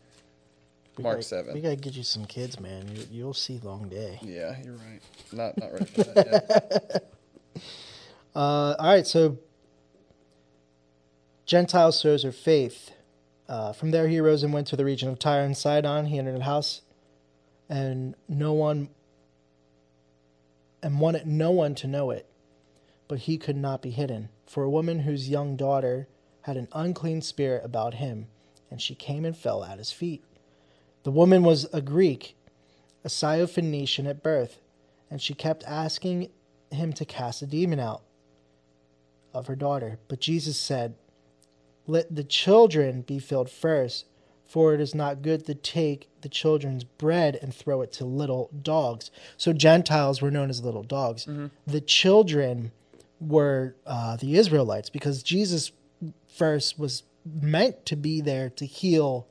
We 0.97 1.05
Mark 1.05 1.17
gotta- 1.17 1.23
7. 1.29 1.55
We 1.55 1.61
gotta 1.61 1.77
get 1.77 1.95
you 1.95 2.03
some 2.03 2.25
kids, 2.27 2.59
man. 2.61 2.89
You, 2.95 3.05
you'll 3.11 3.35
see 3.35 3.59
long 3.63 3.89
day. 3.89 4.19
Yeah, 4.23 4.57
you're 4.63 4.75
right. 4.75 5.01
Not 5.33 5.57
not 5.59 5.73
ready 5.73 5.85
for 5.87 6.05
that 6.05 6.27
yet. 6.27 7.07
Uh, 8.33 8.77
all 8.79 8.87
right, 8.87 9.07
so 9.09 9.39
Gentile 11.47 11.91
shows 11.91 12.23
her 12.23 12.31
faith. 12.31 12.93
Uh, 13.49 13.73
from 13.73 13.91
there, 13.91 14.07
he 14.07 14.21
rose 14.21 14.45
and 14.45 14.53
went 14.53 14.69
to 14.69 14.77
the 14.77 14.85
region 14.85 15.09
of 15.09 15.19
Tyre 15.19 15.43
and 15.43 15.57
Sidon. 15.57 16.07
He 16.07 16.17
entered 16.19 16.41
a 16.41 16.45
house, 16.45 16.83
and 17.69 18.15
no 18.29 18.53
one 18.53 18.91
and 20.83 21.01
wanted 21.01 21.27
no 21.27 21.51
one 21.51 21.75
to 21.75 21.89
know 21.89 22.11
it, 22.11 22.27
but 23.09 23.19
he 23.21 23.37
could 23.37 23.57
not 23.57 23.83
be 23.83 23.91
hidden. 23.91 24.29
For 24.47 24.63
a 24.63 24.71
woman 24.71 25.01
whose 25.01 25.29
young 25.29 25.57
daughter 25.57 26.07
had 26.43 26.57
an 26.57 26.69
unclean 26.73 27.23
spirit 27.23 27.65
about 27.65 27.95
him, 27.95 28.29
and 28.71 28.81
she 28.81 28.95
came 28.95 29.25
and 29.25 29.37
fell 29.37 29.65
at 29.65 29.79
his 29.79 29.91
feet. 29.91 30.23
The 31.03 31.11
woman 31.11 31.43
was 31.43 31.67
a 31.73 31.81
Greek, 31.81 32.37
a 33.05 33.09
Syrophoenician 33.09 34.09
at 34.09 34.23
birth, 34.23 34.61
and 35.11 35.21
she 35.21 35.35
kept 35.35 35.65
asking 35.65 36.31
him 36.71 36.93
to 36.93 37.05
cast 37.05 37.43
a 37.43 37.47
demon 37.47 37.81
out 37.81 38.03
of 39.33 39.47
her 39.47 39.57
daughter. 39.57 39.99
But 40.09 40.21
Jesus 40.21 40.59
said, 40.59 40.95
Let 41.87 42.15
the 42.15 42.25
children 42.25 43.03
be 43.03 43.19
filled 43.19 43.51
first, 43.51 44.07
for 44.47 44.75
it 44.75 44.81
is 44.81 44.95
not 44.95 45.23
good 45.23 45.47
to 45.47 45.55
take 45.55 46.09
the 46.21 46.29
children's 46.29 46.85
bread 46.85 47.39
and 47.41 47.55
throw 47.55 47.81
it 47.83 47.93
to 47.93 48.05
little 48.05 48.51
dogs. 48.63 49.11
So 49.37 49.53
Gentiles 49.53 50.21
were 50.21 50.31
known 50.31 50.51
as 50.51 50.63
little 50.63 50.83
dogs. 50.83 51.27
The 51.67 51.81
children 51.81 52.73
were 53.21 53.77
uh, 53.87 54.17
the 54.17 54.37
Israelites 54.37 54.91
because 54.91 55.23
Jesus 55.23 55.73
first 56.27 56.79
was 56.79 57.05
meant 57.25 57.85
to 57.87 57.97
be 57.97 58.21
there 58.21 58.51
to 58.51 58.67
heal 58.67 59.27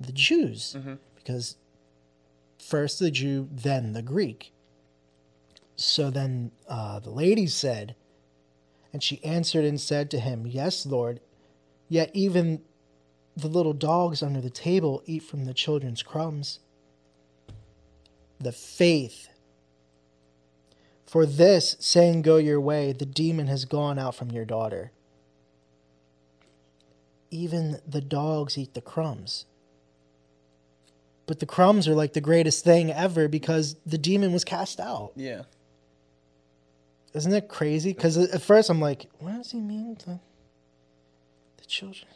the 0.00 0.12
Jews 0.12 0.74
because 1.16 1.56
first 2.58 2.98
the 2.98 3.10
Jew, 3.10 3.48
then 3.50 3.92
the 3.92 4.02
Greek. 4.02 4.52
So 5.76 6.10
then 6.10 6.52
uh, 6.68 7.00
the 7.00 7.10
lady 7.10 7.46
said, 7.46 7.94
and 8.92 9.02
she 9.02 9.22
answered 9.24 9.64
and 9.64 9.80
said 9.80 10.10
to 10.10 10.20
him, 10.20 10.46
Yes, 10.46 10.84
Lord, 10.84 11.20
yet 11.88 12.10
even 12.12 12.62
the 13.36 13.48
little 13.48 13.72
dogs 13.72 14.22
under 14.22 14.40
the 14.40 14.50
table 14.50 15.02
eat 15.06 15.22
from 15.22 15.44
the 15.44 15.54
children's 15.54 16.02
crumbs. 16.02 16.60
The 18.38 18.52
faith. 18.52 19.28
For 21.06 21.26
this, 21.26 21.76
saying, 21.80 22.22
Go 22.22 22.36
your 22.36 22.60
way, 22.60 22.92
the 22.92 23.06
demon 23.06 23.46
has 23.46 23.64
gone 23.64 23.98
out 23.98 24.14
from 24.14 24.30
your 24.30 24.44
daughter. 24.44 24.92
Even 27.30 27.80
the 27.86 28.00
dogs 28.00 28.58
eat 28.58 28.74
the 28.74 28.80
crumbs. 28.80 29.46
But 31.30 31.38
the 31.38 31.46
crumbs 31.46 31.86
are 31.86 31.94
like 31.94 32.12
the 32.12 32.20
greatest 32.20 32.64
thing 32.64 32.90
ever 32.90 33.28
because 33.28 33.76
the 33.86 33.98
demon 33.98 34.32
was 34.32 34.42
cast 34.42 34.80
out. 34.80 35.12
Yeah. 35.14 35.42
Isn't 37.14 37.30
that 37.30 37.48
crazy? 37.48 37.92
Because 37.92 38.16
at 38.16 38.42
first 38.42 38.68
I'm 38.68 38.80
like, 38.80 39.08
what 39.20 39.36
does 39.36 39.52
he 39.52 39.60
mean? 39.60 39.96
The, 40.04 40.18
the 41.58 41.66
children? 41.66 42.10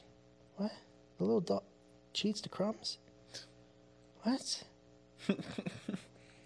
What? 0.56 0.72
The 1.18 1.24
little 1.26 1.40
dog 1.40 1.62
cheats 2.12 2.40
the 2.40 2.48
crumbs? 2.48 2.98
What? 4.22 4.64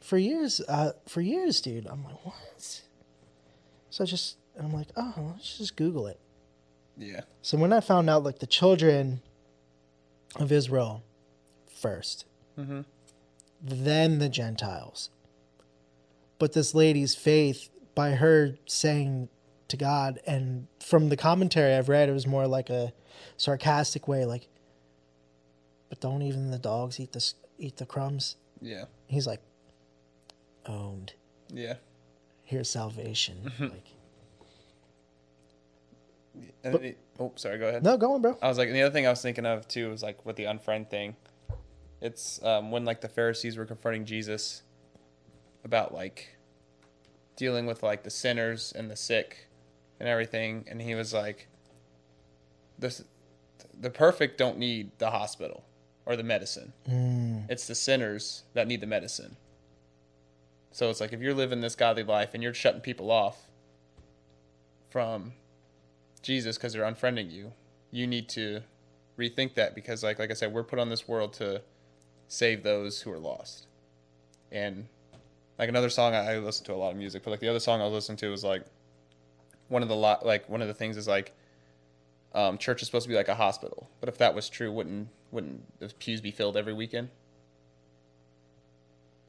for 0.02 0.18
years, 0.18 0.60
uh, 0.68 0.92
for 1.06 1.22
years, 1.22 1.62
dude. 1.62 1.86
I'm 1.86 2.04
like, 2.04 2.22
what? 2.26 2.82
So 3.88 4.04
I 4.04 4.06
just, 4.06 4.36
and 4.58 4.66
I'm 4.66 4.74
like, 4.74 4.88
oh, 4.94 5.14
let's 5.32 5.56
just 5.56 5.74
Google 5.74 6.06
it. 6.06 6.20
Yeah. 6.98 7.22
So 7.40 7.56
when 7.56 7.72
I 7.72 7.80
found 7.80 8.10
out, 8.10 8.24
like, 8.24 8.40
the 8.40 8.46
children 8.46 9.22
of 10.36 10.52
Israel 10.52 11.02
first, 11.66 12.26
Mm-hmm. 12.58 12.80
then 13.62 14.18
the 14.18 14.28
Gentiles. 14.28 15.10
But 16.38 16.52
this 16.52 16.74
lady's 16.74 17.14
faith, 17.14 17.68
by 17.94 18.10
her 18.12 18.56
saying 18.66 19.28
to 19.68 19.76
God, 19.76 20.20
and 20.26 20.66
from 20.80 21.08
the 21.08 21.16
commentary 21.16 21.74
I've 21.74 21.88
read, 21.88 22.08
it 22.08 22.12
was 22.12 22.26
more 22.26 22.46
like 22.46 22.70
a 22.70 22.92
sarcastic 23.36 24.06
way, 24.08 24.24
like, 24.24 24.48
"But 25.88 26.00
don't 26.00 26.22
even 26.22 26.50
the 26.50 26.58
dogs 26.58 26.98
eat 27.00 27.12
the 27.12 27.32
eat 27.58 27.76
the 27.76 27.86
crumbs?" 27.86 28.36
Yeah. 28.60 28.84
He's 29.08 29.26
like, 29.26 29.40
"Owned. 30.66 31.12
Yeah. 31.52 31.74
Here's 32.44 32.70
salvation." 32.70 33.52
like, 33.60 33.86
And 36.62 36.72
But- 36.72 36.84
it- 36.84 36.98
oh, 37.18 37.32
sorry. 37.36 37.58
Go 37.58 37.68
ahead. 37.68 37.82
no, 37.82 37.96
go 37.96 38.12
on, 38.14 38.22
bro. 38.22 38.36
I 38.40 38.48
was 38.48 38.58
like, 38.58 38.68
and 38.68 38.76
the 38.76 38.82
other 38.82 38.92
thing 38.92 39.06
I 39.06 39.10
was 39.10 39.22
thinking 39.22 39.46
of 39.46 39.66
too 39.68 39.90
was 39.90 40.02
like 40.02 40.24
with 40.24 40.36
the 40.36 40.44
unfriend 40.44 40.88
thing. 40.90 41.16
It's 42.00 42.42
um, 42.44 42.70
when 42.70 42.84
like 42.84 43.00
the 43.00 43.08
Pharisees 43.08 43.56
were 43.56 43.64
confronting 43.66 44.04
Jesus 44.04 44.62
about 45.64 45.92
like 45.92 46.36
dealing 47.36 47.66
with 47.66 47.82
like 47.82 48.02
the 48.04 48.10
sinners 48.10 48.72
and 48.76 48.90
the 48.90 48.96
sick 48.96 49.48
and 49.98 50.08
everything, 50.08 50.64
and 50.68 50.80
he 50.80 50.94
was 50.94 51.12
like, 51.12 51.48
"This, 52.78 53.02
the 53.78 53.90
perfect 53.90 54.38
don't 54.38 54.58
need 54.58 54.92
the 54.98 55.10
hospital 55.10 55.64
or 56.06 56.14
the 56.16 56.22
medicine. 56.22 56.72
Mm, 56.88 57.50
It's 57.50 57.66
the 57.66 57.74
sinners 57.74 58.44
that 58.54 58.68
need 58.68 58.80
the 58.80 58.86
medicine." 58.86 59.36
So 60.70 60.88
it's 60.90 61.00
like 61.00 61.12
if 61.12 61.20
you're 61.20 61.34
living 61.34 61.60
this 61.60 61.74
godly 61.74 62.04
life 62.04 62.30
and 62.34 62.42
you're 62.42 62.54
shutting 62.54 62.80
people 62.80 63.10
off 63.10 63.48
from 64.90 65.32
Jesus 66.22 66.56
because 66.56 66.72
they're 66.72 66.84
unfriending 66.84 67.30
you, 67.30 67.52
you 67.90 68.06
need 68.06 68.28
to 68.30 68.62
rethink 69.18 69.54
that 69.54 69.74
because 69.74 70.04
like 70.04 70.20
like 70.20 70.30
I 70.30 70.34
said, 70.34 70.52
we're 70.52 70.62
put 70.62 70.78
on 70.78 70.88
this 70.90 71.08
world 71.08 71.32
to 71.34 71.62
save 72.28 72.62
those 72.62 73.00
who 73.02 73.10
are 73.10 73.18
lost. 73.18 73.66
And 74.52 74.86
like 75.58 75.68
another 75.68 75.90
song 75.90 76.14
I, 76.14 76.34
I 76.34 76.38
listen 76.38 76.64
to 76.66 76.72
a 76.72 76.76
lot 76.76 76.90
of 76.92 76.96
music, 76.96 77.24
but 77.24 77.30
like 77.32 77.40
the 77.40 77.48
other 77.48 77.58
song 77.60 77.80
I 77.80 77.84
was 77.84 77.92
listening 77.92 78.18
to 78.18 78.30
was 78.30 78.44
like 78.44 78.62
one 79.68 79.82
of 79.82 79.88
the 79.88 79.96
lot 79.96 80.24
like 80.24 80.48
one 80.48 80.62
of 80.62 80.68
the 80.68 80.74
things 80.74 80.96
is 80.96 81.08
like 81.08 81.34
um, 82.34 82.58
church 82.58 82.82
is 82.82 82.86
supposed 82.88 83.04
to 83.04 83.08
be 83.08 83.14
like 83.14 83.28
a 83.28 83.34
hospital, 83.34 83.88
but 84.00 84.08
if 84.08 84.18
that 84.18 84.34
was 84.34 84.48
true, 84.48 84.70
wouldn't 84.70 85.08
wouldn't 85.30 85.78
the 85.80 85.88
pews 85.98 86.20
be 86.20 86.30
filled 86.30 86.56
every 86.56 86.72
weekend? 86.74 87.08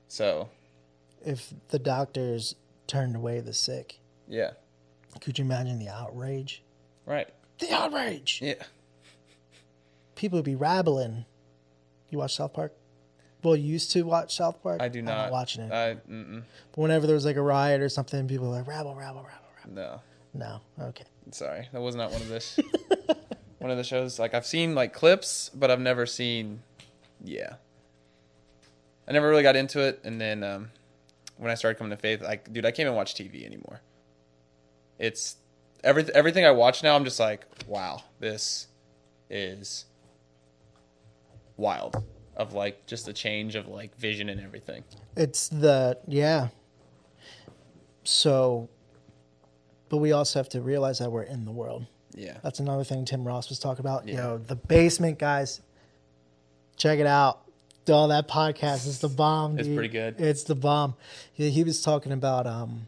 So 0.08 0.50
if 1.26 1.54
the 1.70 1.80
doctors 1.80 2.56
turned 2.88 3.16
away 3.16 3.40
the 3.40 3.54
sick, 3.54 4.00
yeah, 4.28 4.52
could 5.22 5.38
you 5.40 5.46
imagine 5.46 5.80
the 5.80 5.90
outrage? 5.90 6.64
right, 7.06 7.30
The 7.60 7.72
outrage! 7.74 8.40
yeah, 8.42 8.64
People 10.16 10.38
would 10.38 10.46
be 10.46 10.56
rabbling. 10.56 11.26
You 12.10 12.18
watch 12.18 12.36
South 12.36 12.54
Park? 12.54 12.74
Well, 13.44 13.56
you 13.56 13.72
used 13.72 13.92
to 13.92 14.04
watch 14.04 14.36
South 14.36 14.62
Park. 14.62 14.82
I 14.82 14.90
do 14.90 15.00
I'm 15.00 15.06
not 15.06 15.32
watching 15.32 15.64
it. 15.64 15.72
I 15.72 15.96
mm-mm, 16.12 16.44
But 16.72 16.82
whenever 16.82 17.08
there 17.08 17.14
was 17.16 17.26
like 17.26 17.38
a 17.38 17.42
riot 17.42 17.82
or 17.82 17.90
something, 17.90 18.28
people 18.28 18.50
were 18.50 18.58
like 18.58 18.68
rabble, 18.68 18.96
rabble, 18.96 19.24
rabble, 19.24 19.50
rabble. 19.58 19.74
no. 19.74 20.02
No, 20.34 20.62
okay. 20.80 21.06
Sorry, 21.32 21.68
that 21.72 21.82
was 21.82 21.96
not 21.96 22.12
one 22.12 22.22
of 22.22 22.28
this. 22.28 22.60
one 23.60 23.72
of 23.72 23.78
the 23.78 23.84
shows. 23.84 24.20
Like 24.20 24.34
I've 24.34 24.46
seen 24.46 24.76
like 24.76 24.94
clips, 24.94 25.50
but 25.54 25.72
I've 25.72 25.80
never 25.80 26.06
seen. 26.06 26.62
Yeah. 27.24 27.56
I 29.08 29.12
never 29.12 29.28
really 29.28 29.44
got 29.44 29.56
into 29.56 29.80
it, 29.80 30.00
and 30.04 30.22
then 30.22 30.44
um, 30.44 30.70
when 31.38 31.50
I 31.50 31.56
started 31.56 31.80
coming 31.80 31.90
to 31.90 31.98
faith, 31.98 32.22
like, 32.22 32.52
dude, 32.54 32.66
I 32.66 32.70
can't 32.70 32.86
even 32.86 32.96
watch 32.96 33.16
TV 33.16 33.44
anymore. 33.44 33.82
It's 35.00 35.38
every 35.84 36.04
everything 36.14 36.46
I 36.46 36.52
watch 36.52 36.84
now. 36.84 36.96
I'm 36.96 37.06
just 37.06 37.20
like, 37.20 37.46
wow, 37.68 38.04
this 38.20 38.68
is 39.30 39.86
wild. 41.58 42.04
Of 42.40 42.54
like 42.54 42.88
just 42.88 43.06
the 43.06 43.14
change 43.14 43.56
of 43.56 43.68
like 43.68 43.96
vision 43.98 44.30
and 44.30 44.40
everything. 44.40 44.84
It's 45.16 45.50
the 45.50 46.00
yeah. 46.08 46.48
So, 48.06 48.70
but 49.90 49.98
we 49.98 50.14
also 50.14 50.40
have 50.40 50.50
to 50.50 50.62
realize 50.62 51.00
that 51.00 51.12
we're 51.12 51.24
in 51.24 51.44
the 51.46 51.52
world. 51.52 51.86
Yeah. 52.16 52.38
That's 52.42 52.60
another 52.60 52.84
thing 52.86 53.06
Tim 53.06 53.28
Ross 53.28 53.50
was 53.50 53.60
talking 53.60 53.82
about. 53.82 54.08
Yeah. 54.08 54.16
Yo, 54.16 54.38
the 54.38 54.56
basement 54.56 55.20
guys. 55.20 55.62
Check 56.78 57.00
it 57.00 57.06
out. 57.06 57.42
All 57.90 58.08
that 58.08 58.28
podcast 58.28 58.88
is 58.88 59.00
the 59.00 59.10
bomb. 59.10 59.60
It's 59.60 59.68
pretty 59.68 59.90
good. 59.90 60.22
It's 60.22 60.44
the 60.44 60.56
bomb. 60.56 60.96
He, 61.34 61.50
he 61.50 61.64
was 61.64 61.82
talking 61.82 62.12
about 62.12 62.48
um, 62.48 62.88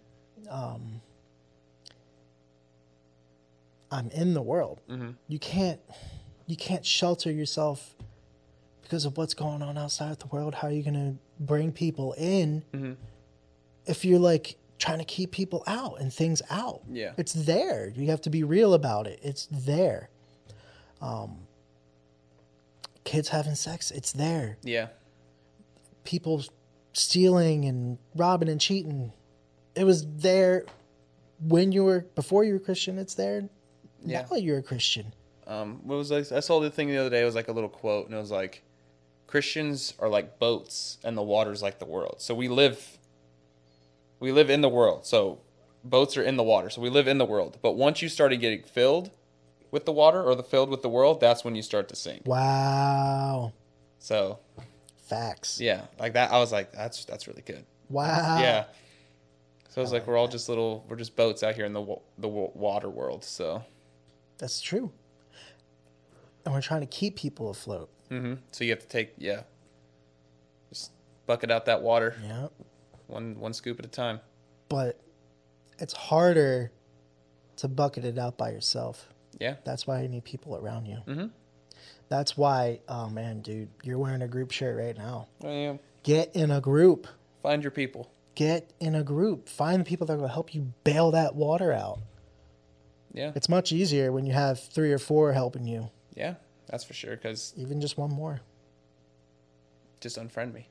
um, 0.50 1.02
I'm 3.92 4.10
in 4.12 4.34
the 4.34 4.42
world. 4.42 4.80
Mhm. 4.90 5.16
You 5.28 5.40
can't, 5.40 5.82
you 6.46 6.56
can't 6.56 6.86
shelter 6.86 7.32
yourself 7.32 7.96
because 8.92 9.06
of 9.06 9.16
what's 9.16 9.34
going 9.34 9.62
on 9.62 9.78
outside 9.78 10.20
the 10.20 10.28
world. 10.28 10.54
How 10.56 10.68
are 10.68 10.72
you 10.72 10.84
gonna 10.84 11.16
bring 11.40 11.72
people 11.72 12.12
in 12.18 12.62
Mhm. 12.74 12.98
if 13.86 14.04
you're 14.04 14.20
like 14.20 14.58
trying 14.80 14.98
to 15.00 15.06
keep 15.06 15.32
people 15.32 15.64
out 15.66 16.02
and 16.02 16.14
things 16.14 16.42
out? 16.50 16.82
Yeah. 16.92 17.14
It's 17.16 17.32
there. 17.32 17.88
You 17.96 18.08
have 18.08 18.20
to 18.24 18.30
be 18.30 18.44
real 18.44 18.74
about 18.74 19.08
it. 19.08 19.18
It's 19.24 19.48
there. 19.50 20.10
Um, 21.02 21.48
kids 23.06 23.30
having 23.30 23.56
sex, 23.56 23.92
it's 23.92 24.12
there. 24.12 24.58
Yeah. 24.62 24.90
People 26.04 26.44
stealing 26.92 27.64
and 27.64 27.98
robbing 28.14 28.50
and 28.50 28.60
cheating, 28.60 29.14
it 29.74 29.86
was 29.86 30.06
there 30.18 30.66
when 31.40 31.72
you 31.72 31.86
were 31.86 32.02
before 32.14 32.44
you 32.44 32.52
were 32.56 32.60
Christian. 32.60 32.98
It's 32.98 33.14
there 33.16 33.48
Yeah. 34.04 34.26
now 34.30 34.36
you're 34.36 34.58
a 34.58 34.64
Christian. 34.64 35.14
um 35.48 35.80
what 35.86 35.96
was 35.96 36.12
I, 36.12 36.18
I 36.36 36.40
saw 36.42 36.60
the 36.60 36.70
thing 36.70 36.88
the 36.90 36.98
other 36.98 37.10
day 37.10 37.22
it 37.22 37.26
was 37.26 37.36
like 37.36 37.48
a 37.48 37.52
little 37.52 37.70
quote 37.70 38.06
and 38.06 38.14
it 38.16 38.20
was 38.20 38.30
like 38.32 38.64
christians 39.32 39.94
are 39.98 40.10
like 40.10 40.38
boats 40.40 40.98
and 41.06 41.18
the 41.18 41.22
water's 41.24 41.62
like 41.64 41.80
the 41.80 41.86
world. 41.86 42.16
So 42.20 42.36
we 42.36 42.50
live 42.50 42.98
we 44.20 44.32
live 44.34 44.50
in 44.50 44.60
the 44.60 44.70
world. 44.70 45.06
So 45.06 45.40
boats 45.86 46.18
are 46.18 46.22
in 46.24 46.36
the 46.36 46.44
water. 46.44 46.70
So 46.70 46.82
we 46.82 46.90
live 46.90 47.08
in 47.08 47.18
the 47.18 47.26
world. 47.26 47.58
But 47.62 47.72
once 47.78 48.02
you 48.02 48.10
started 48.10 48.38
getting 48.42 48.64
filled 48.64 49.10
with 49.72 49.86
the 49.86 49.94
water 49.94 50.22
or 50.22 50.36
the 50.36 50.44
filled 50.44 50.70
with 50.70 50.82
the 50.82 50.90
world 50.90 51.22
that's 51.22 51.46
when 51.46 51.56
you 51.56 51.62
start 51.62 51.88
to 51.90 51.96
sink. 51.96 52.24
Wow, 52.26 53.54
so 54.00 54.40
facts. 54.98 55.60
yeah 55.60 55.82
like 56.00 56.14
that 56.14 56.32
i 56.32 56.40
was 56.40 56.52
like 56.52 56.72
that's 56.74 57.06
that's 57.06 57.26
really 57.28 57.42
good. 57.44 57.64
Wow. 57.90 58.40
yeah. 58.42 58.66
So 59.70 59.82
it's 59.82 59.94
like 59.94 60.06
we're 60.08 60.18
all 60.18 60.28
just 60.28 60.50
little 60.50 60.86
we're 60.90 60.98
just 60.98 61.16
boats 61.16 61.42
out 61.42 61.56
here 61.56 61.66
in 61.66 61.72
the 61.72 61.86
the 62.18 62.28
water 62.28 62.90
world. 62.90 63.24
So 63.24 63.64
That's 64.40 64.60
true. 64.60 64.92
and 66.44 66.54
we're 66.54 66.62
trying 66.62 66.82
to 66.82 66.88
keep 66.88 67.16
people 67.16 67.50
afloat. 67.50 67.90
Hmm 68.12 68.34
So 68.52 68.64
you 68.66 68.70
have 68.72 68.80
to 68.82 68.88
take 68.88 69.14
yeah, 69.18 69.44
just 70.70 70.92
bucket 71.26 71.50
out 71.50 71.66
that 71.66 71.82
water 71.82 72.16
Yeah. 72.24 72.48
one 73.08 73.40
one 73.40 73.54
scoop 73.54 73.80
at 73.80 73.86
a 73.86 73.90
time. 73.90 74.20
But 74.70 75.00
it's 75.80 75.94
harder 75.94 76.72
to 77.58 77.68
bucket 77.68 78.06
it 78.06 78.18
out 78.18 78.38
by 78.38 78.52
yourself. 78.52 79.08
Yeah. 79.40 79.56
That's 79.64 79.88
why 79.88 80.02
you 80.02 80.10
need 80.10 80.24
people 80.26 80.56
around 80.56 80.86
you. 80.88 80.98
Mhm. 81.08 81.32
That's 82.10 82.36
why, 82.38 82.82
oh 82.90 83.10
man, 83.10 83.42
dude, 83.42 83.70
you're 83.84 83.98
wearing 83.98 84.22
a 84.22 84.28
group 84.28 84.52
shirt 84.52 84.78
right 84.78 84.98
now. 84.98 85.28
I 85.44 85.48
am. 85.48 85.80
Get 86.04 86.36
in 86.36 86.52
a 86.52 86.60
group. 86.60 87.08
Find 87.42 87.64
your 87.64 87.72
people. 87.72 88.12
Get 88.36 88.72
in 88.80 88.96
a 88.96 89.04
group. 89.04 89.48
Find 89.48 89.82
the 89.82 89.86
people 89.86 90.08
that 90.08 90.18
will 90.18 90.28
help 90.28 90.54
you 90.54 90.74
bail 90.84 91.12
that 91.12 91.36
water 91.36 91.72
out. 91.72 92.00
Yeah. 93.14 93.32
It's 93.36 93.48
much 93.50 93.72
easier 93.72 94.12
when 94.12 94.26
you 94.26 94.34
have 94.34 94.60
three 94.60 94.92
or 94.92 94.98
four 95.00 95.34
helping 95.34 95.66
you, 95.68 95.90
Yeah. 96.16 96.36
That's 96.72 96.84
for 96.84 96.94
sure. 96.94 97.16
Because 97.16 97.54
even 97.58 97.80
just 97.82 97.98
one 97.98 98.12
more. 98.12 98.42
just 100.00 100.18
unfriend 100.18 100.54
me. 100.54 100.68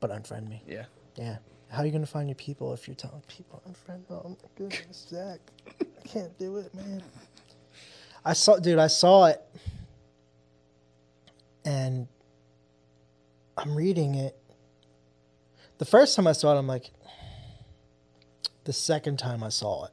But 0.00 0.10
unfriend 0.10 0.48
me. 0.48 0.62
Yeah. 0.66 0.86
Yeah. 1.16 1.38
How 1.68 1.82
are 1.82 1.86
you 1.86 1.92
gonna 1.92 2.06
find 2.06 2.28
your 2.28 2.36
people 2.36 2.72
if 2.72 2.88
you're 2.88 2.94
telling 2.94 3.22
people 3.28 3.62
unfriend? 3.68 4.02
Oh 4.10 4.30
my 4.30 4.48
goodness, 4.56 5.06
Zach, 5.10 5.40
I 5.80 6.08
can't 6.08 6.36
do 6.38 6.56
it, 6.58 6.74
man. 6.74 7.02
I 8.24 8.32
saw, 8.32 8.56
dude. 8.58 8.78
I 8.78 8.86
saw 8.86 9.26
it, 9.26 9.42
and 11.64 12.06
I'm 13.56 13.74
reading 13.74 14.14
it. 14.14 14.38
The 15.78 15.84
first 15.84 16.16
time 16.16 16.26
I 16.26 16.32
saw 16.32 16.54
it, 16.54 16.58
I'm 16.58 16.66
like. 16.68 16.90
The 18.64 18.72
second 18.72 19.18
time 19.20 19.44
I 19.44 19.48
saw 19.48 19.84
it, 19.84 19.92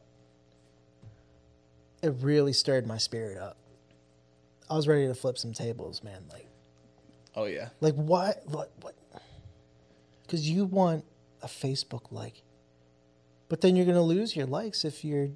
it 2.01 2.15
really 2.21 2.53
stirred 2.53 2.87
my 2.87 2.97
spirit 2.97 3.37
up. 3.37 3.55
I 4.73 4.75
was 4.75 4.87
ready 4.87 5.05
to 5.05 5.13
flip 5.13 5.37
some 5.37 5.53
tables, 5.53 6.03
man. 6.03 6.25
Like, 6.31 6.47
Oh 7.35 7.45
yeah. 7.45 7.69
like 7.79 7.93
what? 7.93 8.41
What? 8.47 8.71
What? 8.81 8.95
Because 10.23 10.49
you 10.49 10.65
want 10.65 11.05
a 11.43 11.47
Facebook 11.47 12.11
like, 12.11 12.41
but 13.49 13.61
then 13.61 13.75
you're 13.75 13.85
gonna 13.85 14.01
lose 14.01 14.35
your 14.35 14.47
likes 14.47 14.83
if 14.83 15.05
you're 15.05 15.29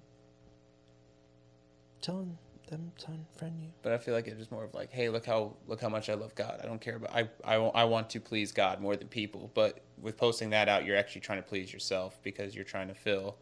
telling 2.01 2.39
them 2.67 2.91
to 2.97 3.07
unfriend 3.09 3.61
you. 3.61 3.69
But 3.83 3.91
I 3.91 3.99
feel 3.99 4.15
like 4.15 4.25
it 4.25 4.31
is 4.31 4.39
just 4.39 4.51
more 4.51 4.63
of 4.63 4.73
like, 4.73 4.91
hey, 4.91 5.07
look 5.09 5.27
how 5.27 5.53
look 5.67 5.81
how 5.81 5.89
much 5.89 6.09
I 6.09 6.15
love 6.15 6.33
God. 6.33 6.59
I 6.63 6.65
don't 6.65 6.81
care 6.81 6.95
about 6.95 7.13
I 7.15 7.29
I, 7.45 7.57
I 7.57 7.83
want 7.83 8.09
to 8.09 8.19
please 8.19 8.51
God 8.51 8.81
more 8.81 8.95
than 8.95 9.07
people. 9.07 9.51
But 9.53 9.81
with 10.01 10.17
posting 10.17 10.49
that 10.49 10.67
out, 10.67 10.83
you're 10.83 10.97
actually 10.97 11.21
trying 11.21 11.43
to 11.43 11.47
please 11.47 11.71
yourself 11.71 12.19
because 12.23 12.55
you're 12.55 12.65
trying 12.65 12.88
to 12.88 12.95
fill 12.95 13.38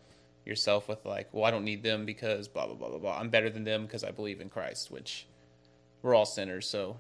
yourself 0.46 0.90
with 0.90 1.06
like, 1.06 1.30
well, 1.32 1.46
I 1.46 1.52
don't 1.52 1.64
need 1.64 1.84
them 1.84 2.06
because 2.06 2.50
blah 2.50 2.66
blah 2.66 2.76
blah 2.76 2.90
blah 2.90 3.00
blah. 3.00 3.18
I'm 3.18 3.30
better 3.30 3.50
than 3.50 3.64
them 3.64 3.86
because 3.86 4.04
I 4.04 4.12
believe 4.12 4.42
in 4.42 4.50
Christ, 4.50 4.92
which 4.92 5.26
we're 6.06 6.14
all 6.14 6.26
sinners. 6.26 6.70
So 6.70 6.98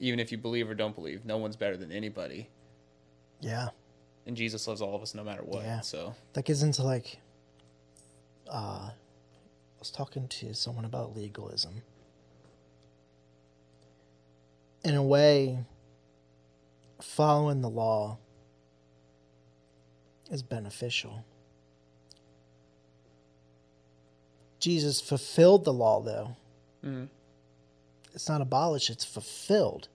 even 0.00 0.18
if 0.18 0.32
you 0.32 0.38
believe 0.38 0.68
or 0.70 0.74
don't 0.74 0.94
believe, 0.94 1.24
no 1.26 1.36
one's 1.36 1.56
better 1.56 1.76
than 1.76 1.92
anybody. 1.92 2.48
Yeah, 3.40 3.68
And 4.26 4.34
Jesus 4.34 4.66
loves 4.66 4.80
all 4.80 4.96
of 4.96 5.02
us 5.02 5.14
no 5.14 5.22
matter 5.22 5.42
what. 5.42 5.62
Yeah. 5.62 5.80
So 5.82 6.14
that 6.32 6.46
gets 6.46 6.62
into 6.62 6.82
like. 6.82 7.18
Uh, 8.50 8.88
I 8.88 9.78
was 9.78 9.90
talking 9.90 10.26
to 10.26 10.54
someone 10.54 10.86
about 10.86 11.14
legalism. 11.14 11.82
In 14.84 14.94
a 14.94 15.02
way, 15.02 15.58
following 17.02 17.60
the 17.60 17.68
law 17.68 18.16
is 20.30 20.42
beneficial. 20.42 21.24
Jesus 24.60 25.00
fulfilled 25.00 25.64
the 25.64 25.72
law, 25.74 26.00
though. 26.00 26.36
Mhm. 26.82 27.08
It's 28.16 28.30
not 28.30 28.40
abolished, 28.40 28.88
it's 28.88 29.04
fulfilled. 29.04 29.88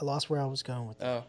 I 0.00 0.04
lost 0.04 0.28
where 0.30 0.40
I 0.40 0.46
was 0.46 0.62
going 0.62 0.88
with 0.88 1.02
oh 1.02 1.24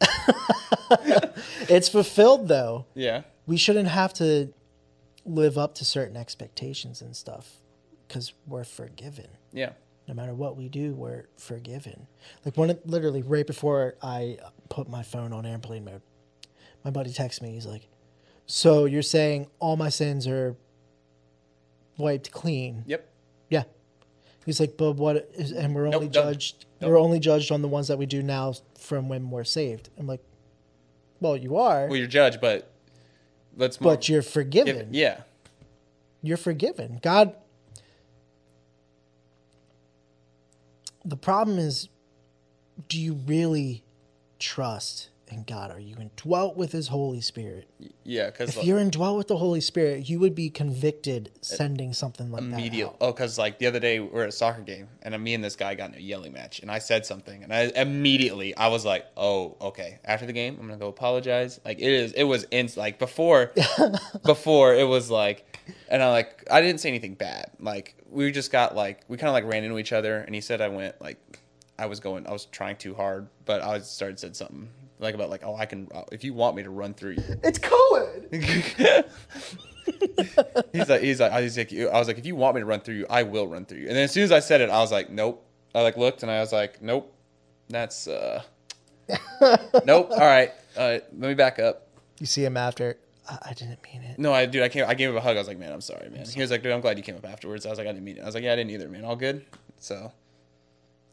that. 0.00 1.34
it's 1.68 1.88
fulfilled, 1.88 2.48
though. 2.48 2.86
yeah. 2.94 3.22
We 3.46 3.56
shouldn't 3.56 3.88
have 3.88 4.14
to 4.14 4.52
live 5.24 5.58
up 5.58 5.74
to 5.76 5.84
certain 5.84 6.16
expectations 6.16 7.02
and 7.02 7.16
stuff 7.16 7.56
because 8.06 8.32
we're 8.46 8.64
forgiven. 8.64 9.26
Yeah. 9.52 9.70
No 10.06 10.14
matter 10.14 10.34
what 10.34 10.56
we 10.56 10.68
do, 10.68 10.94
we're 10.94 11.26
forgiven. 11.36 12.06
Like 12.44 12.56
when 12.56 12.70
it, 12.70 12.86
literally 12.86 13.22
right 13.22 13.46
before 13.46 13.96
I 14.02 14.38
put 14.68 14.88
my 14.88 15.02
phone 15.02 15.32
on 15.32 15.44
airplane 15.46 15.84
mode, 15.84 16.02
my 16.84 16.90
buddy 16.90 17.12
texts 17.12 17.42
me. 17.42 17.52
He's 17.52 17.66
like, 17.66 17.88
"So 18.46 18.84
you're 18.84 19.02
saying 19.02 19.48
all 19.58 19.76
my 19.76 19.88
sins 19.88 20.26
are 20.26 20.56
wiped 21.98 22.30
clean?" 22.30 22.84
Yep. 22.86 23.06
Yeah. 23.50 23.64
He's 24.46 24.60
like, 24.60 24.76
"But 24.78 24.92
what 24.92 25.28
is?" 25.34 25.52
And 25.52 25.74
we're 25.74 25.86
only 25.86 26.06
Nope, 26.06 26.12
judged. 26.12 26.64
nope. 26.80 26.90
We're 26.90 26.98
only 26.98 27.18
judged 27.20 27.52
on 27.52 27.60
the 27.62 27.68
ones 27.68 27.88
that 27.88 27.98
we 27.98 28.06
do 28.06 28.22
now 28.22 28.54
from 28.78 29.08
when 29.08 29.30
we're 29.30 29.44
saved. 29.44 29.90
I'm 29.98 30.06
like, 30.06 30.22
"Well, 31.20 31.36
you 31.36 31.56
are, 31.58 31.86
Well, 31.86 31.96
you're 31.96 32.06
judged, 32.06 32.40
but 32.40 32.70
let's 33.56 33.80
more 33.80 33.94
but 33.94 34.08
you're 34.08 34.22
forgiven. 34.22 34.76
give- 34.76 34.94
yeah. 34.94 35.22
You're 36.22 36.36
forgiven. 36.38 36.98
God." 37.02 37.34
The 41.04 41.16
problem 41.16 41.58
is, 41.58 41.88
do 42.88 43.00
you 43.00 43.14
really 43.14 43.82
trust 44.38 45.08
in 45.32 45.44
God? 45.44 45.70
Are 45.70 45.80
you 45.80 45.96
indwelt 46.00 46.56
with 46.56 46.72
His 46.72 46.88
Holy 46.88 47.20
Spirit? 47.20 47.68
Yeah, 48.04 48.26
because 48.26 48.56
If 48.56 48.64
you're 48.64 48.78
indwelt 48.78 49.16
with 49.16 49.28
the 49.28 49.36
Holy 49.36 49.60
Spirit, 49.60 50.08
you 50.08 50.18
would 50.20 50.34
be 50.34 50.50
convicted 50.50 51.30
sending 51.40 51.92
something 51.92 52.30
like 52.30 52.42
immediate. 52.42 52.86
that. 52.86 53.04
out. 53.04 53.08
Oh, 53.08 53.12
because 53.12 53.38
like 53.38 53.58
the 53.58 53.66
other 53.66 53.80
day 53.80 54.00
we 54.00 54.18
are 54.18 54.22
at 54.22 54.28
a 54.28 54.32
soccer 54.32 54.62
game, 54.62 54.88
and 55.02 55.14
uh, 55.14 55.18
me 55.18 55.34
and 55.34 55.42
this 55.44 55.56
guy 55.56 55.74
got 55.74 55.90
in 55.90 55.96
a 55.96 56.00
yelling 56.00 56.32
match, 56.32 56.60
and 56.60 56.70
I 56.70 56.78
said 56.78 57.04
something, 57.06 57.42
and 57.42 57.52
I 57.52 57.70
immediately 57.76 58.56
I 58.56 58.68
was 58.68 58.84
like, 58.84 59.06
"Oh, 59.16 59.56
okay." 59.60 59.98
After 60.04 60.26
the 60.26 60.32
game, 60.32 60.56
I'm 60.60 60.66
gonna 60.66 60.78
go 60.78 60.88
apologize. 60.88 61.60
Like 61.64 61.78
it 61.78 61.90
is, 61.92 62.12
it 62.12 62.24
was 62.24 62.44
in 62.50 62.68
like 62.76 62.98
before, 62.98 63.52
before 64.24 64.74
it 64.74 64.86
was 64.86 65.10
like, 65.10 65.58
and 65.88 66.02
I 66.02 66.10
like 66.10 66.46
I 66.50 66.60
didn't 66.60 66.80
say 66.80 66.88
anything 66.88 67.14
bad. 67.14 67.50
Like 67.60 67.94
we 68.10 68.30
just 68.32 68.50
got 68.52 68.74
like 68.74 69.02
we 69.08 69.16
kind 69.16 69.28
of 69.28 69.34
like 69.34 69.44
ran 69.44 69.64
into 69.64 69.78
each 69.78 69.92
other, 69.92 70.18
and 70.18 70.34
he 70.34 70.40
said 70.40 70.60
I 70.60 70.68
went 70.68 71.00
like 71.00 71.18
I 71.78 71.86
was 71.86 72.00
going, 72.00 72.26
I 72.26 72.32
was 72.32 72.46
trying 72.46 72.76
too 72.76 72.94
hard, 72.94 73.28
but 73.44 73.62
I 73.62 73.78
started 73.80 74.18
said 74.18 74.34
something 74.34 74.68
like 74.98 75.14
about 75.14 75.30
like, 75.30 75.42
"Oh, 75.44 75.56
I 75.56 75.66
can 75.66 75.88
if 76.12 76.24
you 76.24 76.34
want 76.34 76.56
me 76.56 76.62
to 76.62 76.70
run 76.70 76.94
through 76.94 77.12
you." 77.12 77.40
It's 77.42 77.58
Cohen. 77.58 78.28
he's 80.72 80.88
like, 80.88 81.00
he's 81.00 81.20
like, 81.20 81.32
I 81.32 81.40
was 81.40 81.56
like, 81.56 81.72
I 81.72 81.98
was 81.98 82.08
like, 82.08 82.18
if 82.18 82.26
you 82.26 82.36
want 82.36 82.54
me 82.54 82.60
to 82.60 82.66
run 82.66 82.80
through 82.80 82.96
you, 82.96 83.06
I 83.08 83.22
will 83.22 83.48
run 83.48 83.64
through 83.64 83.78
you. 83.78 83.88
And 83.88 83.96
then 83.96 84.04
as 84.04 84.12
soon 84.12 84.24
as 84.24 84.32
I 84.32 84.40
said 84.40 84.60
it, 84.60 84.70
I 84.70 84.80
was 84.80 84.92
like, 84.92 85.10
nope. 85.10 85.44
I 85.74 85.82
like 85.82 85.96
looked 85.96 86.22
and 86.22 86.32
I 86.32 86.40
was 86.40 86.52
like, 86.52 86.82
nope, 86.82 87.14
that's 87.68 88.08
uh, 88.08 88.42
nope. 89.84 90.10
All 90.10 90.18
right, 90.18 90.52
uh, 90.76 90.98
let 91.12 91.12
me 91.12 91.34
back 91.34 91.58
up. 91.58 91.88
You 92.18 92.26
see 92.26 92.44
him 92.44 92.56
after. 92.56 92.96
I, 93.28 93.38
I 93.50 93.52
didn't 93.52 93.78
mean 93.84 94.02
it. 94.02 94.18
No, 94.18 94.32
I 94.32 94.46
dude, 94.46 94.62
I 94.62 94.68
came, 94.68 94.84
I 94.88 94.94
gave 94.94 95.10
him 95.10 95.16
a 95.16 95.20
hug. 95.20 95.36
I 95.36 95.40
was 95.40 95.48
like, 95.48 95.58
man, 95.58 95.72
I'm 95.72 95.80
sorry, 95.80 96.08
man. 96.10 96.26
He 96.26 96.40
was 96.40 96.50
like, 96.50 96.62
dude, 96.62 96.72
I'm 96.72 96.80
glad 96.80 96.96
you 96.96 97.04
came 97.04 97.16
up 97.16 97.26
afterwards. 97.26 97.66
I 97.66 97.70
was 97.70 97.78
like, 97.78 97.86
I 97.86 97.92
didn't 97.92 98.04
mean 98.04 98.16
it. 98.16 98.22
I 98.22 98.26
was 98.26 98.34
like, 98.34 98.44
yeah, 98.44 98.52
I 98.52 98.56
didn't 98.56 98.70
either, 98.70 98.88
man. 98.88 99.04
All 99.04 99.16
good. 99.16 99.44
So, 99.78 100.12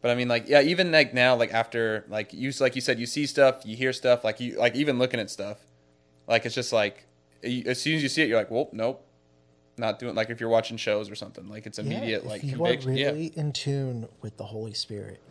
but 0.02 0.12
I 0.12 0.16
mean, 0.16 0.28
like, 0.28 0.48
yeah, 0.48 0.62
even 0.62 0.92
like 0.92 1.14
now, 1.14 1.36
like 1.36 1.54
after, 1.54 2.06
like 2.08 2.34
you, 2.34 2.52
like 2.60 2.76
you 2.76 2.82
said, 2.82 3.00
you 3.00 3.06
see 3.06 3.26
stuff, 3.26 3.62
you 3.66 3.76
hear 3.76 3.92
stuff, 3.94 4.24
like 4.24 4.40
you, 4.40 4.58
like 4.58 4.76
even 4.76 5.00
looking 5.00 5.20
at 5.20 5.30
stuff, 5.30 5.58
like 6.28 6.46
it's 6.46 6.56
just 6.56 6.72
like, 6.74 7.06
as 7.44 7.82
soon 7.82 7.96
as 7.96 8.04
you 8.04 8.10
see 8.10 8.22
it, 8.24 8.28
you're 8.30 8.38
like, 8.38 8.52
well, 8.52 8.70
nope, 8.72 9.06
not 9.78 10.00
doing. 10.00 10.16
Like 10.16 10.30
if 10.30 10.40
you're 10.40 10.50
watching 10.50 10.78
shows 10.78 11.10
or 11.10 11.16
something, 11.16 11.48
like 11.48 11.66
it's 11.66 11.80
immediate, 11.80 12.24
yeah, 12.24 12.30
like 12.30 12.44
you 12.44 12.56
conviction. 12.56 12.92
are 12.92 12.96
yeah, 12.96 13.08
really 13.08 13.32
in 13.36 13.52
tune 13.52 14.08
with 14.22 14.38
the 14.38 14.46
Holy 14.46 14.74
Spirit, 14.74 15.22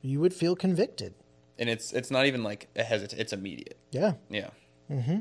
you 0.00 0.20
would 0.20 0.34
feel 0.34 0.54
convicted. 0.56 1.14
and 1.58 1.68
it's 1.68 1.92
it's 1.92 2.10
not 2.10 2.26
even 2.26 2.42
like 2.42 2.68
a 2.76 2.82
hesitant. 2.82 3.20
It's 3.20 3.32
immediate. 3.32 3.76
Yeah, 3.90 4.14
Yeah, 4.30 4.50
mm-hmm. 4.90 5.18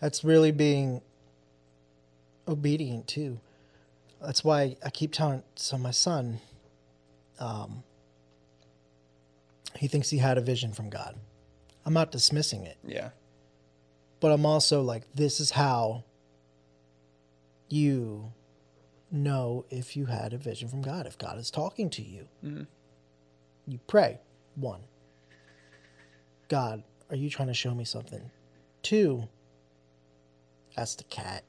that's 0.00 0.22
really 0.24 0.52
being 0.52 1.02
obedient 2.48 3.06
too. 3.06 3.40
That's 4.20 4.44
why 4.44 4.76
I 4.84 4.90
keep 4.90 5.12
telling. 5.12 5.42
So 5.56 5.78
my 5.78 5.92
son, 5.92 6.40
um, 7.40 7.82
he 9.76 9.88
thinks 9.88 10.10
he 10.10 10.18
had 10.18 10.38
a 10.38 10.40
vision 10.40 10.72
from 10.72 10.90
God. 10.90 11.16
I'm 11.86 11.94
not 11.94 12.12
dismissing 12.12 12.64
it, 12.64 12.76
yeah, 12.86 13.10
but 14.20 14.30
I'm 14.32 14.44
also 14.46 14.82
like, 14.82 15.04
this 15.14 15.40
is 15.40 15.50
how 15.52 16.04
you 17.68 18.32
know 19.10 19.64
if 19.70 19.96
you 19.96 20.06
had 20.06 20.32
a 20.32 20.38
vision 20.38 20.68
from 20.68 20.82
God. 20.82 21.06
If 21.06 21.16
God 21.18 21.38
is 21.38 21.50
talking 21.50 21.88
to 21.90 22.02
you, 22.02 22.28
Mhm. 22.44 22.66
you 23.66 23.78
pray. 23.86 24.20
One, 24.56 24.82
God, 26.48 26.82
are 27.08 27.16
you 27.16 27.30
trying 27.30 27.48
to 27.48 27.54
show 27.54 27.74
me 27.74 27.84
something? 27.84 28.30
Two, 28.82 29.28
that's 30.76 30.94
the 30.96 31.04
cat. 31.04 31.44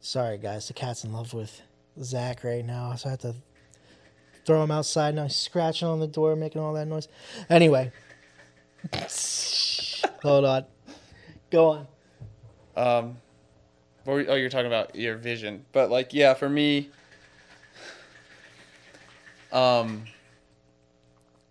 Sorry, 0.00 0.38
guys, 0.38 0.66
the 0.68 0.74
cat's 0.74 1.04
in 1.04 1.12
love 1.12 1.32
with 1.34 1.62
Zach 2.02 2.42
right 2.44 2.64
now, 2.64 2.94
so 2.96 3.08
I 3.08 3.10
have 3.12 3.20
to 3.20 3.34
throw 4.50 4.64
him 4.64 4.72
outside. 4.72 5.14
Now 5.14 5.22
he's 5.22 5.36
scratching 5.36 5.86
on 5.86 6.00
the 6.00 6.08
door, 6.08 6.34
making 6.34 6.60
all 6.60 6.72
that 6.72 6.86
noise. 6.86 7.06
Anyway, 7.48 7.92
hold 10.24 10.44
on. 10.44 10.64
Go 11.52 11.68
on. 11.68 11.86
Um, 12.76 13.16
were- 14.04 14.26
oh, 14.28 14.34
you're 14.34 14.50
talking 14.50 14.66
about 14.66 14.96
your 14.96 15.14
vision, 15.16 15.64
but 15.70 15.88
like, 15.88 16.12
yeah, 16.12 16.34
for 16.34 16.48
me, 16.48 16.90
um, 19.52 20.06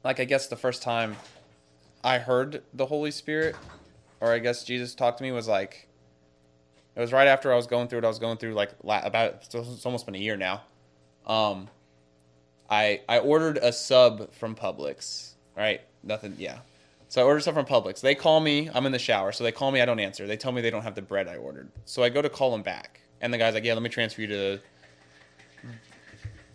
like 0.04 0.20
I 0.20 0.26
guess 0.26 0.48
the 0.48 0.58
first 0.58 0.82
time 0.82 1.16
I 2.04 2.18
heard 2.18 2.64
the 2.74 2.88
Holy 2.88 3.12
Spirit, 3.12 3.56
or 4.20 4.34
I 4.34 4.40
guess 4.40 4.66
Jesus 4.66 4.94
talked 4.94 5.20
to 5.20 5.24
me, 5.24 5.32
was 5.32 5.48
like, 5.48 5.88
it 6.98 7.00
was 7.00 7.14
right 7.14 7.30
after 7.30 7.54
I 7.54 7.56
was 7.56 7.66
going 7.66 7.88
through 7.88 8.00
what 8.00 8.06
I 8.06 8.10
was 8.10 8.20
going 8.20 8.36
through, 8.36 8.56
like 8.56 8.72
about 8.84 9.46
it's 9.54 9.86
almost 9.86 10.06
been 10.06 10.16
a 10.16 10.20
year 10.20 10.36
now. 10.36 10.64
Um, 11.26 11.70
I 12.70 13.02
I 13.10 13.20
ordered 13.20 13.58
a 13.58 13.72
sub 13.74 14.32
from 14.34 14.56
Publix, 14.56 15.32
right? 15.58 15.82
Nothing, 16.04 16.36
yeah. 16.38 16.60
So 17.10 17.22
I 17.22 17.26
ordered 17.26 17.42
stuff 17.42 17.56
from 17.56 17.66
Publix. 17.66 18.02
They 18.02 18.14
call 18.14 18.40
me. 18.40 18.70
I'm 18.74 18.86
in 18.86 18.92
the 18.92 19.00
shower, 19.00 19.32
so 19.32 19.44
they 19.44 19.52
call 19.52 19.72
me. 19.72 19.82
I 19.82 19.86
don't 19.86 20.00
answer. 20.00 20.28
They 20.28 20.38
tell 20.38 20.52
me 20.52 20.62
they 20.62 20.70
don't 20.70 20.84
have 20.84 20.94
the 20.94 21.02
bread 21.02 21.28
I 21.28 21.38
ordered. 21.38 21.70
So 21.86 22.04
I 22.04 22.10
go 22.10 22.22
to 22.22 22.30
call 22.30 22.52
them 22.52 22.62
back, 22.62 23.02
and 23.20 23.34
the 23.34 23.38
guy's 23.40 23.56
like, 23.56 23.64
"Yeah, 23.64 23.74
let 23.74 23.82
me 23.82 23.90
transfer 23.90 24.22
you 24.22 24.28
to 24.28 24.60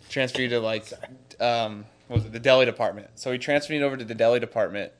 transfer 0.09 0.41
you 0.41 0.49
to 0.49 0.59
like 0.59 0.85
um 1.41 1.85
was 2.07 2.25
it 2.25 2.31
the 2.31 2.39
deli 2.39 2.65
department." 2.65 3.09
So 3.15 3.31
he 3.33 3.37
transferred 3.37 3.73
me 3.73 3.83
over 3.83 3.97
to 3.97 4.05
the 4.05 4.15
deli 4.15 4.39
department, 4.39 4.93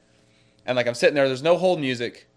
and 0.65 0.75
like 0.75 0.87
I'm 0.87 0.93
sitting 0.93 1.15
there. 1.15 1.27
There's 1.27 1.43
no 1.43 1.57
hold 1.57 1.79
music, 1.79 2.27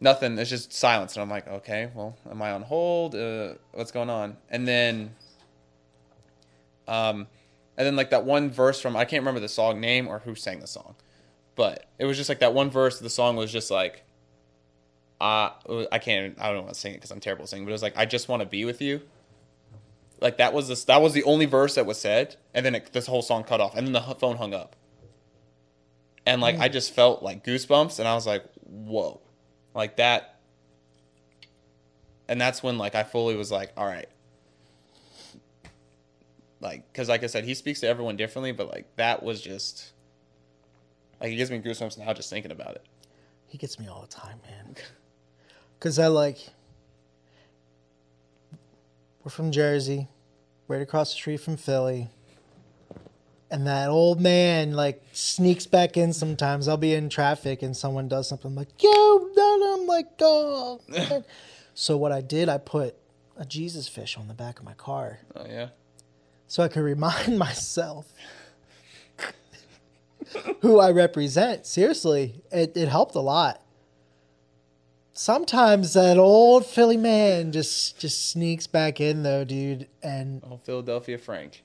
nothing. 0.00 0.38
It's 0.38 0.50
just 0.50 0.74
silence, 0.74 1.14
and 1.14 1.22
I'm 1.22 1.30
like, 1.30 1.48
"Okay, 1.48 1.90
well, 1.94 2.18
am 2.30 2.42
I 2.42 2.52
on 2.52 2.60
hold? 2.60 3.14
Uh, 3.14 3.54
what's 3.72 3.90
going 3.90 4.10
on?" 4.10 4.36
And 4.50 4.68
then, 4.68 5.14
um, 6.86 7.26
and 7.76 7.86
then 7.86 7.96
like 7.96 8.10
that 8.10 8.24
one 8.24 8.50
verse 8.50 8.80
from 8.80 8.96
I 8.96 9.04
can't 9.04 9.22
remember 9.22 9.40
the 9.40 9.48
song 9.48 9.80
name 9.80 10.06
or 10.08 10.20
who 10.20 10.34
sang 10.34 10.60
the 10.60 10.66
song 10.66 10.94
but 11.56 11.86
it 11.98 12.04
was 12.04 12.16
just 12.16 12.28
like 12.28 12.40
that 12.40 12.54
one 12.54 12.70
verse 12.70 12.98
the 12.98 13.10
song 13.10 13.36
was 13.36 13.52
just 13.52 13.70
like 13.70 14.04
uh, 15.20 15.50
I 15.90 15.98
can't 15.98 16.36
I 16.40 16.52
don't 16.52 16.64
want 16.64 16.74
to 16.74 16.80
sing 16.80 16.92
it 16.92 16.96
because 16.96 17.10
I'm 17.10 17.20
terrible 17.20 17.44
at 17.44 17.48
singing 17.48 17.64
but 17.64 17.70
it 17.70 17.72
was 17.72 17.82
like 17.82 17.96
I 17.96 18.04
just 18.04 18.28
want 18.28 18.40
to 18.40 18.46
be 18.46 18.64
with 18.64 18.82
you. 18.82 19.00
Like 20.20 20.38
that 20.38 20.52
was 20.52 20.68
this 20.68 20.84
that 20.84 21.00
was 21.00 21.12
the 21.12 21.22
only 21.24 21.46
verse 21.46 21.76
that 21.76 21.86
was 21.86 22.00
said 22.00 22.36
and 22.52 22.66
then 22.66 22.74
it, 22.74 22.92
this 22.92 23.06
whole 23.06 23.22
song 23.22 23.44
cut 23.44 23.60
off 23.60 23.76
and 23.76 23.86
then 23.86 23.92
the 23.92 24.00
phone 24.00 24.36
hung 24.36 24.52
up. 24.52 24.76
And 26.26 26.40
like 26.40 26.58
I 26.58 26.68
just 26.68 26.92
felt 26.92 27.22
like 27.22 27.44
goosebumps 27.44 27.98
and 27.98 28.08
I 28.08 28.14
was 28.14 28.26
like 28.26 28.44
whoa. 28.64 29.20
Like 29.74 29.96
that 29.96 30.40
and 32.28 32.40
that's 32.40 32.62
when 32.62 32.76
like 32.76 32.94
I 32.94 33.04
fully 33.04 33.36
was 33.36 33.52
like 33.52 33.72
all 33.76 33.86
right 33.86 34.08
like 36.64 36.90
because 36.92 37.08
like 37.08 37.22
I 37.22 37.26
said 37.26 37.44
he 37.44 37.54
speaks 37.54 37.80
to 37.80 37.88
everyone 37.88 38.16
differently 38.16 38.50
but 38.52 38.68
like 38.68 38.86
that 38.96 39.22
was 39.22 39.40
just 39.40 39.92
like 41.20 41.30
it 41.30 41.36
gives 41.36 41.50
me 41.50 41.60
goosebumps 41.60 41.98
now 41.98 42.12
just 42.12 42.30
thinking 42.30 42.50
about 42.50 42.74
it. 42.74 42.84
He 43.46 43.58
gets 43.58 43.78
me 43.78 43.86
all 43.86 44.00
the 44.00 44.08
time, 44.08 44.40
man. 44.50 44.74
Cause 45.80 45.98
I 45.98 46.08
like 46.08 46.38
we're 49.22 49.30
from 49.30 49.52
Jersey, 49.52 50.08
right 50.66 50.82
across 50.82 51.10
the 51.10 51.16
street 51.16 51.40
from 51.40 51.56
Philly. 51.56 52.08
And 53.50 53.66
that 53.66 53.88
old 53.88 54.20
man 54.20 54.72
like 54.72 55.02
sneaks 55.12 55.66
back 55.66 55.96
in 55.96 56.12
sometimes. 56.12 56.66
I'll 56.66 56.76
be 56.76 56.94
in 56.94 57.08
traffic 57.08 57.62
and 57.62 57.76
someone 57.76 58.08
does 58.08 58.28
something 58.28 58.50
I'm 58.50 58.56
like, 58.56 58.82
yo, 58.82 59.28
no, 59.36 59.76
I'm 59.78 59.86
like, 59.86 60.06
oh. 60.20 60.80
so 61.74 61.96
what 61.96 62.10
I 62.10 62.20
did, 62.20 62.48
I 62.48 62.58
put 62.58 62.96
a 63.36 63.44
Jesus 63.44 63.88
fish 63.88 64.16
on 64.16 64.28
the 64.28 64.34
back 64.34 64.58
of 64.58 64.64
my 64.64 64.74
car 64.74 65.18
Oh 65.34 65.46
yeah. 65.46 65.68
So 66.54 66.62
I 66.62 66.68
could 66.68 66.84
remind 66.84 67.36
myself 67.46 68.12
who 70.60 70.78
I 70.78 70.92
represent. 70.92 71.66
Seriously, 71.66 72.42
it, 72.52 72.76
it 72.76 72.86
helped 72.86 73.16
a 73.16 73.20
lot. 73.20 73.60
Sometimes 75.12 75.94
that 75.94 76.16
old 76.16 76.64
Philly 76.64 76.96
man 76.96 77.50
just 77.50 77.98
just 77.98 78.30
sneaks 78.30 78.68
back 78.68 79.00
in 79.00 79.24
though, 79.24 79.44
dude, 79.44 79.88
and 80.00 80.42
Oh 80.48 80.60
Philadelphia 80.62 81.18
Frank. 81.18 81.64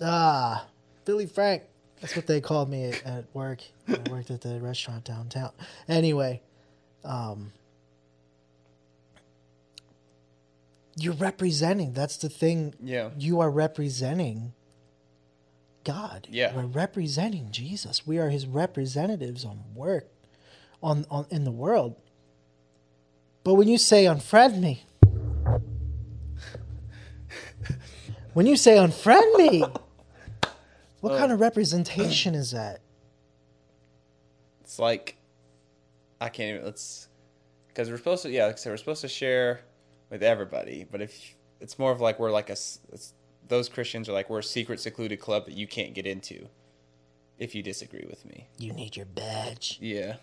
ah, 0.00 0.68
Philly 1.04 1.26
Frank. 1.26 1.64
That's 2.00 2.16
what 2.16 2.26
they 2.26 2.40
called 2.40 2.70
me 2.70 2.84
at, 2.84 3.04
at 3.04 3.24
work. 3.34 3.60
I 3.88 3.98
worked 4.10 4.30
at 4.30 4.40
the 4.40 4.58
restaurant 4.58 5.04
downtown. 5.04 5.50
Anyway, 5.86 6.40
um, 7.04 7.52
you're 10.96 11.14
representing. 11.14 11.92
That's 11.92 12.16
the 12.16 12.28
thing 12.28 12.74
Yeah. 12.82 13.10
you 13.16 13.40
are 13.40 13.50
representing 13.50 14.52
God. 15.84 16.26
Yeah. 16.30 16.54
We're 16.54 16.66
representing 16.66 17.50
Jesus. 17.50 18.06
We 18.06 18.18
are 18.18 18.30
his 18.30 18.46
representatives 18.46 19.44
on 19.44 19.60
work 19.74 20.08
on, 20.82 21.04
on 21.10 21.26
in 21.30 21.44
the 21.44 21.50
world. 21.50 21.96
But 23.42 23.54
when 23.54 23.68
you 23.68 23.76
say 23.78 24.04
unfriend 24.04 24.58
me, 24.60 24.84
when 28.32 28.46
you 28.46 28.56
say 28.56 28.76
unfriend 28.76 29.36
me, 29.36 29.60
what 31.00 31.12
Oh. 31.12 31.18
kind 31.18 31.32
of 31.32 31.40
representation 31.40 32.34
is 32.34 32.52
that? 32.52 32.80
It's 34.62 34.78
like 34.78 35.16
I 36.20 36.28
can't 36.30 36.54
even 36.54 36.64
let's 36.64 37.08
because 37.68 37.90
we're 37.90 37.98
supposed 37.98 38.22
to 38.22 38.30
yeah, 38.30 38.46
like 38.46 38.54
I 38.54 38.58
said, 38.58 38.70
we're 38.70 38.76
supposed 38.78 39.02
to 39.02 39.08
share 39.08 39.60
with 40.14 40.22
everybody, 40.22 40.86
but 40.88 41.02
if 41.02 41.34
it's 41.60 41.76
more 41.76 41.90
of 41.90 42.00
like 42.00 42.20
we're 42.20 42.30
like 42.30 42.48
a 42.48 42.56
those 43.48 43.68
Christians 43.68 44.08
are 44.08 44.12
like 44.12 44.30
we're 44.30 44.38
a 44.38 44.44
secret 44.44 44.78
secluded 44.78 45.18
club 45.18 45.44
that 45.46 45.54
you 45.54 45.66
can't 45.66 45.92
get 45.92 46.06
into 46.06 46.46
if 47.36 47.52
you 47.52 47.64
disagree 47.64 48.06
with 48.08 48.24
me. 48.24 48.46
You 48.56 48.72
need 48.72 48.96
your 48.96 49.06
badge. 49.06 49.76
Yeah. 49.80 50.16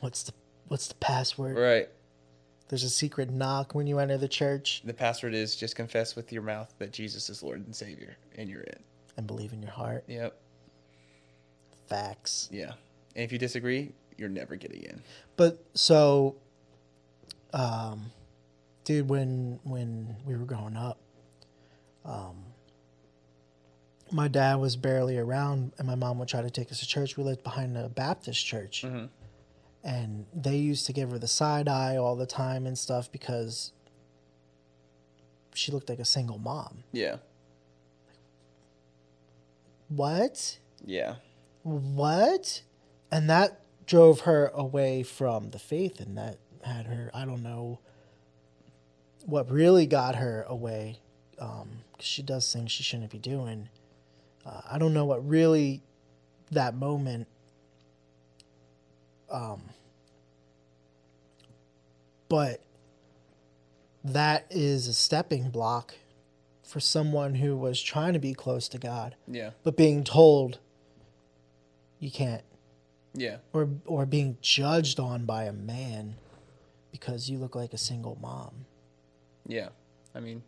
What's 0.00 0.22
the 0.22 0.32
what's 0.68 0.88
the 0.88 0.94
password? 0.94 1.58
Right. 1.58 1.90
There's 2.68 2.84
a 2.84 2.88
secret 2.90 3.30
knock 3.30 3.74
when 3.74 3.86
you 3.86 3.98
enter 3.98 4.16
the 4.16 4.28
church 4.28 4.80
The 4.82 4.94
password 4.94 5.34
is 5.34 5.56
just 5.56 5.76
confess 5.76 6.16
with 6.16 6.32
your 6.32 6.42
mouth 6.42 6.72
that 6.78 6.90
Jesus 6.92 7.28
is 7.28 7.42
Lord 7.42 7.64
and 7.66 7.76
Savior 7.76 8.16
and 8.36 8.48
you're 8.48 8.62
in. 8.62 8.78
and 9.18 9.26
believe 9.26 9.52
in 9.52 9.60
your 9.60 9.72
heart. 9.72 10.04
Yep. 10.06 10.34
Facts. 11.86 12.48
Yeah. 12.50 12.72
And 13.14 13.24
if 13.24 13.32
you 13.32 13.38
disagree, 13.38 13.92
you're 14.16 14.28
never 14.30 14.56
getting 14.56 14.82
in. 14.84 15.02
But 15.36 15.62
so, 15.74 16.36
um, 17.52 18.10
dude, 18.88 19.06
when 19.06 19.60
when 19.64 20.16
we 20.24 20.34
were 20.34 20.46
growing 20.46 20.74
up, 20.74 20.98
um, 22.06 22.36
my 24.10 24.28
dad 24.28 24.54
was 24.54 24.76
barely 24.76 25.18
around, 25.18 25.72
and 25.76 25.86
my 25.86 25.94
mom 25.94 26.18
would 26.18 26.28
try 26.28 26.40
to 26.40 26.48
take 26.48 26.72
us 26.72 26.80
to 26.80 26.86
church. 26.86 27.18
We 27.18 27.22
lived 27.22 27.42
behind 27.42 27.76
a 27.76 27.90
Baptist 27.90 28.46
church, 28.46 28.82
Mhm. 28.86 29.10
and 29.84 30.24
they 30.32 30.56
used 30.56 30.86
to 30.86 30.94
give 30.94 31.10
her 31.10 31.18
the 31.18 31.28
side 31.28 31.68
eye 31.68 31.98
all 31.98 32.16
the 32.16 32.24
time 32.24 32.66
and 32.66 32.78
stuff 32.78 33.12
because 33.12 33.72
she 35.52 35.70
looked 35.70 35.90
like 35.90 35.98
a 35.98 36.04
single 36.06 36.38
mom. 36.38 36.84
Yeah. 36.90 37.18
What? 39.88 40.58
Yeah. 40.84 41.16
what 41.64 42.62
and 43.10 43.28
that 43.28 43.60
drove 43.84 44.20
her 44.20 44.46
away 44.54 45.02
from 45.02 45.50
the 45.50 45.58
faith 45.58 46.00
and 46.00 46.16
that 46.16 46.38
had 46.62 46.86
her 46.86 47.10
i 47.12 47.24
don't 47.26 47.42
know 47.42 47.78
what 49.28 49.50
really 49.50 49.86
got 49.86 50.16
her 50.16 50.44
away 50.48 50.98
um 51.38 51.68
'cause 51.96 52.06
she 52.06 52.22
does 52.22 52.50
things 52.52 52.72
she 52.72 52.82
shouldn't 52.82 53.10
be 53.10 53.18
doing 53.18 53.68
uh, 54.46 54.62
i 54.70 54.78
don't 54.78 54.94
know 54.94 55.04
what 55.04 55.26
really 55.28 55.82
that 56.50 56.74
moment 56.74 57.28
um 59.30 59.60
but 62.28 62.60
that 64.02 64.46
is 64.50 64.86
a 64.88 64.94
stepping 64.94 65.50
block 65.50 65.94
for 66.62 66.80
someone 66.80 67.34
who 67.34 67.56
was 67.56 67.80
trying 67.82 68.14
to 68.14 68.18
be 68.18 68.32
close 68.32 68.68
to 68.68 68.78
god 68.78 69.14
Yeah. 69.26 69.50
but 69.62 69.76
being 69.76 70.04
told 70.04 70.58
you 71.98 72.10
can't 72.10 72.44
Yeah. 73.14 73.38
or 73.52 73.68
or 73.84 74.06
being 74.06 74.38
judged 74.40 74.98
on 74.98 75.26
by 75.26 75.44
a 75.44 75.52
man 75.52 76.16
because 76.92 77.28
you 77.28 77.36
look 77.38 77.54
like 77.54 77.72
a 77.74 77.78
single 77.78 78.16
mom 78.20 78.64
Yeah. 79.48 79.70
I 80.14 80.20
mean, 80.20 80.44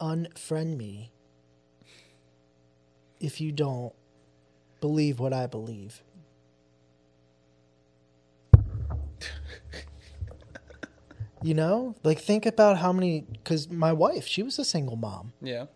unfriend 0.00 0.76
me 0.76 1.12
if 3.20 3.40
you 3.40 3.52
don't 3.52 3.92
believe 4.80 5.20
what 5.20 5.32
i 5.32 5.46
believe 5.46 6.02
you 11.42 11.54
know 11.54 11.94
like 12.02 12.18
think 12.18 12.44
about 12.44 12.78
how 12.78 12.92
many 12.92 13.20
because 13.20 13.70
my 13.70 13.92
wife 13.92 14.26
she 14.26 14.42
was 14.42 14.58
a 14.58 14.64
single 14.64 14.96
mom 14.96 15.32
yeah. 15.40 15.66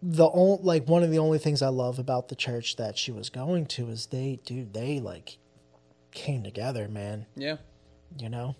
the 0.00 0.30
only 0.30 0.62
like 0.62 0.86
one 0.86 1.02
of 1.02 1.10
the 1.10 1.18
only 1.18 1.38
things 1.38 1.60
I 1.60 1.68
love 1.68 1.98
about 1.98 2.28
the 2.28 2.36
church 2.36 2.76
that 2.76 2.96
she 2.96 3.10
was 3.10 3.28
going 3.28 3.66
to 3.66 3.88
is 3.88 4.06
they 4.06 4.38
dude 4.44 4.74
they 4.74 5.00
like 5.00 5.38
came 6.16 6.42
together, 6.42 6.88
man. 6.88 7.26
Yeah. 7.36 7.58
You 8.18 8.28
know, 8.28 8.56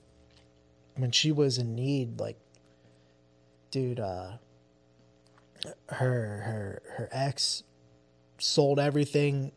when 0.96 1.10
she 1.10 1.32
was 1.32 1.58
in 1.58 1.74
need, 1.74 2.20
like, 2.20 2.38
dude, 3.70 4.00
uh, 4.00 4.32
her 5.88 6.42
her 6.42 6.82
her 6.96 7.08
ex 7.12 7.62
sold 8.38 8.78
everything 8.78 9.52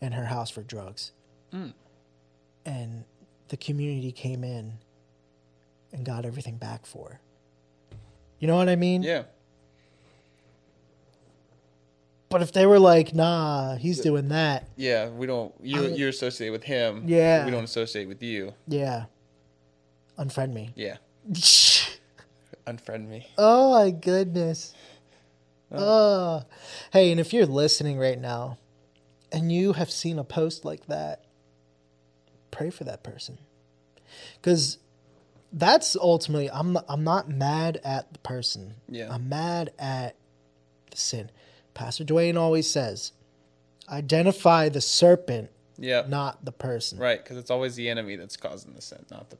in 0.00 0.12
her 0.12 0.26
house 0.26 0.50
for 0.50 0.62
drugs, 0.62 1.12
Mm. 1.52 1.72
and 2.66 3.04
the 3.48 3.56
community 3.56 4.12
came 4.12 4.44
in 4.44 4.78
and 5.92 6.04
got 6.04 6.24
everything 6.26 6.56
back 6.58 6.84
for 6.86 7.08
her. 7.10 7.20
You 8.38 8.46
know 8.48 8.56
what 8.56 8.68
I 8.68 8.76
mean? 8.76 9.02
Yeah. 9.02 9.24
But 12.28 12.42
if 12.42 12.52
they 12.52 12.66
were 12.66 12.78
like, 12.78 13.14
nah, 13.14 13.76
he's 13.76 14.00
doing 14.00 14.28
that. 14.28 14.68
Yeah. 14.76 15.08
We 15.08 15.26
don't. 15.26 15.54
You 15.62 15.86
I- 15.86 15.88
you're 15.88 16.10
associated 16.10 16.52
with 16.52 16.64
him. 16.64 17.04
Yeah. 17.06 17.44
We 17.46 17.50
don't 17.50 17.64
associate 17.64 18.06
with 18.06 18.22
you. 18.22 18.52
Yeah. 18.66 19.06
Unfriend 20.18 20.52
me. 20.52 20.72
Yeah. 20.76 20.98
Unfriend 22.68 23.08
me. 23.08 23.26
oh 23.38 23.72
my 23.72 23.90
goodness. 23.90 24.74
Oh. 25.72 26.44
Hey, 26.92 27.10
and 27.10 27.20
if 27.20 27.32
you're 27.32 27.46
listening 27.46 27.98
right 27.98 28.18
now 28.20 28.58
and 29.32 29.52
you 29.52 29.74
have 29.74 29.90
seen 29.90 30.18
a 30.18 30.24
post 30.24 30.64
like 30.64 30.86
that, 30.86 31.24
pray 32.50 32.70
for 32.70 32.84
that 32.84 33.02
person. 33.02 33.38
Cuz 34.42 34.78
that's 35.52 35.96
ultimately 35.96 36.50
I'm 36.50 36.72
not, 36.74 36.84
I'm 36.88 37.04
not 37.04 37.28
mad 37.28 37.80
at 37.84 38.12
the 38.12 38.18
person. 38.20 38.74
Yeah. 38.88 39.12
I'm 39.12 39.28
mad 39.28 39.72
at 39.78 40.16
the 40.90 40.96
sin. 40.96 41.30
Pastor 41.74 42.04
Dwayne 42.04 42.36
always 42.38 42.68
says, 42.70 43.12
identify 43.88 44.68
the 44.68 44.80
serpent, 44.80 45.50
Yeah. 45.78 46.04
not 46.08 46.44
the 46.44 46.52
person. 46.52 46.98
Right. 46.98 47.22
Because 47.22 47.36
it's 47.38 47.50
always 47.50 47.76
the 47.76 47.88
enemy 47.88 48.16
that's 48.16 48.36
causing 48.36 48.74
the 48.74 48.82
sin, 48.82 49.04
not 49.10 49.30
the. 49.30 49.38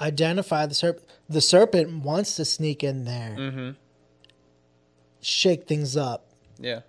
Identify 0.00 0.66
the 0.66 0.74
serpent. 0.74 1.06
The 1.28 1.40
serpent 1.40 2.04
wants 2.04 2.36
to 2.36 2.44
sneak 2.44 2.84
in 2.84 3.04
there, 3.04 3.34
Mm-hmm. 3.38 3.70
shake 5.20 5.66
things 5.66 5.96
up. 5.96 6.26
Yeah. 6.58 6.80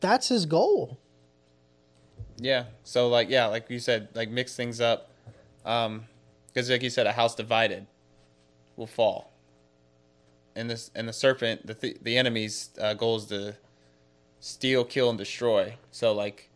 That's 0.00 0.28
his 0.28 0.46
goal. 0.46 0.98
Yeah. 2.36 2.64
So 2.82 3.08
like 3.08 3.30
yeah, 3.30 3.46
like 3.46 3.70
you 3.70 3.78
said, 3.78 4.08
like 4.14 4.28
mix 4.30 4.54
things 4.56 4.80
up. 4.80 5.10
Um, 5.64 6.04
because 6.52 6.68
like 6.70 6.82
you 6.82 6.90
said, 6.90 7.06
a 7.06 7.12
house 7.12 7.34
divided 7.34 7.86
will 8.76 8.86
fall. 8.86 9.32
And 10.56 10.68
this 10.70 10.90
and 10.94 11.08
the 11.08 11.12
serpent, 11.12 11.66
the 11.66 11.74
th- 11.74 11.98
the 12.02 12.16
enemy's 12.18 12.70
uh, 12.80 12.94
goal 12.94 13.16
is 13.16 13.26
to 13.26 13.56
steal, 14.40 14.84
kill, 14.84 15.08
and 15.10 15.18
destroy. 15.18 15.74
So 15.90 16.12
like, 16.12 16.50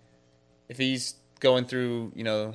if 0.69 0.79
he's 0.79 1.15
going 1.41 1.65
through, 1.65 2.13
you 2.15 2.23
know, 2.25 2.55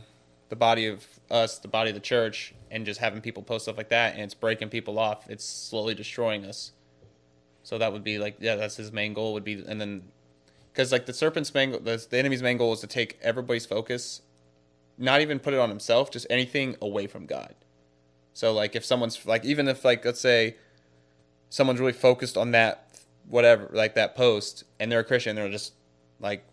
the 0.49 0.55
body 0.55 0.87
of 0.87 1.05
us, 1.31 1.57
the 1.59 1.67
body 1.67 1.89
of 1.89 1.95
the 1.95 2.01
church, 2.01 2.53
and 2.73 2.87
just 2.87 2.99
having 2.99 3.21
people 3.21 3.43
post 3.43 3.65
stuff 3.65 3.77
like 3.77 3.89
that, 3.89 4.13
and 4.13 4.23
it's 4.23 4.33
breaking 4.33 4.69
people 4.69 4.97
off, 4.97 5.29
it's 5.29 5.45
slowly 5.45 5.93
destroying 5.93 6.43
us. 6.43 6.71
So 7.61 7.77
that 7.77 7.93
would 7.93 8.03
be 8.03 8.17
like, 8.17 8.37
yeah, 8.39 8.55
that's 8.55 8.75
his 8.75 8.91
main 8.91 9.13
goal 9.13 9.33
would 9.33 9.43
be, 9.43 9.63
and 9.65 9.79
then 9.79 10.03
because 10.73 10.91
like 10.91 11.05
the 11.05 11.13
serpent's 11.13 11.53
main, 11.53 11.71
the, 11.71 12.05
the 12.09 12.17
enemy's 12.17 12.41
main 12.41 12.57
goal 12.57 12.73
is 12.73 12.79
to 12.79 12.87
take 12.87 13.19
everybody's 13.21 13.67
focus, 13.67 14.23
not 14.97 15.21
even 15.21 15.37
put 15.37 15.53
it 15.53 15.59
on 15.59 15.69
himself, 15.69 16.09
just 16.09 16.25
anything 16.31 16.75
away 16.81 17.05
from 17.05 17.27
God. 17.27 17.53
So 18.33 18.51
like 18.51 18.75
if 18.75 18.83
someone's 18.83 19.23
like 19.23 19.45
even 19.45 19.67
if 19.67 19.85
like 19.85 20.03
let's 20.03 20.19
say 20.19 20.55
someone's 21.49 21.79
really 21.79 21.93
focused 21.93 22.37
on 22.37 22.51
that 22.51 22.87
whatever 23.29 23.69
like 23.71 23.93
that 23.93 24.15
post 24.15 24.63
and 24.79 24.91
they're 24.91 25.01
a 25.01 25.03
Christian, 25.03 25.35
they're 25.35 25.47
just 25.47 25.73
like 26.19 26.43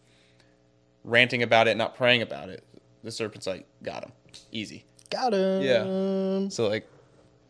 ranting 1.03 1.43
about 1.43 1.67
it, 1.67 1.79
not 1.79 1.97
praying 1.97 2.21
about 2.21 2.51
it. 2.51 2.63
The 3.03 3.11
serpent's 3.11 3.47
like 3.47 3.67
got 3.83 4.05
him, 4.05 4.13
easy. 4.53 4.85
Got 5.11 5.35
him. 5.35 5.63
Yeah. 5.63 6.49
So 6.49 6.69
like, 6.69 6.89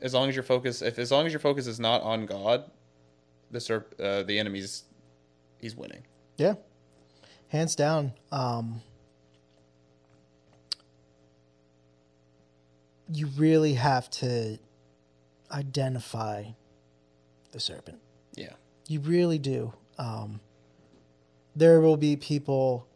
as 0.01 0.15
long 0.15 0.29
as 0.29 0.35
your 0.35 0.43
focus, 0.43 0.81
if 0.83 0.99
as 0.99 1.13
long 1.13 1.27
as 1.27 1.33
your 1.33 1.41
focus 1.41 1.67
is 1.67 1.79
not 1.79 2.03
on 2.03 2.27
God, 2.27 2.65
the 3.51 3.59
serp, 3.59 3.85
uh, 4.01 4.23
the 4.23 4.39
enemy's, 4.39 4.85
he's 5.59 5.77
winning. 5.77 6.03
Yeah. 6.39 6.55
Hands 7.49 7.75
down. 7.75 8.13
Um, 8.33 8.81
you 13.13 13.27
really 13.37 13.75
have 13.75 14.09
to 14.11 14.59
identify 15.51 16.45
the 17.53 17.61
serpent. 17.61 17.99
Yeah. 18.37 18.55
You 18.89 19.01
really 19.01 19.39
do. 19.39 19.75
Um, 19.99 20.41
there 21.55 21.81
will 21.81 21.97
be 21.97 22.17
people. 22.17 22.87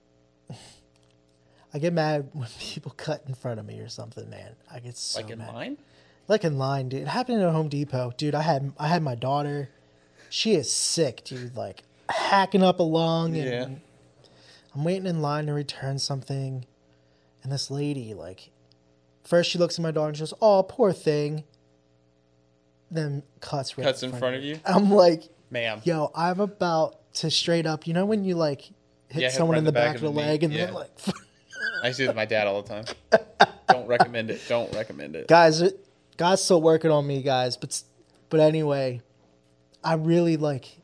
I 1.75 1.79
get 1.79 1.93
mad 1.93 2.31
when 2.33 2.49
people 2.61 2.93
cut 2.97 3.25
in 3.27 3.35
front 3.35 3.59
of 3.61 3.67
me 3.67 3.81
or 3.81 3.89
something, 3.89 4.31
man. 4.31 4.55
I 4.73 4.79
get 4.81 4.97
so 4.97 5.21
like 5.21 5.31
in 5.31 5.39
mad. 5.41 5.53
line. 5.55 5.79
Like 6.29 6.45
in 6.45 6.57
line, 6.57 6.89
dude. 6.89 7.03
It 7.03 7.09
happened 7.09 7.43
at 7.43 7.51
Home 7.53 7.69
Depot, 7.69 8.13
dude. 8.17 8.35
I 8.35 8.43
had 8.43 8.73
I 8.79 8.89
had 8.89 9.03
my 9.03 9.15
daughter. 9.15 9.69
She 10.31 10.55
is 10.55 10.71
sick, 10.73 11.23
dude. 11.25 11.55
Like 11.57 11.83
hacking 12.09 12.63
up 12.63 12.79
along, 12.81 13.37
and 13.37 13.45
Yeah. 13.51 13.69
I'm 14.75 14.85
waiting 14.85 15.07
in 15.07 15.21
line 15.21 15.47
to 15.47 15.53
return 15.53 15.99
something, 15.99 16.65
and 17.43 17.53
this 17.53 17.71
lady, 17.71 18.13
like, 18.15 18.51
first 19.23 19.51
she 19.51 19.59
looks 19.59 19.79
at 19.79 19.83
my 19.83 19.91
daughter 19.91 20.09
and 20.09 20.17
she 20.17 20.23
goes, 20.23 20.35
"Oh, 20.41 20.63
poor 20.63 20.93
thing." 20.93 21.45
Then 22.91 23.23
cuts 23.41 23.77
right 23.77 23.85
Cuts 23.85 24.03
in 24.03 24.13
front 24.13 24.37
of 24.37 24.43
you, 24.45 24.61
I'm 24.65 24.91
like, 24.91 25.25
ma'am. 25.51 25.81
yo, 25.85 26.11
I'm 26.15 26.39
about 26.41 26.97
to 27.15 27.31
straight 27.31 27.67
up. 27.67 27.87
You 27.87 27.95
know 27.95 28.05
when 28.07 28.25
you 28.25 28.35
like 28.35 28.63
hit 29.09 29.23
Yeah, 29.23 29.29
someone 29.31 29.55
right 29.55 29.59
in 29.59 29.65
the 29.65 29.73
back, 29.73 29.95
of 29.97 30.01
the 30.01 30.11
knee. 30.11 30.17
leg, 30.17 30.43
and 30.45 30.53
Yeah. 30.53 30.67
then 30.67 30.75
like, 30.75 30.91
I 31.85 31.93
see 31.93 32.05
it 32.05 32.09
with 32.09 32.17
my 32.17 32.25
dad 32.25 32.47
all 32.47 32.63
the 32.63 32.69
time. 32.69 32.85
Don't 33.69 33.87
recommend 33.87 34.31
it. 34.31 34.41
Don't 34.49 34.73
recommend 34.75 35.17
it. 35.17 35.29
guys, 35.29 35.61
it, 35.61 35.79
God's 36.17 36.43
still 36.43 36.63
working 36.63 36.91
on 36.91 37.07
me, 37.07 37.23
guys. 37.23 37.57
But 37.57 37.83
but 38.31 38.41
anyway, 38.41 39.01
I 39.83 39.95
really 39.95 40.37
like. 40.37 40.79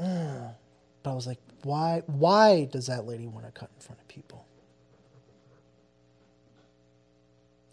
mm, 0.00 0.54
but 1.02 1.10
I 1.10 1.14
was 1.14 1.26
like, 1.26 1.38
why? 1.62 2.02
Why 2.06 2.64
does 2.64 2.86
that 2.86 3.06
lady 3.06 3.26
want 3.26 3.44
to 3.46 3.52
cut 3.52 3.70
in 3.76 3.80
front 3.82 4.00
of 4.00 4.08
people? 4.08 4.46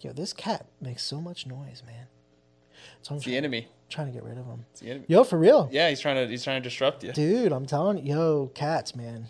Yo, 0.02 0.12
this 0.14 0.34
cat 0.34 0.66
makes 0.82 1.04
so 1.04 1.20
much 1.20 1.48
noise, 1.48 1.82
man. 1.86 2.06
So 3.02 3.12
I'm 3.12 3.18
It's 3.18 3.26
the 3.26 3.36
enemy. 3.38 3.68
trying 3.90 4.08
to 4.08 4.14
get 4.14 4.24
rid 4.24 4.38
of 4.38 4.46
him. 4.46 4.66
It's 4.72 4.82
the 4.82 4.90
enemy. 4.92 5.06
Yo, 5.08 5.24
for 5.24 5.38
real, 5.40 5.70
Yeah, 5.72 5.90
he's 5.90 6.00
trying 6.00 6.16
to 6.18 6.28
he's 6.30 6.44
trying 6.44 6.62
to 6.62 6.70
disrupt 6.70 7.04
you. 7.04 7.14
dude. 7.14 7.52
I'm 7.52 7.66
telling 7.66 8.06
you, 8.06 8.14
yo, 8.14 8.52
cats, 8.54 8.96
man. 8.96 9.28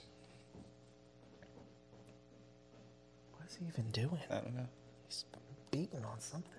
He 3.59 3.65
even 3.67 3.91
doing? 3.91 4.19
I 4.29 4.35
don't 4.35 4.55
know. 4.55 4.67
He's 5.07 5.25
beating 5.71 6.03
on 6.05 6.19
something. 6.19 6.51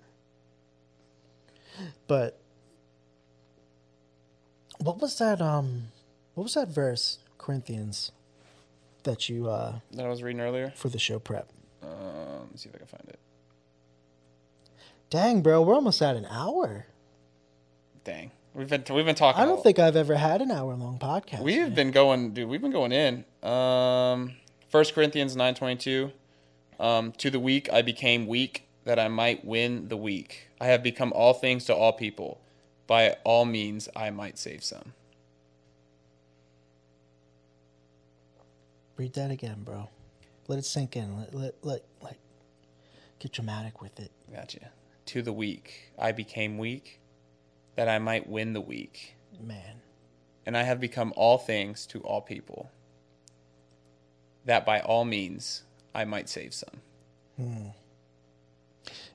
But 2.07 2.41
what 4.79 5.01
was 5.01 5.19
that 5.19 5.41
um 5.41 5.89
what 6.35 6.45
was 6.45 6.55
that 6.55 6.69
verse, 6.69 7.19
Corinthians, 7.37 8.13
that 9.05 9.29
you 9.29 9.49
uh 9.49 9.79
That 9.93 10.07
I 10.07 10.09
was 10.09 10.23
reading 10.23 10.41
earlier. 10.41 10.73
for 10.77 10.89
the 10.89 10.99
show 10.99 11.19
prep? 11.19 11.49
Um, 11.83 11.89
let 12.41 12.51
me 12.53 12.57
see 12.57 12.69
if 12.69 12.75
I 12.75 12.79
can 12.79 12.87
find 12.87 13.05
it. 13.09 13.19
Dang, 15.11 15.41
bro, 15.43 15.63
we're 15.63 15.75
almost 15.75 16.03
at 16.03 16.17
an 16.17 16.27
hour. 16.27 16.87
Dang, 18.05 18.31
we've 18.55 18.69
been 18.69 18.85
we've 18.91 19.07
been 19.07 19.15
talking. 19.15 19.41
I 19.41 19.45
don't 19.47 19.63
think 19.63 19.79
I've 19.79 19.97
ever 19.97 20.17
had 20.17 20.43
an 20.43 20.51
hour 20.51 20.75
long 20.75 20.99
podcast. 20.99 21.41
We've 21.43 21.63
man. 21.63 21.75
been 21.75 21.91
going, 21.93 22.33
dude. 22.35 22.49
We've 22.49 22.61
been 22.61 22.73
going 22.73 22.93
in. 22.93 23.25
Um, 23.49 24.35
First 24.71 24.95
Corinthians 24.95 25.37
nine 25.37 25.55
twenty 25.55 25.77
two. 25.77 26.13
Um, 26.79 27.13
to 27.13 27.31
the 27.31 27.41
weak 27.41 27.69
I 27.73 27.83
became 27.83 28.27
weak, 28.27 28.69
that 28.85 28.99
I 28.99 29.09
might 29.09 29.45
win 29.45 29.89
the 29.89 29.97
weak. 29.97 30.49
I 30.61 30.67
have 30.67 30.83
become 30.83 31.13
all 31.15 31.35
things 31.35 31.65
to 31.67 31.75
all 31.75 31.93
people. 31.93 32.41
By 32.87 33.17
all 33.25 33.45
means, 33.45 33.89
I 33.95 34.11
might 34.11 34.39
save 34.39 34.65
some. 34.65 34.95
read 38.99 39.15
that 39.15 39.31
again, 39.31 39.63
bro. 39.65 39.89
Let 40.49 40.59
it 40.59 40.65
sink 40.65 40.97
in. 40.97 41.17
Let 41.17 41.35
let 41.35 41.55
let 41.63 41.85
like 42.03 42.19
get 43.19 43.33
dramatic 43.33 43.81
with 43.81 43.99
it. 43.99 44.11
Gotcha. 44.33 44.71
To 45.07 45.23
the 45.23 45.33
weak 45.33 45.93
I 45.99 46.13
became 46.13 46.59
weak, 46.59 47.01
that 47.77 47.89
I 47.89 47.99
might 47.99 48.29
win 48.29 48.53
the 48.53 48.61
weak. 48.61 49.15
Man. 49.41 49.83
And 50.45 50.57
I 50.57 50.65
have 50.65 50.81
become 50.81 51.13
all 51.17 51.39
things 51.39 51.87
to 51.89 52.01
all 52.01 52.23
people, 52.23 52.71
that 54.47 54.65
by 54.65 54.81
all 54.81 55.05
means 55.05 55.63
I 55.95 56.05
might 56.05 56.29
save 56.29 56.55
some. 56.55 56.81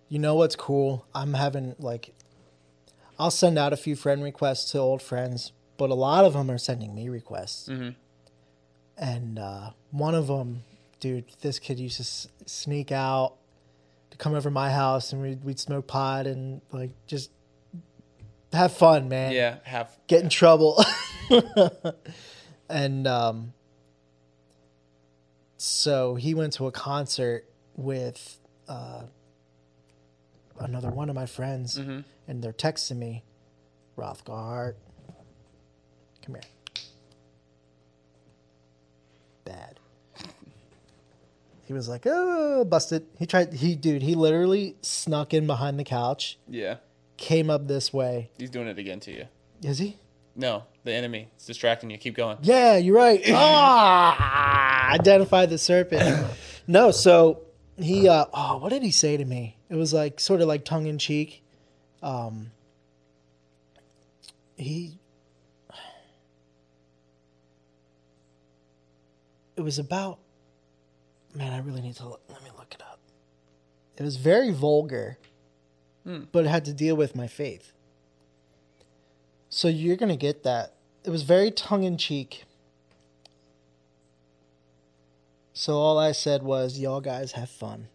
You 0.10 0.20
know 0.20 0.36
what's 0.36 0.56
cool? 0.56 1.06
I'm 1.14 1.34
having 1.34 1.76
like, 1.80 2.14
I'll 3.18 3.32
send 3.32 3.58
out 3.58 3.74
a 3.74 3.78
few 3.78 3.96
friend 3.96 4.24
requests 4.24 4.72
to 4.72 4.80
old 4.80 5.02
friends, 5.02 5.52
but 5.78 5.90
a 5.90 5.96
lot 5.96 6.26
of 6.26 6.34
them 6.34 6.50
are 6.52 6.58
sending 6.58 6.94
me 6.94 7.10
requests. 7.10 7.68
Mm-hmm. 7.70 7.90
And 8.98 9.40
uh, 9.40 9.72
one 9.92 10.14
of 10.16 10.28
them, 10.28 10.64
dude, 11.00 11.26
this 11.42 11.60
kid 11.60 11.80
used 11.80 11.98
to 11.98 12.04
s- 12.04 12.28
sneak 12.46 12.92
out 12.92 13.36
to 14.12 14.18
come 14.18 14.36
over 14.36 14.52
my 14.52 14.72
house 14.72 15.12
and 15.12 15.22
we'd, 15.22 15.44
we'd 15.44 15.60
smoke 15.60 15.88
pot 15.88 16.28
and 16.28 16.62
like 16.72 16.92
just 17.08 17.32
have 18.54 18.72
fun, 18.74 19.10
man. 19.10 19.32
Yeah, 19.32 19.58
have 19.64 19.98
Get 20.08 20.24
in 20.24 20.30
trouble. 20.30 20.84
and 22.70 23.08
um, 23.08 23.54
so 25.66 26.16
he 26.16 26.34
went 26.34 26.52
to 26.54 26.68
a 26.68 26.72
concert 26.72 27.46
with 27.78 28.38
uh, 28.68 29.04
another 30.60 30.90
one 30.90 31.10
of 31.10 31.16
my 31.16 31.26
friends 31.26 31.78
hmm 31.78 32.02
and 32.28 32.42
they're 32.42 32.54
texting 32.54 32.96
me, 32.98 33.22
Rothgard, 33.98 34.76
come 36.26 36.36
here. 36.36 36.44
Bad. 39.44 39.78
He 41.66 41.74
was 41.74 41.90
like, 41.90 42.04
oh, 42.06 42.64
busted. 42.64 43.06
He 43.20 43.26
tried, 43.26 43.52
he, 43.54 43.76
dude, 43.76 44.02
he 44.04 44.16
literally 44.16 44.78
snuck 44.82 45.34
in 45.34 45.48
behind 45.48 45.78
the 45.78 45.84
couch, 45.84 46.38
Yeah, 46.48 46.78
came 47.18 47.50
up 47.50 47.68
this 47.68 47.92
way. 47.92 48.30
he's 48.38 48.50
doing 48.50 48.68
it 48.68 48.80
again 48.80 49.02
to 49.02 49.12
you. 49.12 49.26
Is 49.62 49.80
he? 49.80 49.98
No, 50.36 50.64
the 50.84 50.92
enemy. 50.94 51.30
It's 51.36 51.46
distracting 51.46 51.90
you. 51.92 51.98
Keep 51.98 52.16
going. 52.16 52.38
Yeah, 52.42 52.78
you're 52.78 52.96
right. 52.96 53.22
ah, 53.28 54.90
identify 54.92 55.46
the 55.46 55.58
serpent. 55.58 56.26
no, 56.68 56.92
so 56.92 57.42
he. 57.78 58.08
Uh, 58.10 58.26
oh, 58.34 58.58
what 58.58 58.70
did 58.70 58.82
he 58.84 58.92
say 58.92 59.16
to 59.18 59.26
me? 59.26 59.58
It 59.70 59.76
was 59.76 59.94
like 59.94 60.20
sort 60.20 60.42
of 60.42 60.48
like 60.48 60.66
tongue 60.66 60.88
in 60.88 60.98
cheek. 60.98 61.44
Um, 62.02 62.52
he. 64.58 64.98
It 69.56 69.62
was 69.62 69.78
about. 69.80 70.20
Man, 71.36 71.52
I 71.52 71.60
really 71.60 71.82
need 71.82 71.96
to 71.96 72.08
look, 72.08 72.22
let 72.30 72.44
me 72.44 72.50
look 72.58 72.74
it 72.74 72.82
up. 72.82 73.00
It 73.98 74.04
was 74.04 74.18
very 74.18 74.52
vulgar, 74.52 75.18
Hmm. 76.04 76.24
but 76.32 76.46
it 76.46 76.50
had 76.50 76.66
to 76.66 76.74
deal 76.74 76.96
with 76.96 77.16
my 77.16 77.28
faith. 77.28 77.72
So 79.56 79.68
you're 79.68 79.98
gonna 79.98 80.16
get 80.18 80.42
that. 80.44 80.74
It 81.04 81.12
was 81.12 81.22
very 81.22 81.52
tongue 81.52 81.84
in 81.84 81.96
cheek. 82.00 82.46
So 85.54 85.76
all 85.76 86.00
I 86.00 86.12
said 86.12 86.42
was, 86.42 86.80
"Y'all 86.80 87.02
guys 87.02 87.34
have 87.34 87.50
fun." 87.50 87.88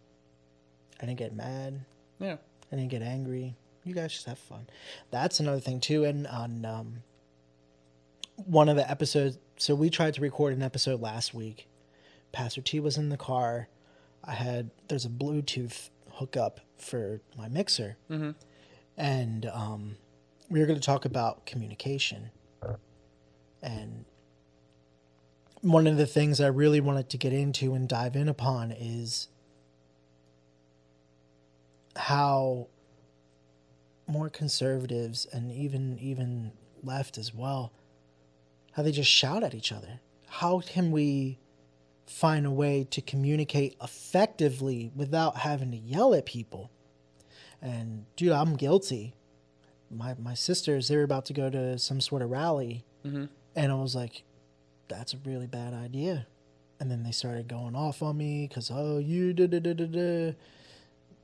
I 1.01 1.05
didn't 1.05 1.19
get 1.19 1.35
mad. 1.35 1.81
Yeah. 2.17 2.37
I 2.71 2.75
didn't 2.75 2.91
get 2.91 3.01
angry. 3.01 3.55
You 3.83 3.93
guys 3.93 4.13
just 4.13 4.25
have 4.25 4.37
fun. 4.39 4.67
That's 5.11 5.39
another 5.41 5.59
thing 5.59 5.81
too. 5.81 6.05
And 6.05 6.27
on 6.27 6.63
um, 6.65 7.03
one 8.37 8.69
of 8.69 8.77
the 8.77 8.89
episodes, 8.89 9.37
so 9.57 9.75
we 9.75 9.89
tried 9.89 10.13
to 10.13 10.21
record 10.21 10.53
an 10.53 10.61
episode 10.61 11.01
last 11.01 11.33
week. 11.33 11.67
Pastor 12.31 12.61
T 12.61 12.79
was 12.79 12.97
in 12.97 13.09
the 13.09 13.17
car. 13.17 13.67
I 14.23 14.31
had 14.33 14.69
there's 14.87 15.05
a 15.05 15.09
Bluetooth 15.09 15.89
hookup 16.13 16.61
for 16.77 17.19
my 17.37 17.49
mixer, 17.49 17.97
Mm-hmm. 18.09 18.31
and 18.95 19.45
um, 19.47 19.97
we 20.49 20.59
were 20.59 20.65
going 20.65 20.79
to 20.79 20.85
talk 20.85 21.05
about 21.05 21.45
communication. 21.45 22.31
And 23.61 24.05
one 25.61 25.87
of 25.87 25.97
the 25.97 26.05
things 26.05 26.39
I 26.39 26.47
really 26.47 26.79
wanted 26.79 27.09
to 27.09 27.17
get 27.17 27.33
into 27.33 27.73
and 27.73 27.87
dive 27.87 28.15
in 28.15 28.29
upon 28.29 28.71
is 28.71 29.27
how 31.95 32.67
more 34.07 34.29
conservatives 34.29 35.27
and 35.31 35.51
even 35.51 35.99
even 35.99 36.53
left 36.81 37.17
as 37.17 37.33
well 37.33 37.73
how 38.71 38.81
they 38.81 38.91
just 38.91 39.09
shout 39.09 39.43
at 39.43 39.53
each 39.53 39.71
other. 39.71 39.99
How 40.27 40.61
can 40.61 40.91
we 40.91 41.37
find 42.07 42.45
a 42.45 42.51
way 42.51 42.87
to 42.89 43.01
communicate 43.01 43.75
effectively 43.83 44.91
without 44.95 45.37
having 45.37 45.71
to 45.71 45.77
yell 45.77 46.13
at 46.13 46.25
people? 46.25 46.71
And 47.61 48.05
dude 48.15 48.31
i'm 48.31 48.55
guilty 48.55 49.15
my 49.91 50.13
my 50.19 50.33
sisters 50.33 50.87
they 50.87 50.95
were 50.95 51.03
about 51.03 51.25
to 51.25 51.33
go 51.33 51.49
to 51.49 51.77
some 51.79 51.99
sort 52.01 52.21
of 52.21 52.29
rally 52.29 52.83
Mhm. 53.05 53.29
and 53.55 53.71
i 53.71 53.75
was 53.75 53.95
like 53.95 54.23
that's 54.87 55.13
a 55.13 55.17
really 55.25 55.47
bad 55.47 55.73
idea 55.73 56.27
and 56.79 56.89
then 56.91 57.03
they 57.03 57.11
started 57.11 57.47
going 57.47 57.75
off 57.75 58.01
on 58.03 58.17
me 58.17 58.47
because 58.47 58.69
oh 58.73 58.97
you 58.99 59.33
da 59.33 59.47
da 59.47 59.59
da 59.59 59.73
da 59.73 59.85
da 59.85 60.35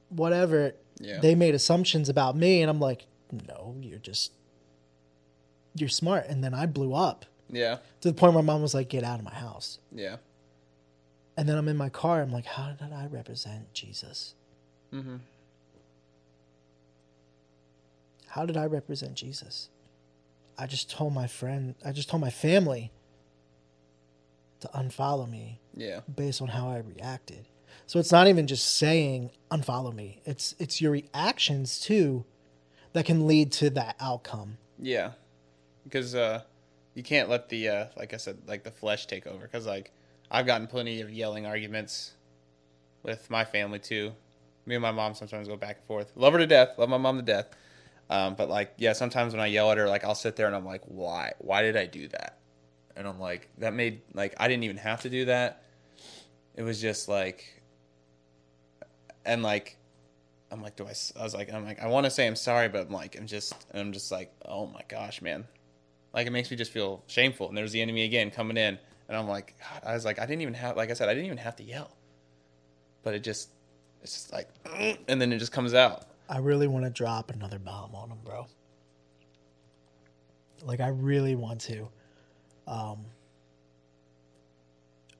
whatever 0.09 0.73
Yeah. 0.99 1.19
they 1.19 1.35
made 1.35 1.53
assumptions 1.55 2.09
about 2.09 2.35
me 2.35 2.61
and 2.61 2.69
i'm 2.69 2.79
like 2.79 3.05
no 3.47 3.75
you're 3.81 3.99
just 3.99 4.31
you're 5.75 5.89
smart 5.89 6.25
and 6.27 6.43
then 6.43 6.53
i 6.53 6.65
blew 6.65 6.93
up 6.93 7.25
yeah. 7.49 7.77
to 8.01 8.07
the 8.09 8.13
point 8.13 8.33
where 8.33 8.43
mom 8.43 8.61
was 8.61 8.73
like 8.73 8.89
get 8.89 9.03
out 9.03 9.19
of 9.19 9.25
my 9.25 9.33
house 9.33 9.79
Yeah. 9.93 10.17
and 11.37 11.47
then 11.49 11.57
i'm 11.57 11.67
in 11.67 11.77
my 11.77 11.89
car 11.89 12.21
i'm 12.21 12.31
like 12.31 12.45
how 12.45 12.71
did 12.71 12.93
i 12.93 13.05
represent 13.07 13.73
jesus 13.73 14.33
Mhm. 14.93 15.19
How 18.35 18.45
did 18.45 18.57
i 18.57 18.65
represent 18.65 19.13
jesus 19.15 19.69
i 20.57 20.65
just 20.67 20.89
told 20.91 21.13
my 21.13 21.25
friend 21.27 21.75
i 21.85 21.91
just 21.91 22.09
told 22.09 22.21
my 22.21 22.29
family 22.29 22.91
to 24.59 24.67
unfollow 24.69 25.29
me 25.29 25.59
Yeah. 25.75 26.01
based 26.13 26.41
on 26.41 26.49
how 26.49 26.69
i 26.69 26.77
reacted 26.79 27.45
so 27.87 27.99
it's 27.99 28.11
not 28.11 28.27
even 28.27 28.47
just 28.47 28.75
saying 28.75 29.31
unfollow 29.51 29.93
me 29.93 30.21
it's 30.25 30.53
it's 30.59 30.81
your 30.81 30.91
reactions 30.91 31.79
too 31.79 32.25
that 32.93 33.05
can 33.05 33.27
lead 33.27 33.51
to 33.53 33.69
that 33.71 33.95
outcome 33.99 34.57
Yeah. 34.79 35.11
Because 35.83 36.15
uh, 36.15 36.41
you 36.95 37.03
can't 37.03 37.29
let 37.29 37.49
the 37.49 37.69
uh, 37.69 37.85
like 37.95 38.13
I 38.13 38.17
said, 38.17 38.37
like 38.47 38.63
the 38.63 38.71
flesh 38.71 39.05
take 39.05 39.27
over. 39.27 39.43
Because 39.43 39.67
like 39.67 39.91
I've 40.31 40.45
gotten 40.47 40.65
plenty 40.65 41.01
of 41.01 41.11
yelling 41.11 41.45
arguments 41.45 42.13
with 43.03 43.29
my 43.29 43.45
family 43.45 43.77
too. 43.79 44.13
Me 44.65 44.73
and 44.75 44.81
my 44.81 44.91
mom 44.91 45.13
sometimes 45.13 45.47
go 45.47 45.55
back 45.57 45.77
and 45.77 45.85
forth. 45.85 46.11
Love 46.15 46.33
her 46.33 46.39
to 46.39 46.47
death. 46.47 46.69
Love 46.79 46.89
my 46.89 46.97
mom 46.97 47.17
to 47.17 47.21
death. 47.21 47.47
Um, 48.09 48.35
but 48.35 48.49
like, 48.49 48.73
yeah, 48.77 48.93
sometimes 48.93 49.33
when 49.33 49.41
I 49.41 49.47
yell 49.47 49.71
at 49.71 49.77
her, 49.77 49.87
like 49.87 50.03
I'll 50.03 50.15
sit 50.15 50.35
there 50.35 50.47
and 50.47 50.55
I'm 50.55 50.65
like, 50.65 50.81
why? 50.85 51.33
Why 51.39 51.61
did 51.61 51.75
I 51.75 51.85
do 51.85 52.07
that? 52.09 52.39
And 52.95 53.07
I'm 53.07 53.19
like, 53.19 53.49
that 53.57 53.73
made 53.73 54.01
like 54.13 54.35
I 54.37 54.47
didn't 54.47 54.63
even 54.63 54.77
have 54.77 55.01
to 55.01 55.09
do 55.09 55.25
that. 55.25 55.63
It 56.55 56.63
was 56.63 56.79
just 56.79 57.09
like, 57.09 57.61
and 59.25 59.43
like, 59.43 59.77
I'm 60.51 60.61
like, 60.61 60.75
do 60.75 60.85
I? 60.85 60.93
I 61.19 61.23
was 61.23 61.33
like, 61.33 61.51
I'm 61.51 61.65
like, 61.65 61.81
I 61.81 61.87
want 61.87 62.05
to 62.05 62.11
say 62.11 62.27
I'm 62.27 62.35
sorry, 62.35 62.69
but 62.69 62.87
I'm 62.87 62.93
like, 62.93 63.17
I'm 63.17 63.27
just, 63.27 63.53
I'm 63.73 63.91
just 63.91 64.11
like, 64.11 64.31
oh 64.45 64.67
my 64.67 64.81
gosh, 64.87 65.21
man, 65.21 65.45
like 66.13 66.27
it 66.27 66.31
makes 66.31 66.49
me 66.51 66.57
just 66.57 66.71
feel 66.71 67.03
shameful. 67.07 67.49
And 67.49 67.57
there's 67.57 67.71
the 67.71 67.81
enemy 67.81 68.03
again 68.03 68.31
coming 68.31 68.55
in, 68.55 68.77
and 69.09 69.17
I'm 69.17 69.27
like, 69.27 69.55
God, 69.59 69.89
I 69.89 69.93
was 69.93 70.05
like, 70.05 70.19
I 70.19 70.25
didn't 70.25 70.43
even 70.43 70.53
have, 70.53 70.77
like 70.77 70.91
I 70.91 70.93
said, 70.93 71.09
I 71.09 71.13
didn't 71.13 71.25
even 71.25 71.39
have 71.39 71.55
to 71.57 71.63
yell, 71.63 71.91
but 73.03 73.15
it 73.15 73.23
just, 73.23 73.49
it's 74.01 74.13
just 74.13 74.31
like, 74.31 74.47
and 75.07 75.19
then 75.19 75.33
it 75.33 75.39
just 75.39 75.51
comes 75.51 75.73
out. 75.73 76.05
I 76.29 76.39
really 76.39 76.67
want 76.67 76.85
to 76.85 76.89
drop 76.91 77.29
another 77.31 77.59
bomb 77.59 77.93
on 77.95 78.09
him, 78.09 78.17
bro. 78.23 78.47
Like 80.63 80.79
I 80.79 80.87
really 80.87 81.35
want 81.35 81.61
to. 81.61 81.89
Um 82.67 83.05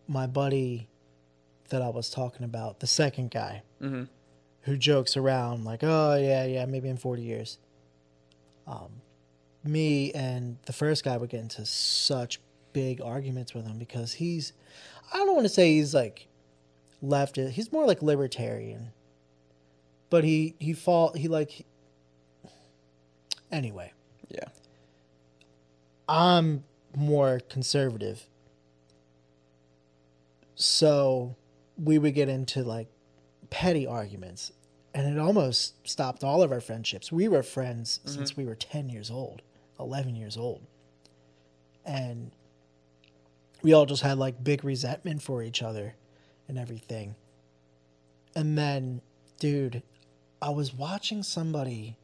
my 0.07 0.27
buddy 0.27 0.87
that 1.69 1.81
I 1.81 1.89
was 1.89 2.09
talking 2.09 2.43
about, 2.43 2.79
the 2.79 2.87
second 2.87 3.31
guy 3.31 3.63
Mm-hmm. 3.81 4.03
who 4.61 4.77
jokes 4.77 5.17
around 5.17 5.63
like, 5.65 5.83
"Oh 5.83 6.15
yeah, 6.15 6.45
yeah, 6.45 6.65
maybe 6.65 6.89
in 6.89 6.97
40 6.97 7.21
years." 7.21 7.59
Um 8.67 9.01
me 9.63 10.11
and 10.13 10.57
the 10.65 10.73
first 10.73 11.03
guy 11.03 11.17
would 11.17 11.29
get 11.29 11.39
into 11.41 11.65
such 11.65 12.39
big 12.73 13.01
arguments 13.01 13.53
with 13.53 13.65
him 13.65 13.77
because 13.79 14.13
he's 14.13 14.53
I 15.13 15.17
don't 15.17 15.33
want 15.35 15.45
to 15.45 15.53
say 15.53 15.73
he's 15.75 15.93
like 15.93 16.27
leftist. 17.03 17.51
He's 17.51 17.71
more 17.71 17.85
like 17.85 18.01
libertarian 18.01 18.91
but 20.09 20.23
he 20.23 20.55
he 20.59 20.73
fall 20.73 21.13
he 21.13 21.27
like 21.27 21.65
anyway. 23.51 23.91
Yeah. 24.29 24.49
i'm 26.07 26.63
more 26.95 27.39
conservative. 27.49 28.25
So 30.55 31.35
we 31.77 31.97
would 31.99 32.15
get 32.15 32.29
into 32.29 32.63
like 32.63 32.87
petty 33.49 33.85
arguments 33.85 34.51
and 34.93 35.13
it 35.13 35.19
almost 35.19 35.87
stopped 35.87 36.23
all 36.23 36.41
of 36.41 36.51
our 36.53 36.61
friendships. 36.61 37.11
We 37.11 37.27
were 37.27 37.43
friends 37.43 37.99
mm-hmm. 37.99 38.15
since 38.15 38.37
we 38.37 38.45
were 38.45 38.55
10 38.55 38.89
years 38.89 39.11
old 39.11 39.41
11 39.79 40.15
years 40.15 40.37
old. 40.37 40.61
And 41.85 42.31
we 43.61 43.73
all 43.73 43.85
just 43.85 44.01
had 44.01 44.17
like 44.17 44.43
big 44.43 44.63
resentment 44.63 45.21
for 45.21 45.43
each 45.43 45.61
other 45.61 45.95
and 46.47 46.57
everything. 46.57 47.15
And 48.35 48.57
then 48.57 49.01
dude 49.39 49.83
i 50.41 50.49
was 50.49 50.73
watching 50.73 51.23
somebody 51.23 51.97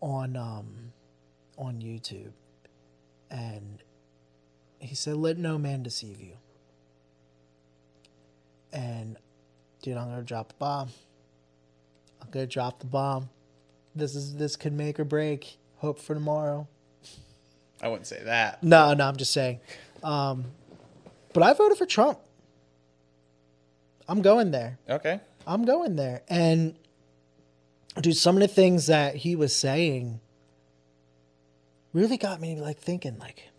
on 0.00 0.36
um 0.36 0.92
on 1.58 1.80
youtube 1.80 2.32
and 3.30 3.82
he 4.78 4.94
said 4.94 5.16
let 5.16 5.38
no 5.38 5.58
man 5.58 5.82
deceive 5.82 6.20
you. 6.20 6.36
And 8.72 9.16
dude 9.82 9.96
i'm 9.96 10.08
gonna 10.08 10.22
drop 10.22 10.48
the 10.48 10.54
bomb. 10.54 10.90
I'm 12.22 12.30
gonna 12.30 12.46
drop 12.46 12.80
the 12.80 12.86
bomb. 12.86 13.30
This 13.94 14.14
is 14.14 14.34
this 14.36 14.56
could 14.56 14.72
make 14.72 15.00
or 15.00 15.04
break. 15.04 15.58
Hope 15.78 15.98
for 15.98 16.14
tomorrow. 16.14 16.68
I 17.82 17.88
wouldn't 17.88 18.06
say 18.06 18.22
that. 18.24 18.62
no 18.62 18.94
no 18.94 19.06
i'm 19.06 19.16
just 19.16 19.32
saying. 19.32 19.60
Um 20.02 20.44
but 21.32 21.42
i 21.42 21.52
voted 21.52 21.78
for 21.78 21.86
trump. 21.86 22.18
I'm 24.08 24.22
going 24.22 24.52
there. 24.52 24.78
Okay. 24.88 25.20
I'm 25.46 25.64
going 25.64 25.96
there. 25.96 26.22
And 26.28 26.76
dude, 28.00 28.16
some 28.16 28.36
of 28.36 28.42
the 28.42 28.48
things 28.48 28.86
that 28.86 29.16
he 29.16 29.36
was 29.36 29.54
saying 29.54 30.20
really 31.92 32.16
got 32.16 32.40
me 32.40 32.56
like 32.60 32.78
thinking 32.78 33.18
like 33.18 33.50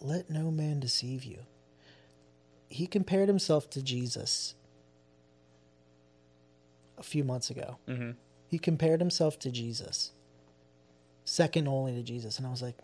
let 0.00 0.30
no 0.30 0.50
man 0.50 0.80
deceive 0.80 1.24
you. 1.24 1.38
He 2.68 2.86
compared 2.86 3.28
himself 3.28 3.70
to 3.70 3.82
Jesus 3.82 4.54
a 6.96 7.02
few 7.02 7.24
months 7.24 7.50
ago. 7.50 7.78
Mm-hmm. 7.88 8.10
He 8.46 8.58
compared 8.58 9.00
himself 9.00 9.38
to 9.40 9.50
Jesus. 9.50 10.12
Second 11.24 11.68
only 11.68 11.94
to 11.94 12.02
Jesus 12.02 12.38
and 12.38 12.46
I 12.46 12.50
was 12.50 12.62
like 12.62 12.76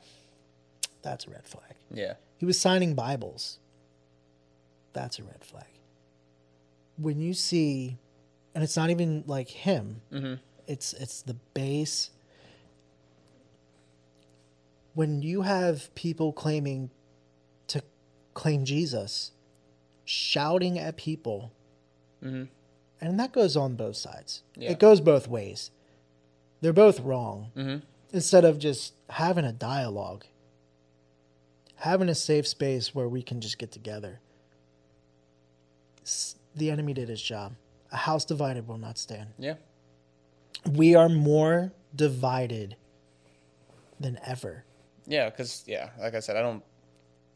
that's 1.03 1.27
a 1.27 1.31
red 1.31 1.47
flag. 1.47 1.75
Yeah. 1.93 2.15
He 2.39 2.47
was 2.47 2.59
signing 2.59 2.95
Bibles. 2.95 3.59
That's 4.93 5.19
a 5.19 5.23
red 5.23 5.45
flag. 5.45 5.67
When 6.97 7.21
you 7.21 7.35
see, 7.35 7.99
and 8.55 8.63
it's 8.65 8.77
not 8.77 8.91
even 8.91 9.25
like 9.27 9.49
him. 9.49 10.01
Mm-hmm. 10.13 10.35
It's 10.67 10.93
it's 10.95 11.23
the 11.23 11.35
base. 11.55 12.11
when 14.95 15.23
you 15.23 15.43
have 15.43 15.93
people 15.97 16.33
claiming 16.33 16.89
to 17.67 17.83
claim 18.33 18.65
Jesus, 18.65 19.33
shouting 20.05 20.79
at 20.79 20.97
people, 20.97 21.51
Mhm. 22.23 22.49
and 23.01 23.19
that 23.19 23.33
goes 23.33 23.57
on 23.57 23.75
both 23.75 23.97
sides. 23.97 24.45
Yeah. 24.55 24.71
It 24.71 24.79
goes 24.79 25.01
both 25.01 25.27
ways. 25.27 25.73
They're 26.61 26.73
both 26.73 27.01
wrong. 27.01 27.51
Mhm. 27.57 27.83
Instead 28.13 28.45
of 28.45 28.61
just 28.61 28.95
having 29.11 29.45
a 29.45 29.53
dialogue, 29.53 30.27
having 31.75 32.09
a 32.09 32.15
safe 32.15 32.47
space 32.47 32.95
where 32.95 33.09
we 33.09 33.21
can 33.21 33.41
just 33.41 33.59
get 33.59 33.73
together. 33.73 34.21
The 36.55 36.71
enemy 36.71 36.95
did 36.95 37.09
his 37.09 37.21
job. 37.21 37.57
A 37.95 37.97
house 37.97 38.25
divided 38.25 38.67
will 38.69 38.77
not 38.79 38.99
stand. 38.99 39.31
Yeah. 39.39 39.55
We 40.71 40.95
are 40.97 41.09
more 41.09 41.73
divided 41.95 42.77
than 44.01 44.19
ever. 44.27 44.65
Yeah, 45.07 45.31
because 45.31 45.63
yeah, 45.67 45.91
like 46.01 46.15
I 46.15 46.21
said, 46.21 46.37
I 46.37 46.43
don't 46.43 46.63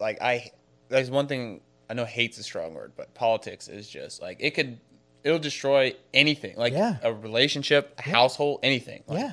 like 0.01 0.21
I. 0.21 0.51
There's 0.89 1.11
one 1.11 1.29
thing 1.29 1.61
I 1.89 1.95
know. 1.95 2.05
Hate's 2.05 2.39
a 2.39 2.43
strong 2.43 2.75
word, 2.75 2.93
but 2.97 3.15
politics 3.15 3.69
is 3.69 3.89
just 3.89 4.21
like 4.21 4.39
it 4.41 4.51
could. 4.55 4.81
It'll 5.25 5.39
destroy 5.39 5.95
anything, 6.15 6.57
like 6.57 6.73
Yeah. 6.73 6.97
a 7.03 7.13
relationship, 7.13 7.95
a 7.99 8.03
household, 8.03 8.61
anything. 8.63 9.03
Like, 9.07 9.21
yeah. 9.21 9.33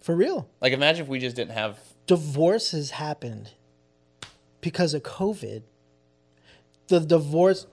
For 0.00 0.14
real. 0.14 0.48
Like 0.60 0.72
imagine 0.72 1.02
if 1.04 1.08
we 1.08 1.18
just 1.18 1.36
didn't 1.36 1.52
have. 1.52 1.78
Divorces 2.06 2.90
happened 2.92 3.52
because 4.60 4.92
of 4.94 5.02
COVID. 5.02 5.62
The 6.88 7.00
divorce 7.00 7.66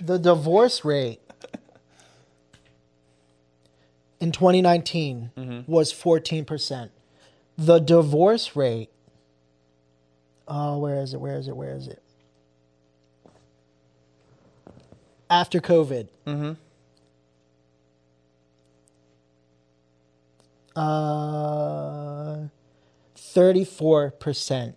the 0.00 0.18
divorce 0.18 0.84
rate 0.84 1.20
in 4.20 4.32
2019 4.32 5.64
was 5.66 5.92
14%. 5.92 6.90
The 7.56 7.78
divorce 7.78 8.56
rate 8.56 8.90
Oh, 10.46 10.78
where 10.78 11.00
is 11.00 11.14
it? 11.14 11.20
Where 11.20 11.36
is 11.36 11.48
it? 11.48 11.56
Where 11.56 11.74
is 11.74 11.88
it? 11.88 12.02
After 15.30 15.60
COVID. 15.60 16.08
Mm-hmm. 16.26 16.52
Uh, 20.76 22.48
34%. 23.16 24.74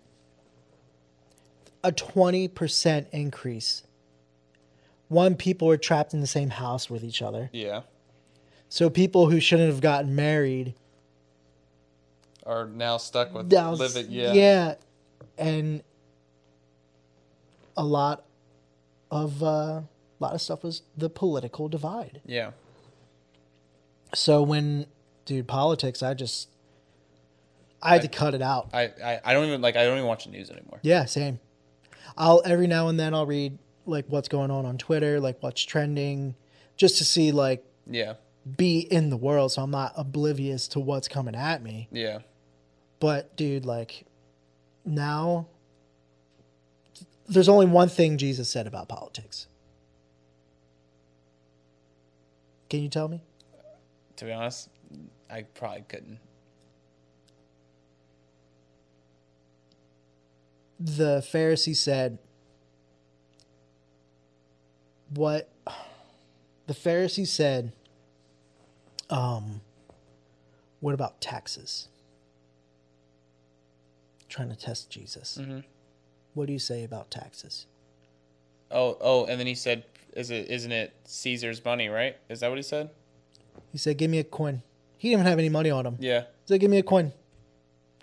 A 1.83 1.91
20% 1.91 3.05
increase. 3.11 3.83
One, 5.09 5.35
people 5.35 5.67
were 5.67 5.77
trapped 5.77 6.13
in 6.13 6.21
the 6.21 6.27
same 6.27 6.49
house 6.49 6.89
with 6.89 7.03
each 7.03 7.21
other. 7.21 7.49
Yeah. 7.53 7.81
So 8.69 8.89
people 8.89 9.29
who 9.29 9.39
shouldn't 9.39 9.69
have 9.71 9.79
gotten 9.81 10.15
married 10.15 10.73
Are 12.45 12.65
now 12.67 12.97
stuck 12.97 13.33
with 13.33 13.51
now, 13.51 13.71
living. 13.73 14.07
Yeah. 14.09 14.33
yeah, 14.33 14.75
and 15.37 15.81
a 17.77 17.85
lot 17.85 18.25
of 19.09 19.41
uh, 19.41 19.45
a 19.45 19.83
lot 20.19 20.33
of 20.33 20.41
stuff 20.41 20.63
was 20.63 20.81
the 20.97 21.09
political 21.09 21.69
divide. 21.69 22.21
Yeah. 22.25 22.51
So 24.13 24.41
when, 24.41 24.87
dude, 25.25 25.47
politics, 25.47 26.03
I 26.03 26.13
just 26.13 26.49
I 27.81 27.93
had 27.93 28.01
to 28.01 28.07
cut 28.09 28.33
it 28.33 28.41
out. 28.41 28.69
I, 28.73 28.91
I 29.03 29.21
I 29.23 29.33
don't 29.33 29.45
even 29.45 29.61
like 29.61 29.77
I 29.77 29.85
don't 29.85 29.97
even 29.97 30.07
watch 30.07 30.25
the 30.25 30.31
news 30.31 30.49
anymore. 30.49 30.79
Yeah, 30.81 31.05
same. 31.05 31.39
I'll 32.17 32.41
every 32.45 32.67
now 32.67 32.87
and 32.89 32.99
then 32.99 33.13
I'll 33.13 33.25
read 33.25 33.57
like 33.87 34.05
what's 34.07 34.27
going 34.27 34.51
on 34.51 34.65
on 34.65 34.77
Twitter, 34.77 35.19
like 35.19 35.41
what's 35.41 35.63
trending, 35.63 36.35
just 36.75 36.97
to 36.97 37.05
see 37.05 37.31
like 37.31 37.63
Yeah. 37.89 38.15
be 38.57 38.79
in 38.79 39.09
the 39.09 39.17
world, 39.17 39.51
so 39.53 39.61
I'm 39.63 39.71
not 39.71 39.93
oblivious 39.95 40.67
to 40.69 40.79
what's 40.79 41.07
coming 41.07 41.35
at 41.35 41.61
me. 41.63 41.87
Yeah. 41.91 42.19
But 42.99 43.35
dude, 43.35 43.65
like 43.65 44.05
now 44.85 45.47
there's 47.27 47.49
only 47.49 47.65
one 47.65 47.89
thing 47.89 48.17
Jesus 48.17 48.49
said 48.49 48.67
about 48.67 48.87
politics. 48.87 49.47
Can 52.69 52.81
you 52.81 52.89
tell 52.89 53.07
me? 53.07 53.21
To 54.17 54.25
be 54.25 54.31
honest, 54.31 54.69
I 55.29 55.43
probably 55.43 55.83
couldn't. 55.87 56.19
The 60.79 61.19
Pharisee 61.21 61.75
said, 61.75 62.19
What 65.13 65.49
the 66.67 66.73
Pharisees 66.73 67.31
said, 67.31 67.71
um, 69.09 69.61
what 70.79 70.93
about 70.93 71.21
taxes? 71.21 71.87
Trying 74.29 74.49
to 74.49 74.55
test 74.55 74.89
Jesus. 74.89 75.37
Mhm. 75.41 75.63
What 76.33 76.47
do 76.47 76.53
you 76.53 76.59
say 76.59 76.83
about 76.83 77.09
taxes? 77.09 77.65
Oh, 78.69 78.97
oh, 78.99 79.25
and 79.25 79.39
then 79.39 79.47
he 79.47 79.55
said, 79.55 79.85
"Is 80.13 80.29
it? 80.29 80.49
Isn't 80.51 80.71
it 80.73 80.93
Caesar's 81.05 81.63
money? 81.63 81.87
Right? 81.87 82.17
Is 82.29 82.41
that 82.41 82.49
what 82.49 82.57
he 82.57 82.63
said?" 82.63 82.89
He 83.71 83.77
said, 83.77 83.97
Give 83.97 84.11
me 84.11 84.19
a 84.19 84.23
coin. 84.23 84.61
He 84.97 85.09
didn't 85.09 85.21
even 85.21 85.29
have 85.29 85.39
any 85.39 85.49
money 85.49 85.69
on 85.69 85.85
him. 85.85 85.97
Yeah. 85.99 86.21
He 86.21 86.27
said, 86.47 86.59
Give 86.59 86.69
me 86.71 86.77
a 86.77 86.83
coin. 86.83 87.11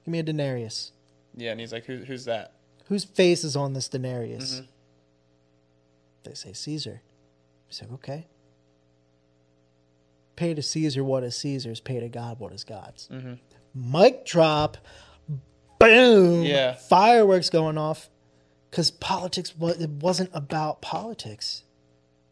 Give 0.04 0.08
me 0.12 0.18
a 0.18 0.22
denarius. 0.22 0.92
Yeah, 1.36 1.50
and 1.52 1.60
he's 1.60 1.72
like, 1.72 1.84
"Who, 1.84 1.98
who's 1.98 2.24
that?" 2.24 2.52
Whose 2.86 3.04
face 3.04 3.44
is 3.44 3.56
on 3.56 3.72
this 3.72 3.88
denarius? 3.88 4.60
Mhm. 4.60 4.68
They 6.24 6.34
say 6.34 6.52
Caesar. 6.52 7.02
He 7.66 7.74
said, 7.74 7.88
Okay. 7.94 8.26
Pay 10.36 10.54
to 10.54 10.62
Caesar 10.62 11.04
what 11.04 11.22
is 11.22 11.36
Caesar's, 11.36 11.80
pay 11.80 12.00
to 12.00 12.08
God 12.08 12.40
what 12.40 12.52
is 12.52 12.64
God's. 12.64 13.08
Mhm. 13.08 13.38
Mic 13.74 14.24
drop. 14.24 14.78
Boom. 15.78 16.42
Yeah. 16.42 16.74
Fireworks 16.74 17.50
going 17.50 17.78
off. 17.78 18.10
Because 18.70 18.90
politics, 18.90 19.54
it 19.60 19.90
wasn't 19.90 20.30
about 20.32 20.82
politics 20.82 21.62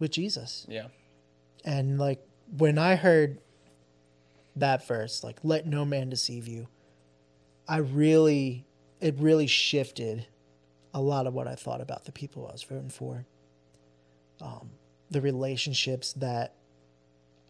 with 0.00 0.10
Jesus. 0.10 0.66
Yeah. 0.68 0.88
And 1.64 1.98
like 1.98 2.20
when 2.56 2.78
I 2.78 2.96
heard 2.96 3.38
that 4.56 4.84
verse, 4.86 5.22
like 5.22 5.38
let 5.44 5.66
no 5.66 5.84
man 5.84 6.10
deceive 6.10 6.48
you, 6.48 6.66
I 7.68 7.76
really 7.78 8.66
it 9.00 9.14
really 9.18 9.46
shifted 9.46 10.26
a 10.94 11.00
lot 11.00 11.26
of 11.26 11.34
what 11.34 11.46
I 11.46 11.54
thought 11.54 11.80
about 11.80 12.04
the 12.04 12.12
people 12.12 12.46
I 12.48 12.52
was 12.52 12.62
voting 12.64 12.90
for. 12.90 13.24
Um, 14.42 14.70
the 15.10 15.20
relationships 15.20 16.12
that 16.14 16.54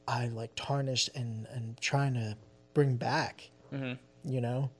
I 0.06 0.28
like 0.28 0.50
tarnished 0.54 1.08
and 1.14 1.46
and 1.52 1.80
trying 1.80 2.14
to 2.14 2.36
bring 2.74 2.96
back. 2.96 3.50
Mhm. 3.72 3.98
You 4.24 4.40
know, 4.40 4.70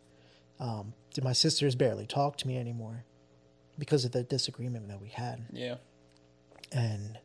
um, 0.61 0.93
my 1.23 1.33
sisters 1.33 1.75
barely 1.75 2.07
talk 2.07 2.37
to 2.39 2.47
me 2.47 2.59
anymore 2.59 3.05
because 3.79 4.05
of 4.05 4.13
the 4.13 4.23
disagreement 4.23 4.89
that 4.89 5.01
we 5.01 5.09
had 5.09 5.47
Yeah. 5.53 5.77
and 6.71 7.19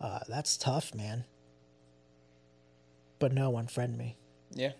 uh, 0.00 0.20
that's 0.28 0.56
tough, 0.56 0.94
man. 0.94 1.24
But 3.20 3.32
no, 3.32 3.52
unfriend 3.52 3.96
me. 3.96 4.16
Yeah. 4.50 4.72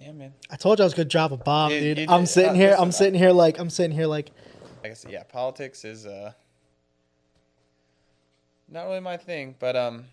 Yeah, 0.00 0.12
man. 0.12 0.34
I 0.50 0.56
told 0.56 0.78
you 0.78 0.82
I 0.84 0.86
was 0.86 0.94
gonna 0.94 1.08
drop 1.08 1.30
a 1.30 1.36
bomb, 1.36 1.70
You- 1.72 1.80
dude. 1.80 1.98
you 1.98 2.06
I'm 2.08 2.26
sitting 2.26 2.50
Uh, 2.50 2.54
here. 2.54 2.70
listen, 2.70 2.82
I'm 2.84 2.92
sitting 2.92 3.14
here 3.18 3.30
like 3.30 3.58
I'm 3.58 3.70
sitting 3.70 3.96
here 3.96 4.06
Like 4.06 4.30
I 4.84 4.88
guess 4.88 5.04
yeah, 5.08 5.22
politics 5.22 5.84
is 5.84 6.06
uh 6.06 6.32
not 8.68 8.84
really 8.86 9.00
my 9.00 9.16
thing, 9.16 9.54
but 9.58 9.76
um, 9.76 10.04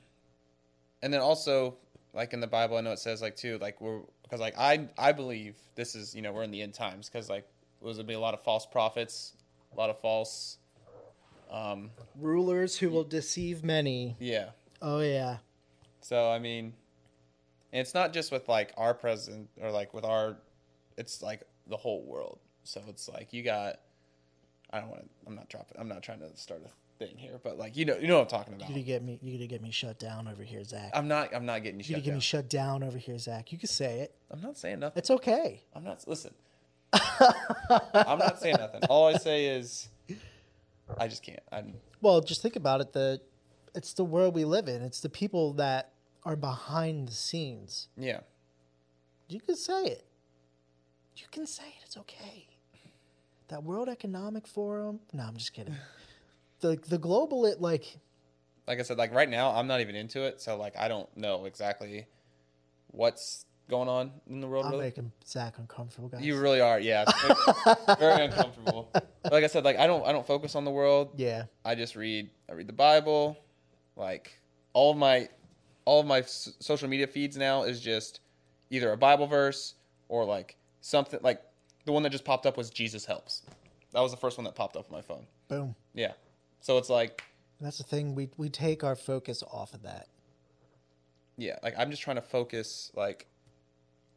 and 1.01 1.13
then 1.13 1.21
also 1.21 1.77
like 2.13 2.33
in 2.33 2.39
the 2.39 2.47
Bible, 2.47 2.77
I 2.77 2.81
know 2.81 2.91
it 2.91 2.99
says 2.99 3.21
like 3.21 3.35
too, 3.35 3.57
like 3.59 3.79
we're 3.81 4.01
because 4.23 4.39
like 4.39 4.55
I 4.57 4.87
I 4.97 5.11
believe 5.11 5.55
this 5.75 5.95
is 5.95 6.13
you 6.13 6.21
know 6.21 6.31
we're 6.31 6.43
in 6.43 6.51
the 6.51 6.61
end 6.61 6.73
times 6.73 7.09
because 7.09 7.29
like 7.29 7.47
there's 7.81 7.97
gonna 7.97 8.07
be 8.07 8.13
a 8.13 8.19
lot 8.19 8.33
of 8.33 8.43
false 8.43 8.65
prophets, 8.65 9.33
a 9.73 9.77
lot 9.77 9.89
of 9.89 9.99
false, 9.99 10.57
um, 11.49 11.89
rulers 12.19 12.77
who 12.77 12.89
will 12.89 13.03
deceive 13.03 13.63
many. 13.63 14.15
yeah. 14.19 14.49
Oh 14.81 15.01
yeah, 15.01 15.37
So 15.99 16.31
I 16.31 16.39
mean, 16.39 16.71
and 17.73 17.81
it's 17.81 17.93
not 17.93 18.13
just 18.13 18.31
with 18.31 18.47
like 18.47 18.71
our 18.77 18.93
president 18.93 19.49
or 19.61 19.71
like 19.71 19.93
with 19.93 20.05
our, 20.05 20.37
it's 20.95 21.21
like 21.21 21.41
the 21.67 21.75
whole 21.75 22.01
world. 22.03 22.39
So 22.63 22.81
it's 22.87 23.09
like 23.09 23.33
you 23.33 23.43
got, 23.43 23.81
I 24.71 24.79
don't 24.79 24.89
want 24.89 25.01
to. 25.01 25.09
I'm 25.27 25.35
not 25.35 25.49
dropping. 25.49 25.79
I'm 25.79 25.87
not 25.87 26.03
trying 26.03 26.19
to 26.19 26.35
start 26.35 26.61
a 26.65 27.03
thing 27.03 27.17
here, 27.17 27.39
but 27.43 27.57
like 27.57 27.75
you 27.75 27.85
know, 27.85 27.97
you 27.97 28.07
know 28.07 28.19
what 28.19 28.33
I'm 28.33 28.39
talking 28.39 28.53
about. 28.53 28.69
you 28.69 28.75
could 28.75 28.85
get 28.85 29.03
me. 29.03 29.19
You 29.21 29.39
could 29.39 29.49
get 29.49 29.61
me 29.61 29.71
shut 29.71 29.99
down 29.99 30.27
over 30.27 30.43
here, 30.43 30.63
Zach. 30.63 30.91
I'm 30.93 31.07
not. 31.07 31.33
I'm 31.33 31.45
not 31.45 31.63
getting 31.63 31.79
you 31.79 31.85
you 31.87 31.95
could 31.95 32.03
get 32.03 32.11
down. 32.11 32.17
me 32.17 32.21
shut 32.21 32.49
down 32.49 32.83
over 32.83 32.97
here, 32.97 33.17
Zach. 33.17 33.51
You 33.51 33.57
could 33.57 33.69
say 33.69 34.01
it. 34.01 34.15
I'm 34.31 34.41
not 34.41 34.57
saying 34.57 34.79
nothing. 34.79 34.99
It's 34.99 35.09
okay. 35.09 35.63
I'm 35.75 35.83
not. 35.83 36.07
Listen. 36.07 36.33
I'm 36.93 38.19
not 38.19 38.39
saying 38.39 38.57
nothing. 38.59 38.81
All 38.89 39.07
I 39.07 39.17
say 39.17 39.45
is, 39.45 39.89
I 40.97 41.07
just 41.07 41.23
can't. 41.23 41.41
I'm. 41.51 41.73
Well, 42.01 42.21
just 42.21 42.41
think 42.41 42.55
about 42.55 42.81
it. 42.81 42.93
The 42.93 43.21
it's 43.75 43.93
the 43.93 44.03
world 44.03 44.35
we 44.35 44.45
live 44.45 44.67
in. 44.67 44.81
It's 44.81 44.99
the 44.99 45.09
people 45.09 45.53
that 45.53 45.93
are 46.23 46.35
behind 46.35 47.07
the 47.07 47.13
scenes. 47.13 47.87
Yeah. 47.97 48.21
You 49.27 49.39
can 49.39 49.55
say 49.55 49.85
it. 49.85 50.05
You 51.15 51.25
can 51.31 51.45
say 51.45 51.63
it. 51.63 51.83
It's 51.85 51.97
okay. 51.97 52.47
That 53.49 53.63
World 53.63 53.89
Economic 53.89 54.47
Forum. 54.47 54.99
No, 55.13 55.23
I'm 55.23 55.35
just 55.37 55.53
kidding. 55.53 55.75
the 56.61 56.79
the 56.87 56.97
global 56.97 57.45
it 57.45 57.61
like 57.61 57.97
Like 58.67 58.79
I 58.79 58.83
said, 58.83 58.97
like 58.97 59.13
right 59.13 59.29
now, 59.29 59.51
I'm 59.51 59.67
not 59.67 59.81
even 59.81 59.95
into 59.95 60.23
it. 60.23 60.41
So 60.41 60.57
like 60.57 60.77
I 60.77 60.87
don't 60.87 61.09
know 61.17 61.45
exactly 61.45 62.07
what's 62.87 63.45
going 63.69 63.87
on 63.87 64.11
in 64.27 64.41
the 64.41 64.47
world. 64.47 64.65
I'm 64.65 64.71
really. 64.71 64.85
making 64.85 65.11
Zach 65.25 65.55
uncomfortable, 65.59 66.09
guys. 66.09 66.21
You 66.21 66.39
really 66.39 66.59
are, 66.59 66.79
yeah. 66.79 67.05
Very 67.99 68.25
uncomfortable. 68.25 68.91
Like 69.31 69.43
I 69.43 69.47
said, 69.47 69.63
like 69.63 69.77
I 69.77 69.87
don't 69.87 70.05
I 70.05 70.11
don't 70.11 70.25
focus 70.25 70.55
on 70.55 70.65
the 70.65 70.71
world. 70.71 71.11
yeah. 71.17 71.43
I 71.65 71.75
just 71.75 71.95
read 71.95 72.29
I 72.49 72.53
read 72.53 72.67
the 72.67 72.73
Bible. 72.73 73.37
Like 73.95 74.39
all 74.73 74.91
of 74.91 74.97
my 74.97 75.29
all 75.85 75.99
of 76.01 76.05
my 76.05 76.19
s- 76.19 76.53
social 76.59 76.87
media 76.87 77.07
feeds 77.07 77.37
now 77.37 77.63
is 77.63 77.79
just 77.81 78.21
either 78.69 78.91
a 78.91 78.97
Bible 78.97 79.27
verse 79.27 79.75
or 80.07 80.25
like 80.25 80.55
something 80.81 81.19
like 81.23 81.41
the 81.89 81.93
one 81.93 82.03
that 82.03 82.11
just 82.11 82.23
popped 82.23 82.45
up 82.45 82.55
was 82.55 82.69
Jesus 82.69 83.03
helps. 83.03 83.41
That 83.93 84.01
was 84.01 84.11
the 84.11 84.17
first 84.17 84.37
one 84.37 84.45
that 84.45 84.53
popped 84.53 84.77
up 84.77 84.85
on 84.91 84.95
my 84.95 85.01
phone. 85.01 85.25
Boom. 85.47 85.73
Yeah. 85.95 86.11
So 86.61 86.77
it's 86.77 86.87
like 86.87 87.23
That's 87.59 87.79
the 87.79 87.83
thing. 87.83 88.13
We 88.13 88.29
we 88.37 88.47
take 88.47 88.83
our 88.83 88.95
focus 88.95 89.41
off 89.51 89.73
of 89.73 89.81
that. 89.81 90.07
yeah, 91.35 91.57
like 91.63 91.73
I'm 91.79 91.89
just 91.89 92.03
trying 92.03 92.17
to 92.17 92.21
focus 92.21 92.91
like 92.95 93.25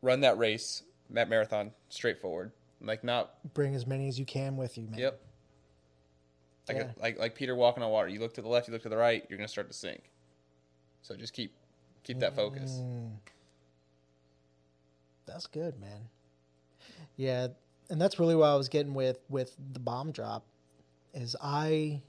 run 0.02 0.20
that 0.20 0.36
race, 0.36 0.82
that 1.08 1.30
marathon 1.30 1.70
straightforward. 1.88 2.52
Like 2.82 3.04
not 3.04 3.30
Bring 3.54 3.74
as 3.74 3.86
many 3.86 4.06
as 4.06 4.18
you 4.18 4.26
can 4.26 4.58
with 4.58 4.76
you, 4.76 4.86
man. 4.88 4.98
Yep. 5.00 5.20
Like 6.68 6.76
Yeah. 6.76 6.90
like 7.00 7.18
like 7.18 7.34
Peter 7.34 7.54
walking 7.56 7.82
on 7.82 7.90
water. 7.90 8.08
You 8.08 8.20
look 8.20 8.34
to 8.34 8.42
the 8.42 8.48
left, 8.48 8.68
you 8.68 8.74
look 8.74 8.82
to 8.82 8.90
the 8.90 8.98
right, 8.98 9.24
you're 9.30 9.38
gonna 9.38 9.48
start 9.48 9.68
to 9.68 9.74
sink. 9.74 10.10
So 11.00 11.16
just 11.16 11.32
keep 11.32 11.54
keep 12.04 12.18
that 12.20 12.36
focus. 12.36 12.72
Mm. 12.72 13.12
That's 15.24 15.46
good, 15.46 15.80
man. 15.80 16.10
Yeah, 17.16 17.48
and 17.92 18.00
that's 18.00 18.18
really 18.18 18.34
what 18.34 18.46
I 18.46 18.54
was 18.56 18.68
getting 18.70 18.94
with 18.94 19.18
with 19.28 19.54
the 19.74 19.78
bomb 19.78 20.10
drop 20.12 20.44
is 21.14 21.36
I 21.42 22.00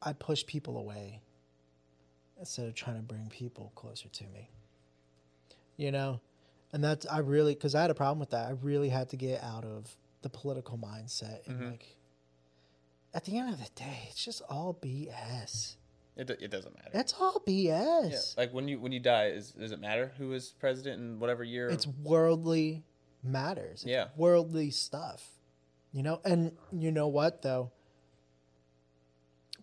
I 0.00 0.12
push 0.12 0.46
people 0.46 0.78
away 0.78 1.20
instead 2.38 2.68
of 2.68 2.74
trying 2.74 2.96
to 2.96 3.02
bring 3.02 3.28
people 3.28 3.72
closer 3.74 4.08
to 4.08 4.24
me. 4.28 4.48
You 5.76 5.90
know? 5.90 6.20
And 6.72 6.84
that's 6.84 7.04
I 7.06 7.18
really 7.18 7.56
cuz 7.56 7.74
I 7.74 7.82
had 7.82 7.90
a 7.90 7.94
problem 7.94 8.20
with 8.20 8.30
that. 8.30 8.46
I 8.46 8.52
really 8.52 8.90
had 8.90 9.08
to 9.08 9.16
get 9.16 9.42
out 9.42 9.64
of 9.64 9.96
the 10.22 10.28
political 10.28 10.78
mindset 10.78 11.46
and 11.48 11.60
Mhm. 11.60 11.70
like 11.72 11.96
at 13.12 13.24
the 13.24 13.36
end 13.38 13.52
of 13.52 13.58
the 13.58 13.70
day, 13.74 14.06
it's 14.10 14.24
just 14.24 14.40
all 14.48 14.74
BS. 14.74 15.76
It, 16.16 16.30
it 16.30 16.50
doesn't 16.50 16.74
matter. 16.76 16.90
It's 16.94 17.14
all 17.18 17.42
Yeah. 17.46 18.02
BS. 18.12 18.36
Like 18.36 18.52
when 18.52 18.68
you 18.68 18.78
when 18.78 18.92
you 18.92 19.00
die, 19.00 19.28
is 19.30 19.50
does 19.50 19.72
it 19.72 19.80
matter 19.80 20.12
who 20.18 20.32
is 20.32 20.50
president 20.60 21.00
in 21.00 21.18
whatever 21.18 21.42
year? 21.42 21.68
it's 21.70 21.86
worldly 21.88 22.84
matters. 23.22 23.82
It's 23.82 23.86
Yeah. 23.86 24.08
worldly 24.16 24.70
stuff. 24.70 25.30
You 25.92 26.02
know, 26.02 26.20
and 26.24 26.56
you 26.72 26.90
know 26.92 27.08
what 27.08 27.42
though? 27.42 27.72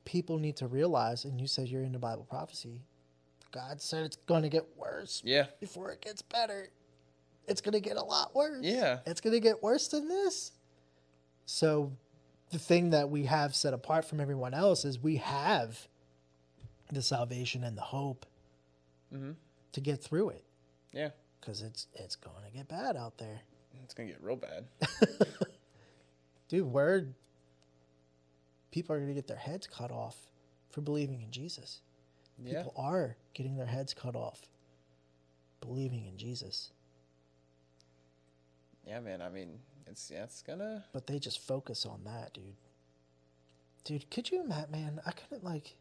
People 0.03 0.37
need 0.37 0.57
to 0.57 0.67
realize, 0.67 1.25
and 1.25 1.41
you 1.41 1.47
said 1.47 1.67
you're 1.67 1.81
into 1.83 1.97
Bible 1.99 2.25
prophecy. 2.25 2.81
God 3.51 3.81
said 3.81 4.05
it's 4.05 4.17
going 4.17 4.43
to 4.43 4.49
get 4.49 4.65
worse 4.77 5.21
yeah. 5.25 5.47
before 5.59 5.91
it 5.91 6.01
gets 6.01 6.21
better. 6.21 6.69
It's 7.47 7.61
going 7.61 7.73
to 7.73 7.79
get 7.79 7.97
a 7.97 8.03
lot 8.03 8.35
worse. 8.35 8.63
Yeah. 8.63 8.99
It's 9.05 9.21
going 9.21 9.33
to 9.33 9.39
get 9.39 9.63
worse 9.63 9.87
than 9.87 10.07
this. 10.07 10.51
So, 11.45 11.93
the 12.51 12.59
thing 12.59 12.91
that 12.91 13.09
we 13.09 13.25
have 13.25 13.55
set 13.55 13.73
apart 13.73 14.05
from 14.05 14.19
everyone 14.19 14.53
else 14.53 14.85
is 14.85 14.99
we 14.99 15.17
have 15.17 15.87
the 16.91 17.01
salvation 17.01 17.63
and 17.63 17.75
the 17.77 17.81
hope 17.81 18.25
hmm 19.11 19.31
to 19.71 19.81
get 19.81 20.01
through 20.01 20.29
it 20.29 20.43
Yeah. 20.93 21.09
Because 21.45 21.61
it's 21.61 21.87
it's 21.93 22.15
going 22.15 22.43
to 22.45 22.51
get 22.57 22.67
bad 22.67 22.95
out 22.95 23.17
there. 23.17 23.41
It's 23.83 23.93
gonna 23.93 24.09
get 24.09 24.21
real 24.23 24.35
bad. 24.35 24.65
dude, 26.49 26.65
word. 26.65 27.13
People 28.71 28.95
are 28.95 28.99
going 28.99 29.09
to 29.09 29.13
get 29.15 29.27
their 29.27 29.37
heads 29.37 29.67
cut 29.67 29.89
off 29.91 30.17
for 30.69 30.81
believing 30.81 31.21
in 31.21 31.31
Jesus. 31.31 31.79
Yeah. 32.43 32.57
People 32.63 32.73
are 32.75 33.15
getting 33.33 33.55
their 33.55 33.67
heads 33.67 33.93
cut 33.93 34.15
off 34.15 34.41
believing 35.61 36.05
in 36.05 36.17
Jesus, 36.17 36.71
Yeah, 38.85 38.99
man. 38.99 39.21
I 39.21 39.29
mean, 39.29 39.59
it's 39.87 40.11
yeah, 40.11 40.23
it's 40.23 40.41
gonna. 40.41 40.83
but 40.93 41.07
they 41.07 41.17
just 41.19 41.39
focus 41.39 41.85
on 41.85 42.01
that, 42.03 42.33
dude. 42.33 42.55
Dude, 43.85 44.09
could 44.11 44.29
you 44.31 44.41
imagine, 44.41 44.71
man? 44.71 44.99
I 45.05 45.11
couldn't 45.11 45.43
like 45.43 45.75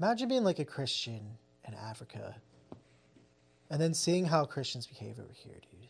imagine 0.00 0.28
being 0.28 0.44
like 0.44 0.58
a 0.58 0.64
Christian 0.64 1.38
in 1.66 1.74
Africa 1.74 2.34
and 3.72 3.80
then 3.80 3.94
seeing 3.94 4.26
how 4.26 4.44
Christians 4.44 4.86
behave 4.86 5.18
over 5.18 5.32
here, 5.32 5.54
dude. 5.54 5.88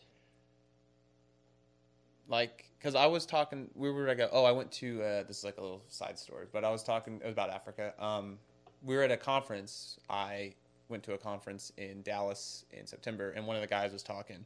like 2.29 2.69
because 2.79 2.95
I 2.95 3.05
was 3.05 3.25
talking, 3.25 3.69
we 3.75 3.91
were 3.91 4.07
like, 4.07 4.19
oh, 4.31 4.45
I 4.45 4.51
went 4.51 4.71
to 4.73 5.01
uh, 5.03 5.23
this 5.23 5.39
is 5.39 5.43
like 5.43 5.57
a 5.57 5.61
little 5.61 5.83
side 5.89 6.17
story, 6.17 6.47
but 6.51 6.63
I 6.63 6.71
was 6.71 6.81
talking 6.81 7.15
it 7.15 7.25
was 7.25 7.33
about 7.33 7.49
Africa. 7.49 7.93
Um, 7.99 8.39
we 8.81 8.95
were 8.95 9.03
at 9.03 9.11
a 9.11 9.17
conference. 9.17 9.99
I 10.09 10.55
went 10.87 11.03
to 11.03 11.13
a 11.13 11.17
conference 11.17 11.73
in 11.77 12.01
Dallas 12.03 12.65
in 12.71 12.87
September, 12.87 13.31
and 13.31 13.45
one 13.45 13.57
of 13.57 13.61
the 13.61 13.67
guys 13.67 13.91
was 13.91 14.01
talking, 14.01 14.45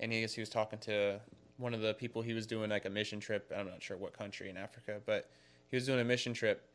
and 0.00 0.12
he 0.12 0.26
he 0.26 0.40
was 0.40 0.50
talking 0.50 0.80
to 0.80 1.20
one 1.56 1.74
of 1.74 1.80
the 1.80 1.94
people 1.94 2.22
he 2.22 2.32
was 2.32 2.44
doing 2.44 2.70
like 2.70 2.86
a 2.86 2.90
mission 2.90 3.20
trip. 3.20 3.52
I'm 3.56 3.68
not 3.68 3.84
sure 3.84 3.96
what 3.96 4.18
country 4.18 4.50
in 4.50 4.56
Africa, 4.56 5.00
but 5.06 5.30
he 5.68 5.76
was 5.76 5.86
doing 5.86 6.00
a 6.00 6.04
mission 6.04 6.34
trip, 6.34 6.68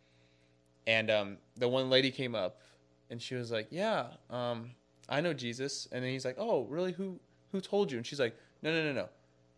and 0.87 1.11
um, 1.11 1.37
the 1.57 1.67
one 1.67 1.89
lady 1.89 2.09
came 2.09 2.35
up, 2.35 2.61
and 3.09 3.21
she 3.21 3.35
was 3.35 3.51
like, 3.51 3.67
yeah, 3.69 4.07
um, 4.29 4.71
I 5.09 5.21
know 5.21 5.33
Jesus, 5.33 5.87
and 5.91 6.03
then 6.03 6.11
he's 6.11 6.25
like, 6.25 6.35
oh, 6.37 6.63
really? 6.65 6.93
Who 6.93 7.19
who 7.51 7.59
told 7.59 7.91
you? 7.91 7.97
And 7.97 8.05
she's 8.05 8.19
like, 8.19 8.37
no, 8.61 8.71
no, 8.71 8.83
no, 8.83 8.93
no. 8.93 9.09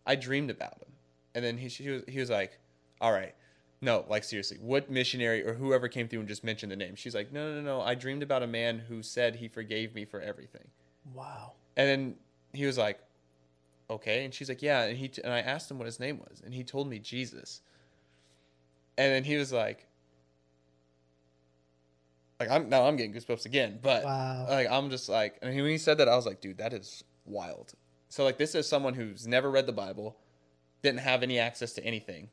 I 0.06 0.14
dreamed 0.14 0.50
about 0.50 0.78
him. 0.78 0.92
And 1.34 1.44
then 1.44 1.58
he, 1.58 1.68
she 1.68 1.88
was, 1.88 2.02
he 2.08 2.18
was 2.18 2.30
like, 2.30 2.58
all 3.00 3.12
right, 3.12 3.34
no, 3.80 4.04
like 4.08 4.24
seriously, 4.24 4.58
what 4.60 4.90
missionary 4.90 5.44
or 5.44 5.54
whoever 5.54 5.88
came 5.88 6.08
through 6.08 6.20
and 6.20 6.28
just 6.28 6.44
mentioned 6.44 6.72
the 6.72 6.76
name? 6.76 6.94
She's 6.94 7.14
like, 7.14 7.32
no, 7.32 7.48
no, 7.48 7.60
no, 7.60 7.78
no. 7.78 7.80
I 7.82 7.94
dreamed 7.94 8.22
about 8.22 8.42
a 8.42 8.46
man 8.46 8.78
who 8.78 9.02
said 9.02 9.36
he 9.36 9.48
forgave 9.48 9.94
me 9.94 10.04
for 10.04 10.20
everything. 10.20 10.68
Wow. 11.12 11.52
And 11.76 11.88
then 11.88 12.14
he 12.52 12.64
was 12.64 12.78
like, 12.78 13.00
okay. 13.90 14.24
And 14.24 14.32
she's 14.32 14.48
like, 14.48 14.62
yeah. 14.62 14.82
And 14.82 14.96
he, 14.96 15.10
and 15.22 15.32
I 15.32 15.40
asked 15.40 15.70
him 15.70 15.78
what 15.78 15.86
his 15.86 16.00
name 16.00 16.18
was 16.18 16.40
and 16.44 16.54
he 16.54 16.64
told 16.64 16.88
me 16.88 16.98
Jesus. 16.98 17.60
And 18.96 19.12
then 19.12 19.24
he 19.24 19.36
was 19.36 19.52
like, 19.52 19.86
like 22.42 22.50
I'm 22.50 22.68
now 22.68 22.86
I'm 22.86 22.96
getting 22.96 23.12
goosebumps 23.12 23.46
again, 23.46 23.78
but 23.82 24.04
Wow. 24.04 24.46
like 24.48 24.68
I'm 24.70 24.90
just 24.90 25.08
like, 25.08 25.38
and 25.42 25.54
when 25.54 25.66
he 25.66 25.78
said 25.78 25.98
that, 25.98 26.08
I 26.08 26.16
was 26.16 26.26
like, 26.26 26.40
dude, 26.40 26.58
that 26.58 26.72
is 26.72 27.04
wild. 27.24 27.72
So 28.08 28.24
like, 28.24 28.36
this 28.38 28.54
is 28.54 28.68
someone 28.68 28.94
who's 28.94 29.26
never 29.26 29.50
read 29.50 29.66
the 29.66 29.72
Bible, 29.72 30.16
didn't 30.82 31.00
have 31.00 31.22
any 31.22 31.38
access 31.38 31.72
to 31.74 31.84
anything, 31.84 32.28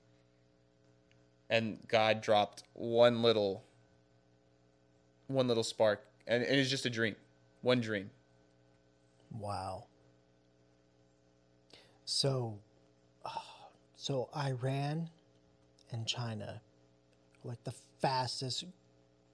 and 1.50 1.80
God 1.88 2.22
dropped 2.22 2.64
one 2.74 3.22
little, 3.22 3.64
one 5.28 5.48
little 5.48 5.64
spark, 5.64 6.06
and, 6.28 6.44
and 6.44 6.60
it's 6.60 6.70
just 6.70 6.86
a 6.86 6.90
dream, 6.90 7.16
one 7.62 7.80
dream. 7.82 8.10
Wow. 9.32 9.86
So, 12.06 12.58
ah, 13.24 13.46
so 13.96 14.30
Iran 14.36 15.10
and 15.92 16.08
China, 16.08 16.62
like 17.44 17.64
the 17.64 17.74
fastest, 18.02 18.66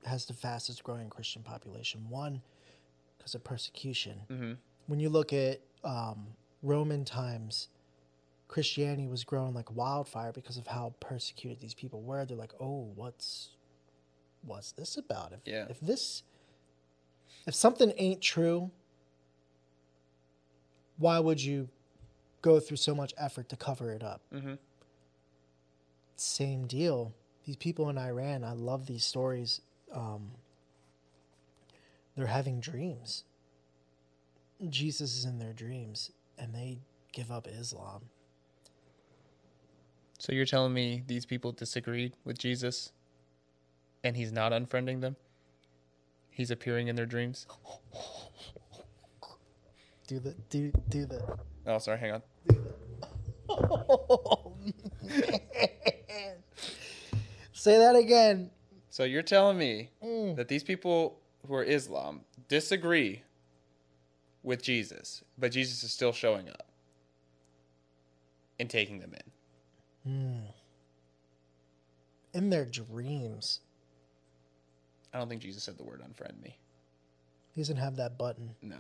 has 0.06 0.26
the 0.26 0.34
fastest 0.34 0.84
growing 0.84 1.10
Christian 1.10 1.42
population. 1.44 2.10
One, 2.10 2.42
because 3.18 3.36
of 3.36 3.44
persecution. 3.44 4.22
Mm-hmm. 4.30 4.54
When 4.88 5.00
you 5.00 5.10
look 5.10 5.34
at 5.34 5.62
um, 5.84 6.28
Roman 6.62 7.06
times, 7.06 7.70
Christianity 8.48 9.08
was 9.08 9.24
growing 9.24 9.54
like 9.54 9.76
wildfire 9.76 10.32
because 10.32 10.58
of 10.58 10.68
how 10.68 10.94
persecuted 11.00 11.60
these 11.60 11.74
people 11.74 12.02
were. 12.02 12.24
They're 12.26 12.38
like, 12.38 12.54
oh, 12.60 12.92
what's, 12.96 13.50
what's 14.44 14.72
this 14.74 14.98
about? 14.98 15.34
If, 15.34 15.40
Yeah. 15.46 15.66
if 15.70 15.80
this, 15.80 16.22
if 17.48 17.56
something 17.56 17.92
ain't 17.98 18.22
true, 18.22 18.70
why 20.98 21.20
would 21.20 21.42
you 21.44 21.70
go 22.42 22.60
through 22.60 22.78
so 22.78 22.94
much 22.94 23.14
effort 23.18 23.50
to 23.50 23.56
cover 23.56 23.92
it 23.92 24.04
up? 24.04 24.22
Mm-hmm. 24.34 24.54
Same 26.16 26.68
deal. 26.68 27.14
These 27.46 27.58
people 27.58 27.90
in 27.90 27.98
Iran, 27.98 28.44
I 28.44 28.54
love 28.54 28.86
these 28.86 29.04
stories. 29.04 29.62
Um, 29.96 30.32
they're 32.16 32.28
having 32.28 32.60
dreams. 32.60 33.24
Jesus 34.70 35.16
is 35.18 35.26
in 35.26 35.40
their 35.40 35.54
dreams, 35.54 36.12
and 36.38 36.54
they 36.54 36.80
give 37.12 37.32
up 37.32 37.48
Islam. 37.48 38.04
So 40.20 40.32
you're 40.32 40.46
telling 40.46 40.74
me 40.74 41.04
these 41.08 41.26
people 41.26 41.52
disagreed 41.52 42.14
with 42.24 42.38
Jesus, 42.38 42.92
and 44.04 44.16
he's 44.16 44.32
not 44.32 44.52
unfriending 44.52 45.02
them? 45.02 45.16
He's 46.30 46.52
appearing 46.52 46.88
in 46.88 46.96
their 46.96 47.06
dreams. 47.06 47.48
Do 50.08 50.20
the 50.20 50.36
do 50.50 50.72
do 50.90 51.06
the. 51.06 51.38
Oh, 51.66 51.78
sorry. 51.80 51.98
Hang 51.98 52.12
on. 52.12 52.22
Oh. 53.50 54.54
Say 57.54 57.78
that 57.78 57.96
again. 57.96 58.52
So 58.96 59.04
you're 59.04 59.24
telling 59.24 59.58
me 59.58 59.90
Mm. 60.02 60.38
that 60.38 60.48
these 60.48 60.64
people 60.64 61.20
who 61.46 61.54
are 61.54 61.66
Islam 61.66 62.24
disagree 62.48 63.24
with 64.42 64.64
Jesus, 64.64 65.22
but 65.38 65.52
Jesus 65.52 65.84
is 65.84 65.92
still 65.92 66.14
showing 66.14 66.48
up 66.48 66.72
and 68.58 68.70
taking 68.70 69.00
them 69.00 69.14
in. 69.14 69.32
Mm. 70.10 70.54
In 72.36 72.50
their 72.50 72.64
dreams, 72.64 73.60
I 75.14 75.18
don't 75.18 75.28
think 75.28 75.42
Jesus 75.42 75.64
said 75.64 75.78
the 75.78 75.84
word 75.84 76.00
unfriend 76.00 76.42
me. 76.42 76.58
he 77.52 77.60
doesn't 77.60 77.76
have 77.76 77.98
that 77.98 78.18
button. 78.18 78.56
No. 78.62 78.80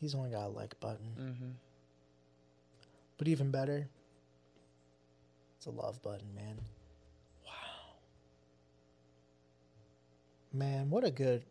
He's 0.00 0.16
only 0.16 0.30
got 0.30 0.46
a 0.46 0.48
like 0.48 0.80
button. 0.80 1.14
Mm-hmm. 1.16 1.50
But 3.16 3.28
even 3.28 3.52
better, 3.52 3.88
it's 5.56 5.66
a 5.66 5.70
love 5.70 6.02
button, 6.02 6.34
man. 6.34 6.58
Man, 10.52 10.90
what 10.90 11.04
a 11.04 11.10
good 11.10 11.44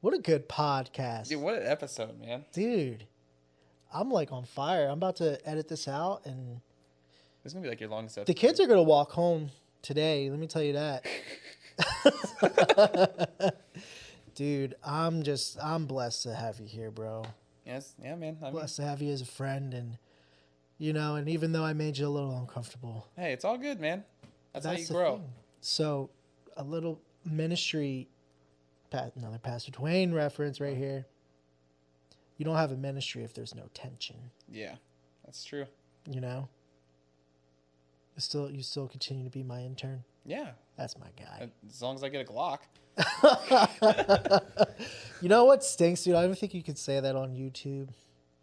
what 0.00 0.14
a 0.14 0.18
good 0.18 0.48
podcast. 0.48 1.28
Dude, 1.28 1.40
what 1.42 1.56
an 1.56 1.66
episode, 1.66 2.20
man! 2.20 2.44
Dude, 2.52 3.06
I'm 3.92 4.10
like 4.10 4.32
on 4.32 4.44
fire. 4.44 4.86
I'm 4.86 4.94
about 4.94 5.16
to 5.16 5.38
edit 5.48 5.68
this 5.68 5.88
out 5.88 6.22
and 6.24 6.60
This 7.42 7.50
is 7.50 7.54
gonna 7.54 7.64
be 7.64 7.68
like 7.68 7.80
your 7.80 7.90
longest 7.90 8.18
episode. 8.18 8.32
the 8.32 8.38
kids 8.38 8.60
are 8.60 8.66
going 8.66 8.78
to 8.78 8.82
walk 8.84 9.10
home 9.10 9.50
today, 9.82 10.30
let 10.30 10.38
me 10.38 10.46
tell 10.46 10.62
you 10.62 10.74
that. 10.74 11.04
Dude, 14.34 14.74
I'm 14.84 15.22
just 15.22 15.58
I'm 15.62 15.86
blessed 15.86 16.22
to 16.24 16.34
have 16.34 16.60
you 16.60 16.66
here, 16.66 16.90
bro. 16.90 17.24
Yes, 17.66 17.94
yeah, 18.02 18.14
man. 18.14 18.38
I 18.40 18.44
mean, 18.46 18.52
Blessed 18.52 18.76
to 18.76 18.82
have 18.82 19.02
you 19.02 19.12
as 19.12 19.20
a 19.20 19.26
friend 19.26 19.74
and 19.74 19.98
you 20.78 20.92
know, 20.94 21.16
and 21.16 21.28
even 21.28 21.52
though 21.52 21.64
I 21.64 21.74
made 21.74 21.98
you 21.98 22.06
a 22.06 22.08
little 22.08 22.36
uncomfortable, 22.38 23.06
hey, 23.16 23.32
it's 23.32 23.44
all 23.44 23.58
good, 23.58 23.80
man. 23.80 24.04
That's, 24.54 24.64
how 24.64 24.72
you 24.72 24.86
grow. 24.86 25.16
thing. 25.16 25.24
So, 25.60 26.08
a 26.56 26.64
little 26.64 27.00
ministry, 27.24 28.08
another 28.92 29.38
Pastor 29.38 29.72
Dwayne 29.72 30.12
reference 30.14 30.60
right 30.60 30.76
here. 30.76 31.06
You 32.36 32.44
don't 32.44 32.56
have 32.56 32.72
a 32.72 32.76
ministry 32.76 33.22
if 33.24 33.34
there's 33.34 33.54
no 33.54 33.64
tension. 33.74 34.16
Yeah, 34.50 34.74
that's 35.24 35.44
true. 35.44 35.66
You 36.10 36.20
know. 36.20 36.48
You 38.16 38.20
still, 38.22 38.50
you 38.50 38.62
still 38.62 38.88
continue 38.88 39.24
to 39.24 39.30
be 39.30 39.42
my 39.42 39.60
intern. 39.60 40.02
Yeah, 40.26 40.50
That's 40.76 40.98
my 40.98 41.06
guy. 41.16 41.48
as 41.68 41.80
long 41.80 41.94
as 41.94 42.04
I 42.04 42.08
get 42.10 42.28
a 42.28 42.30
Glock. 42.30 42.58
you 45.22 45.28
know 45.28 45.44
what 45.44 45.64
stinks, 45.64 46.02
dude? 46.04 46.14
I 46.14 46.22
don't 46.22 46.36
think 46.36 46.52
you 46.54 46.62
could 46.62 46.78
say 46.78 47.00
that 47.00 47.16
on 47.16 47.34
YouTube. 47.34 47.88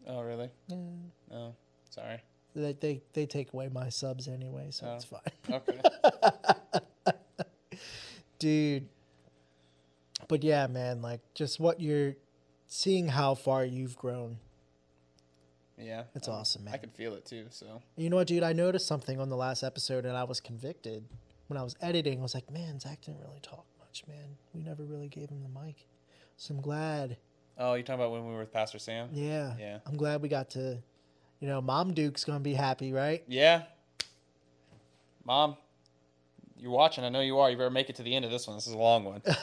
Oh, 0.08 0.22
really? 0.22 0.50
Yeah. 0.68 0.78
Oh, 1.32 1.54
sorry. 1.90 2.24
They, 2.56 2.74
they 2.74 3.02
they 3.14 3.26
take 3.28 3.54
away 3.54 3.70
my 3.72 3.90
subs 3.90 4.28
anyway, 4.28 4.68
so 4.72 4.88
Oh. 4.88 4.96
it's 4.96 5.06
fine. 5.06 5.22
Okay. 5.52 5.80
dude 8.40 8.88
but 10.28 10.44
yeah 10.44 10.68
man 10.68 11.02
like 11.02 11.22
just 11.34 11.60
what 11.60 11.80
you're 11.80 12.16
seeing 12.68 13.08
how 13.08 13.34
far 13.36 13.64
you've 13.66 13.96
grown 13.98 14.38
yeah, 15.80 16.06
It's 16.16 16.28
um, 16.28 16.34
awesome, 16.34 16.64
man. 16.64 16.74
I 16.74 16.78
can 16.78 16.90
feel 16.90 17.14
it 17.14 17.24
too. 17.28 17.46
So 17.52 17.84
you 17.96 18.10
know 18.10 18.16
what 18.16 18.26
dude 18.28 18.42
i 18.42 18.52
noticed 18.52 18.88
something 18.88 19.20
on 19.20 19.30
the 19.30 19.36
last 19.38 19.62
episode 19.62 20.06
and 20.08 20.18
i 20.18 20.24
was 20.24 20.40
convicted 20.42 21.04
when 21.48 21.58
i 21.58 21.62
was 21.62 21.76
editing 21.82 22.18
i 22.20 22.22
was 22.24 22.34
like 22.34 22.50
man 22.52 22.80
zach 22.80 23.00
didn't 23.02 23.20
really 23.22 23.40
talk 23.44 23.64
much 23.80 24.04
man 24.08 24.38
we 24.56 24.62
never 24.64 24.84
really 24.84 25.08
gave 25.08 25.30
him 25.30 25.44
the 25.44 25.60
mic 25.62 25.86
so 26.36 26.56
i'm 26.56 26.62
glad 26.62 27.18
Oh, 27.60 27.74
you're 27.76 27.84
talking 27.84 28.00
about 28.02 28.12
when 28.12 28.26
we 28.28 28.34
were 28.34 28.40
with 28.40 28.52
Pastor 28.52 28.80
Sam? 28.80 29.10
yeah 29.14 29.54
Yeah. 29.60 29.78
i'm 29.86 29.98
glad 29.98 30.22
we 30.24 30.30
got 30.30 30.50
to 30.52 30.80
you 31.40 31.48
know 31.48 31.62
mom 31.62 31.94
duke's 31.94 32.24
gonna 32.26 32.40
be 32.40 32.56
happy 32.56 32.92
right 32.92 33.24
Yeah. 33.28 33.64
Mom, 35.26 35.58
you're 36.60 36.72
watching. 36.72 37.04
I 37.04 37.10
know 37.10 37.22
you 37.22 37.40
are. 37.40 37.50
You 37.50 37.58
better 37.58 37.70
make 37.70 37.90
it 37.90 37.96
to 37.98 38.04
the 38.04 38.16
end 38.16 38.26
of 38.26 38.32
this 38.32 38.48
one. 38.48 38.58
This 38.58 38.68
is 38.68 38.74
a 38.74 38.78
long 38.78 39.04
one. 39.06 39.22